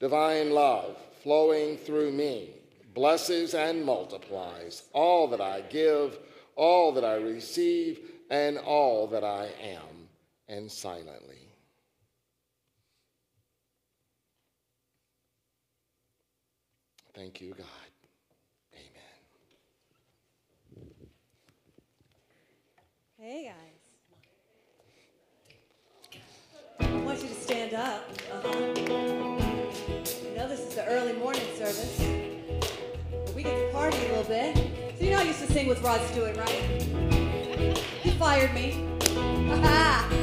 divine 0.00 0.50
love 0.50 0.98
flowing 1.22 1.76
through 1.76 2.10
me 2.12 2.50
blesses 2.94 3.54
and 3.54 3.84
multiplies 3.84 4.82
all 4.92 5.28
that 5.28 5.40
I 5.40 5.62
give, 5.62 6.18
all 6.56 6.92
that 6.92 7.04
I 7.04 7.14
receive, 7.14 8.00
and 8.30 8.58
all 8.58 9.06
that 9.08 9.24
I 9.24 9.48
am, 9.62 10.08
and 10.48 10.70
silently. 10.70 11.48
Thank 17.14 17.40
you, 17.40 17.54
God. 17.54 17.81
stand 27.72 27.74
up. 27.74 28.04
Uh, 28.30 28.48
You 30.28 30.36
know 30.36 30.48
this 30.48 30.60
is 30.60 30.74
the 30.74 30.84
early 30.86 31.14
morning 31.14 31.42
service. 31.56 31.98
But 33.10 33.34
we 33.34 33.42
get 33.42 33.58
to 33.58 33.72
party 33.72 33.96
a 33.96 34.08
little 34.08 34.24
bit. 34.24 34.56
So 34.98 35.04
you 35.04 35.10
know 35.12 35.18
I 35.18 35.22
used 35.22 35.40
to 35.40 35.50
sing 35.52 35.68
with 35.68 35.80
Rod 35.82 36.00
Stewart, 36.10 36.36
right? 36.36 36.62
He 38.02 38.10
fired 38.12 38.52
me. 38.54 38.88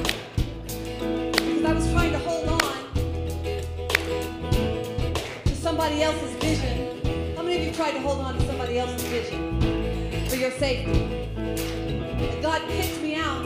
Because 1.39 1.65
I 1.65 1.73
was 1.73 1.91
trying 1.91 2.11
to 2.11 2.19
hold 2.19 2.47
on 2.49 2.93
to 5.43 5.55
somebody 5.55 6.03
else's 6.03 6.33
vision. 6.35 7.35
How 7.35 7.43
many 7.43 7.57
of 7.57 7.63
you 7.67 7.73
tried 7.73 7.91
to 7.91 7.99
hold 7.99 8.19
on 8.19 8.37
to 8.37 8.45
somebody 8.45 8.79
else's 8.79 9.03
vision 9.03 9.59
for 10.29 10.35
your 10.35 10.51
safety? 10.51 11.01
And 11.35 12.41
God 12.41 12.61
picked 12.69 13.01
me 13.01 13.15
out 13.15 13.45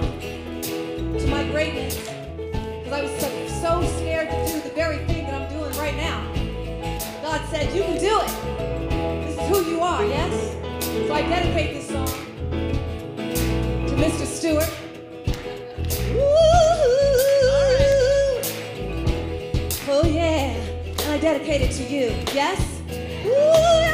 to 0.61 1.27
my 1.27 1.43
greatness 1.49 1.95
because 1.97 2.93
I 2.93 3.01
was 3.01 3.11
so 3.19 3.32
so 3.63 3.81
scared 3.95 4.29
to 4.29 4.35
do 4.51 4.59
the 4.59 4.75
very 4.75 4.97
thing 5.05 5.23
that 5.25 5.35
I'm 5.35 5.49
doing 5.49 5.71
right 5.77 5.95
now. 5.95 6.21
God 7.21 7.39
said, 7.49 7.73
You 7.73 7.83
can 7.83 7.97
do 7.97 8.19
it. 8.19 9.25
This 9.25 9.37
is 9.39 9.47
who 9.47 9.71
you 9.71 9.79
are, 9.79 10.03
yes? 10.03 10.33
So 11.07 11.13
I 11.13 11.21
dedicate 11.21 11.73
this 11.73 11.87
song 11.87 12.07
to 13.87 13.93
Mr. 13.95 14.25
Stewart. 14.25 14.69
Oh 19.87 20.03
yeah, 20.05 20.57
and 20.99 21.09
I 21.09 21.17
dedicate 21.17 21.61
it 21.61 21.71
to 21.75 21.83
you, 21.83 22.07
yes? 22.33 22.81
Ooh, 23.25 23.29
yeah. 23.29 23.92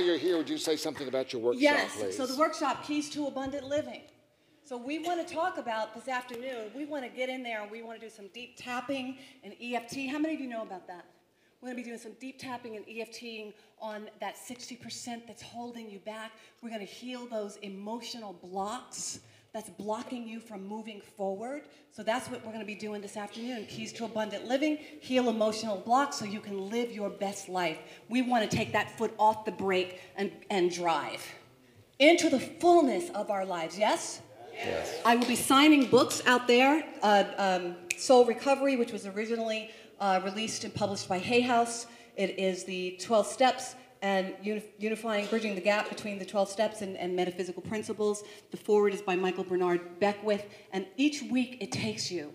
While 0.00 0.08
you're 0.08 0.18
here, 0.18 0.38
would 0.38 0.48
you 0.48 0.56
say 0.56 0.76
something 0.76 1.08
about 1.08 1.32
your 1.32 1.42
workshop, 1.42 1.62
Yes. 1.62 1.96
please? 1.96 2.16
So 2.16 2.26
the 2.26 2.36
workshop, 2.36 2.86
Keys 2.86 3.10
to 3.10 3.26
Abundant 3.26 3.66
Living. 3.66 4.00
So 4.64 4.76
we 4.78 4.98
want 4.98 5.26
to 5.26 5.34
talk 5.34 5.58
about 5.58 5.94
this 5.94 6.08
afternoon. 6.08 6.70
We 6.74 6.86
want 6.86 7.04
to 7.04 7.10
get 7.10 7.28
in 7.28 7.42
there 7.42 7.60
and 7.60 7.70
we 7.70 7.82
want 7.82 8.00
to 8.00 8.06
do 8.06 8.10
some 8.10 8.28
deep 8.28 8.54
tapping 8.56 9.18
and 9.44 9.54
EFT. 9.60 10.08
How 10.08 10.18
many 10.18 10.34
of 10.34 10.40
you 10.40 10.48
know 10.48 10.62
about 10.62 10.86
that? 10.86 11.04
We're 11.60 11.66
going 11.66 11.76
to 11.76 11.82
be 11.82 11.88
doing 11.88 11.98
some 12.00 12.12
deep 12.18 12.38
tapping 12.38 12.76
and 12.76 12.86
EFTing 12.86 13.52
on 13.78 14.08
that 14.20 14.36
60% 14.36 15.26
that's 15.26 15.42
holding 15.42 15.90
you 15.90 15.98
back. 15.98 16.32
We're 16.62 16.70
going 16.70 16.80
to 16.80 16.86
heal 16.86 17.26
those 17.26 17.56
emotional 17.56 18.32
blocks 18.32 19.20
that's 19.52 19.70
blocking 19.70 20.28
you 20.28 20.38
from 20.38 20.66
moving 20.66 21.00
forward. 21.16 21.62
So 21.92 22.02
that's 22.02 22.28
what 22.28 22.40
we're 22.44 22.52
going 22.52 22.60
to 22.60 22.66
be 22.66 22.74
doing 22.76 23.00
this 23.02 23.16
afternoon. 23.16 23.66
Keys 23.66 23.92
to 23.94 24.04
Abundant 24.04 24.46
Living, 24.46 24.78
heal 25.00 25.28
emotional 25.28 25.78
blocks 25.78 26.16
so 26.16 26.24
you 26.24 26.40
can 26.40 26.70
live 26.70 26.92
your 26.92 27.10
best 27.10 27.48
life. 27.48 27.78
We 28.08 28.22
want 28.22 28.48
to 28.48 28.56
take 28.56 28.72
that 28.72 28.96
foot 28.96 29.12
off 29.18 29.44
the 29.44 29.52
brake 29.52 30.00
and, 30.16 30.30
and 30.50 30.70
drive 30.70 31.26
into 31.98 32.30
the 32.30 32.40
fullness 32.40 33.10
of 33.10 33.30
our 33.30 33.44
lives. 33.44 33.76
Yes? 33.78 34.20
Yes. 34.54 35.00
I 35.04 35.16
will 35.16 35.26
be 35.26 35.36
signing 35.36 35.86
books 35.86 36.22
out 36.26 36.46
there. 36.46 36.84
Uh, 37.02 37.24
um, 37.36 37.76
Soul 37.96 38.24
Recovery, 38.24 38.76
which 38.76 38.92
was 38.92 39.06
originally 39.06 39.70
uh, 40.00 40.20
released 40.24 40.64
and 40.64 40.74
published 40.74 41.08
by 41.08 41.18
Hay 41.18 41.40
House. 41.40 41.86
It 42.16 42.38
is 42.38 42.64
the 42.64 42.96
12 43.00 43.26
steps 43.26 43.74
and 44.02 44.34
uni- 44.42 44.64
unifying, 44.78 45.26
bridging 45.26 45.54
the 45.54 45.60
gap 45.60 45.88
between 45.88 46.18
the 46.18 46.24
12 46.24 46.48
steps 46.48 46.82
and, 46.82 46.96
and 46.96 47.14
metaphysical 47.14 47.62
principles. 47.62 48.24
The 48.50 48.56
foreword 48.56 48.94
is 48.94 49.02
by 49.02 49.16
Michael 49.16 49.44
Bernard 49.44 50.00
Beckwith. 50.00 50.46
And 50.72 50.86
each 50.96 51.22
week 51.22 51.58
it 51.60 51.72
takes 51.72 52.10
you 52.10 52.32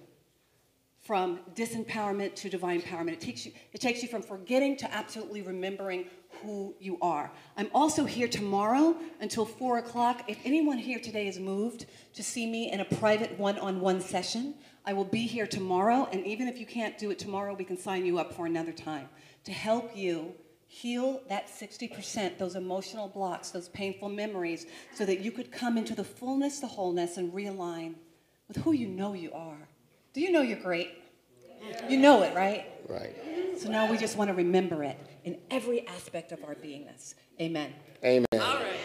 from 1.05 1.39
disempowerment 1.53 2.33
to 2.33 2.49
divine 2.49 2.81
empowerment. 2.81 3.13
It 3.13 3.21
takes 3.21 3.45
you, 3.45 3.51
it 3.73 3.79
takes 3.79 4.01
you 4.01 4.09
from 4.09 4.23
forgetting 4.23 4.75
to 4.77 4.91
absolutely 4.91 5.43
remembering 5.43 6.05
who 6.41 6.75
you 6.79 6.97
are. 6.99 7.31
I'm 7.55 7.69
also 7.73 8.05
here 8.05 8.27
tomorrow 8.27 8.95
until 9.21 9.45
4 9.45 9.77
o'clock. 9.77 10.23
If 10.27 10.39
anyone 10.43 10.79
here 10.79 10.99
today 10.99 11.27
is 11.27 11.39
moved 11.39 11.85
to 12.15 12.23
see 12.23 12.47
me 12.49 12.71
in 12.71 12.79
a 12.79 12.85
private 12.85 13.37
one 13.37 13.59
on 13.59 13.81
one 13.81 14.01
session, 14.01 14.55
I 14.83 14.93
will 14.93 15.05
be 15.05 15.27
here 15.27 15.45
tomorrow. 15.45 16.09
And 16.11 16.25
even 16.25 16.47
if 16.47 16.59
you 16.59 16.65
can't 16.65 16.97
do 16.97 17.11
it 17.11 17.19
tomorrow, 17.19 17.53
we 17.53 17.65
can 17.65 17.77
sign 17.77 18.05
you 18.05 18.17
up 18.17 18.33
for 18.33 18.47
another 18.47 18.73
time 18.73 19.07
to 19.43 19.51
help 19.51 19.95
you 19.95 20.33
heal 20.75 21.21
that 21.29 21.47
60%, 21.47 22.37
those 22.37 22.55
emotional 22.55 23.07
blocks, 23.07 23.49
those 23.49 23.69
painful 23.69 24.09
memories, 24.09 24.65
so 24.93 25.05
that 25.05 25.21
you 25.21 25.31
could 25.31 25.49
come 25.49 25.77
into 25.77 25.95
the 25.95 26.03
fullness, 26.03 26.59
the 26.59 26.67
wholeness, 26.67 27.15
and 27.15 27.31
realign 27.31 27.95
with 28.49 28.57
who 28.57 28.73
you 28.73 28.85
know 28.85 29.13
you 29.13 29.31
are. 29.31 29.69
Do 30.13 30.19
you 30.19 30.33
know 30.33 30.41
you're 30.41 30.59
great? 30.59 30.89
You 31.87 31.97
know 31.97 32.23
it, 32.23 32.35
right? 32.35 32.65
Right. 32.89 33.15
So 33.57 33.69
now 33.69 33.89
we 33.89 33.97
just 33.97 34.17
want 34.17 34.27
to 34.27 34.33
remember 34.33 34.83
it 34.83 34.99
in 35.23 35.37
every 35.49 35.87
aspect 35.87 36.33
of 36.33 36.43
our 36.43 36.55
beingness. 36.55 37.15
Amen. 37.39 37.73
Amen. 38.03 38.25
All 38.33 38.39
right. 38.39 38.75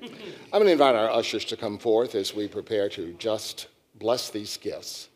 I'm 0.00 0.60
going 0.60 0.66
to 0.66 0.72
invite 0.72 0.94
our 0.94 1.10
ushers 1.10 1.44
to 1.46 1.56
come 1.56 1.76
forth 1.76 2.14
as 2.14 2.32
we 2.32 2.46
prepare 2.46 2.88
to 2.90 3.14
just 3.14 3.66
bless 3.96 4.30
these 4.30 4.56
gifts 4.56 5.08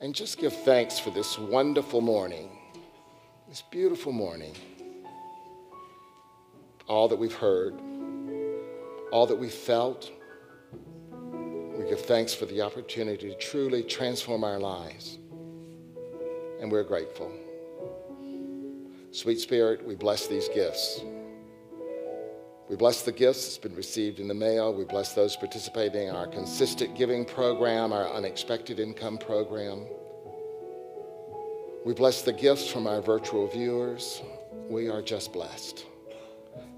and 0.00 0.14
just 0.14 0.38
give 0.38 0.54
thanks 0.54 0.98
for 0.98 1.10
this 1.10 1.38
wonderful 1.38 2.00
morning, 2.00 2.48
this 3.46 3.62
beautiful 3.70 4.12
morning. 4.12 4.54
All 6.88 7.08
that 7.08 7.16
we've 7.16 7.34
heard, 7.34 7.74
all 9.10 9.26
that 9.26 9.36
we 9.36 9.48
felt. 9.48 10.10
We 11.76 11.88
give 11.88 12.00
thanks 12.02 12.32
for 12.32 12.46
the 12.46 12.62
opportunity 12.62 13.30
to 13.30 13.34
truly 13.36 13.82
transform 13.82 14.44
our 14.44 14.58
lives. 14.58 15.18
And 16.60 16.70
we're 16.70 16.84
grateful. 16.84 17.32
Sweet 19.10 19.40
Spirit, 19.40 19.84
we 19.84 19.94
bless 19.94 20.26
these 20.26 20.48
gifts. 20.48 21.02
We 22.68 22.76
bless 22.76 23.02
the 23.02 23.12
gifts 23.12 23.44
that's 23.44 23.58
been 23.58 23.74
received 23.74 24.18
in 24.18 24.28
the 24.28 24.34
mail. 24.34 24.74
We 24.74 24.84
bless 24.84 25.12
those 25.12 25.36
participating 25.36 26.08
in 26.08 26.16
our 26.16 26.26
consistent 26.26 26.96
giving 26.96 27.24
program, 27.24 27.92
our 27.92 28.12
unexpected 28.12 28.80
income 28.80 29.18
program. 29.18 29.86
We 31.84 31.94
bless 31.94 32.22
the 32.22 32.32
gifts 32.32 32.68
from 32.68 32.88
our 32.88 33.00
virtual 33.00 33.46
viewers. 33.46 34.20
We 34.68 34.88
are 34.88 35.00
just 35.00 35.32
blessed. 35.32 35.86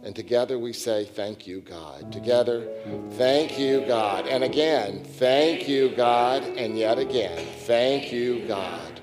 And 0.03 0.15
together 0.15 0.59
we 0.59 0.73
say, 0.73 1.05
Thank 1.05 1.47
you, 1.47 1.61
God. 1.61 2.13
Together, 2.13 2.69
thank 3.13 3.59
you, 3.59 3.85
God. 3.87 4.27
And 4.27 4.45
again, 4.45 5.03
thank 5.05 5.69
you, 5.69 5.91
God. 5.91 6.43
And 6.43 6.79
yet 6.79 6.99
again, 6.99 7.45
thank 7.67 8.13
you, 8.13 8.47
God. 8.47 9.01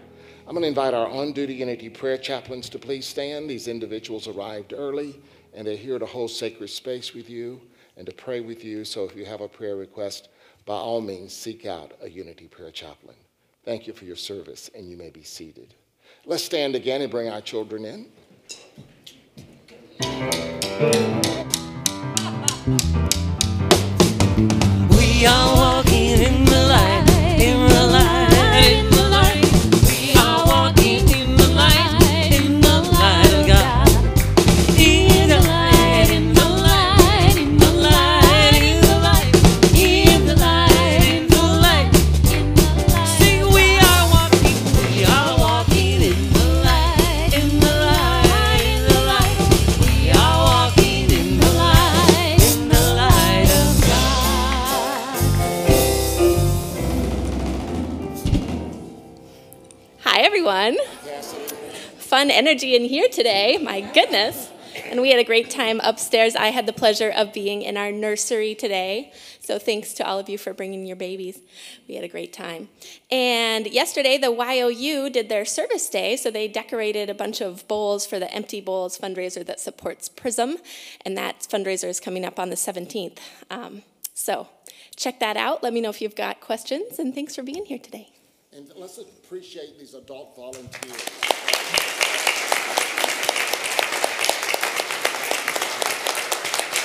I'm 0.47 0.53
going 0.53 0.61
to 0.61 0.67
invite 0.67 0.93
our 0.93 1.07
on 1.07 1.33
duty 1.33 1.55
Unity 1.55 1.89
prayer 1.89 2.17
chaplains 2.17 2.69
to 2.69 2.79
please 2.79 3.05
stand. 3.05 3.49
These 3.49 3.67
individuals 3.67 4.27
arrived 4.27 4.73
early 4.75 5.19
and 5.55 5.65
they're 5.65 5.75
here 5.75 5.97
to 5.97 6.05
hold 6.05 6.29
sacred 6.31 6.69
space 6.69 7.13
with 7.13 7.29
you 7.29 7.61
and 7.97 8.05
to 8.05 8.13
pray 8.13 8.41
with 8.41 8.63
you. 8.63 8.85
So 8.85 9.05
if 9.05 9.15
you 9.15 9.25
have 9.25 9.41
a 9.41 9.47
prayer 9.47 9.75
request, 9.75 10.29
by 10.65 10.75
all 10.75 11.01
means, 11.01 11.33
seek 11.33 11.65
out 11.65 11.93
a 12.01 12.09
Unity 12.09 12.47
prayer 12.47 12.71
chaplain. 12.71 13.15
Thank 13.63 13.87
you 13.87 13.93
for 13.93 14.05
your 14.05 14.15
service, 14.15 14.69
and 14.75 14.89
you 14.89 14.97
may 14.97 15.09
be 15.09 15.23
seated. 15.23 15.73
Let's 16.25 16.43
stand 16.43 16.75
again 16.75 17.01
and 17.01 17.09
bring 17.09 17.29
our 17.29 17.41
children 17.41 17.85
in. 17.85 18.07
We 19.99 20.05
are 25.25 25.64
Everyone. 60.65 60.87
Fun 61.97 62.31
energy 62.31 62.75
in 62.75 62.85
here 62.85 63.07
today. 63.07 63.59
My 63.61 63.81
goodness. 63.81 64.51
And 64.85 64.99
we 64.99 65.11
had 65.11 65.19
a 65.19 65.23
great 65.23 65.49
time 65.49 65.79
upstairs. 65.83 66.35
I 66.35 66.47
had 66.47 66.65
the 66.65 66.73
pleasure 66.73 67.09
of 67.09 67.31
being 67.33 67.61
in 67.61 67.77
our 67.77 67.91
nursery 67.91 68.55
today. 68.55 69.13
So 69.41 69.59
thanks 69.59 69.93
to 69.93 70.05
all 70.05 70.17
of 70.17 70.27
you 70.27 70.37
for 70.37 70.53
bringing 70.53 70.85
your 70.85 70.95
babies. 70.95 71.39
We 71.87 71.95
had 71.95 72.03
a 72.03 72.07
great 72.07 72.33
time. 72.33 72.69
And 73.11 73.67
yesterday, 73.67 74.17
the 74.17 74.31
YOU 74.31 75.09
did 75.09 75.29
their 75.29 75.45
service 75.45 75.87
day. 75.87 76.15
So 76.17 76.31
they 76.31 76.47
decorated 76.47 77.09
a 77.09 77.13
bunch 77.13 77.41
of 77.41 77.67
bowls 77.67 78.07
for 78.07 78.17
the 78.17 78.31
Empty 78.33 78.59
Bowls 78.59 78.97
fundraiser 78.97 79.45
that 79.45 79.59
supports 79.59 80.09
PRISM. 80.09 80.57
And 81.05 81.15
that 81.15 81.41
fundraiser 81.41 81.87
is 81.87 81.99
coming 81.99 82.25
up 82.25 82.39
on 82.39 82.49
the 82.49 82.55
17th. 82.55 83.19
Um, 83.51 83.83
so 84.13 84.47
check 84.95 85.19
that 85.19 85.37
out. 85.37 85.61
Let 85.61 85.73
me 85.73 85.81
know 85.81 85.89
if 85.89 86.01
you've 86.01 86.15
got 86.15 86.41
questions. 86.41 86.97
And 86.97 87.13
thanks 87.13 87.35
for 87.35 87.43
being 87.43 87.65
here 87.65 87.79
today. 87.79 88.09
And 88.51 88.67
appreciate 89.35 89.77
these 89.77 89.93
adult 89.93 90.33
volunteers. 90.33 91.09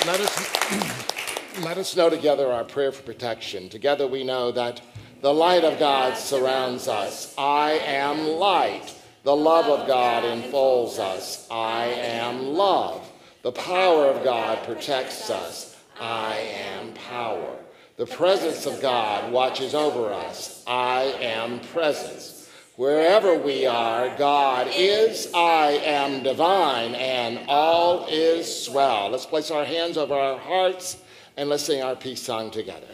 Let 0.05 0.19
us, 0.19 1.59
let 1.63 1.77
us 1.77 1.95
know 1.95 2.09
together 2.09 2.51
our 2.51 2.65
prayer 2.65 2.91
for 2.91 3.03
protection. 3.03 3.69
Together 3.69 4.05
we 4.05 4.25
know 4.25 4.51
that 4.51 4.81
the 5.21 5.33
light 5.33 5.63
of 5.63 5.79
God 5.79 6.17
surrounds 6.17 6.89
us. 6.89 7.33
I 7.37 7.79
am 7.85 8.27
light. 8.27 8.95
The 9.23 9.33
love 9.33 9.67
of 9.67 9.87
God 9.87 10.25
enfolds 10.25 10.99
us. 10.99 11.47
I 11.49 11.85
am 11.85 12.47
love. 12.47 13.09
The 13.43 13.53
power 13.53 14.07
of 14.07 14.25
God 14.25 14.61
protects 14.65 15.29
us. 15.29 15.81
I 16.01 16.35
am 16.35 16.91
power. 16.95 17.55
The 17.95 18.07
presence 18.07 18.65
of 18.65 18.81
God 18.81 19.31
watches 19.31 19.73
over 19.73 20.11
us. 20.11 20.65
I 20.67 21.03
am 21.21 21.61
presence. 21.61 22.40
Wherever 22.81 23.37
we 23.37 23.67
are, 23.67 24.09
God 24.17 24.67
is, 24.73 25.31
I 25.35 25.73
am 25.85 26.23
divine, 26.23 26.95
and 26.95 27.47
all 27.47 28.07
is 28.09 28.65
swell. 28.65 29.11
Let's 29.11 29.27
place 29.27 29.51
our 29.51 29.63
hands 29.63 29.97
over 29.97 30.15
our 30.15 30.39
hearts 30.39 30.97
and 31.37 31.47
let's 31.47 31.61
sing 31.61 31.83
our 31.83 31.95
peace 31.95 32.23
song 32.23 32.49
together. 32.49 32.87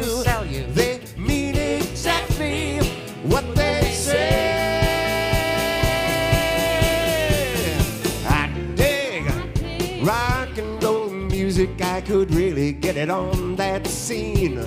you. 0.00 0.22
Sell 0.22 0.46
you. 0.46 0.64
They 0.72 1.00
mean 1.16 1.56
exactly 1.56 2.78
what 3.22 3.44
they 3.54 3.82
say. 3.92 4.56
I 8.28 8.48
dig 8.74 9.24
rock 10.06 10.56
and 10.58 10.82
roll 10.82 11.10
music. 11.10 11.70
I 11.82 12.00
could 12.00 12.34
really 12.34 12.72
get 12.72 12.96
it 12.96 13.10
on 13.10 13.56
that 13.56 13.86
scene. 13.86 14.58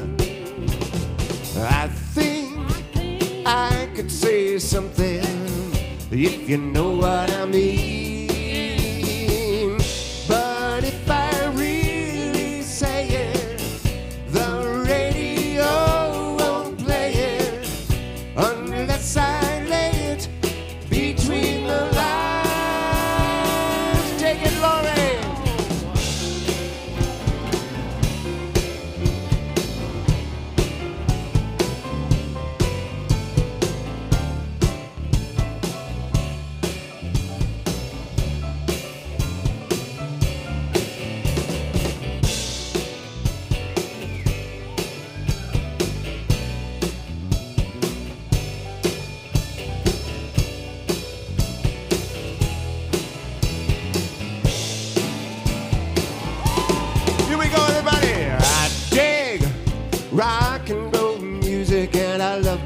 I 1.55 1.87
think 2.15 2.57
I 3.45 3.89
could 3.95 4.11
say 4.11 4.59
something 4.59 5.23
if 6.11 6.49
you 6.49 6.57
know 6.57 6.91
what 6.91 7.31
I 7.31 7.45
mean. 7.45 7.92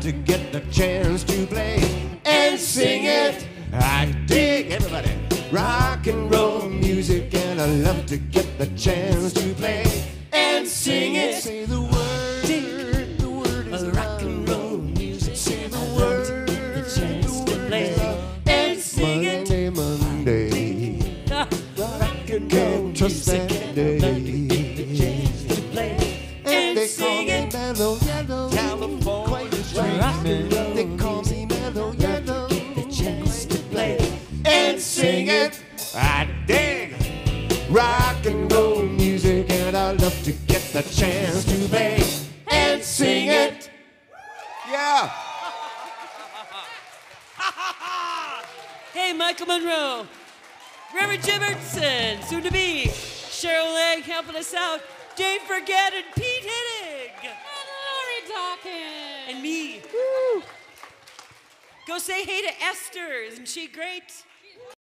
to 0.07 0.13
get 0.13 0.53
the 0.53 0.61
chance. 0.71 1.06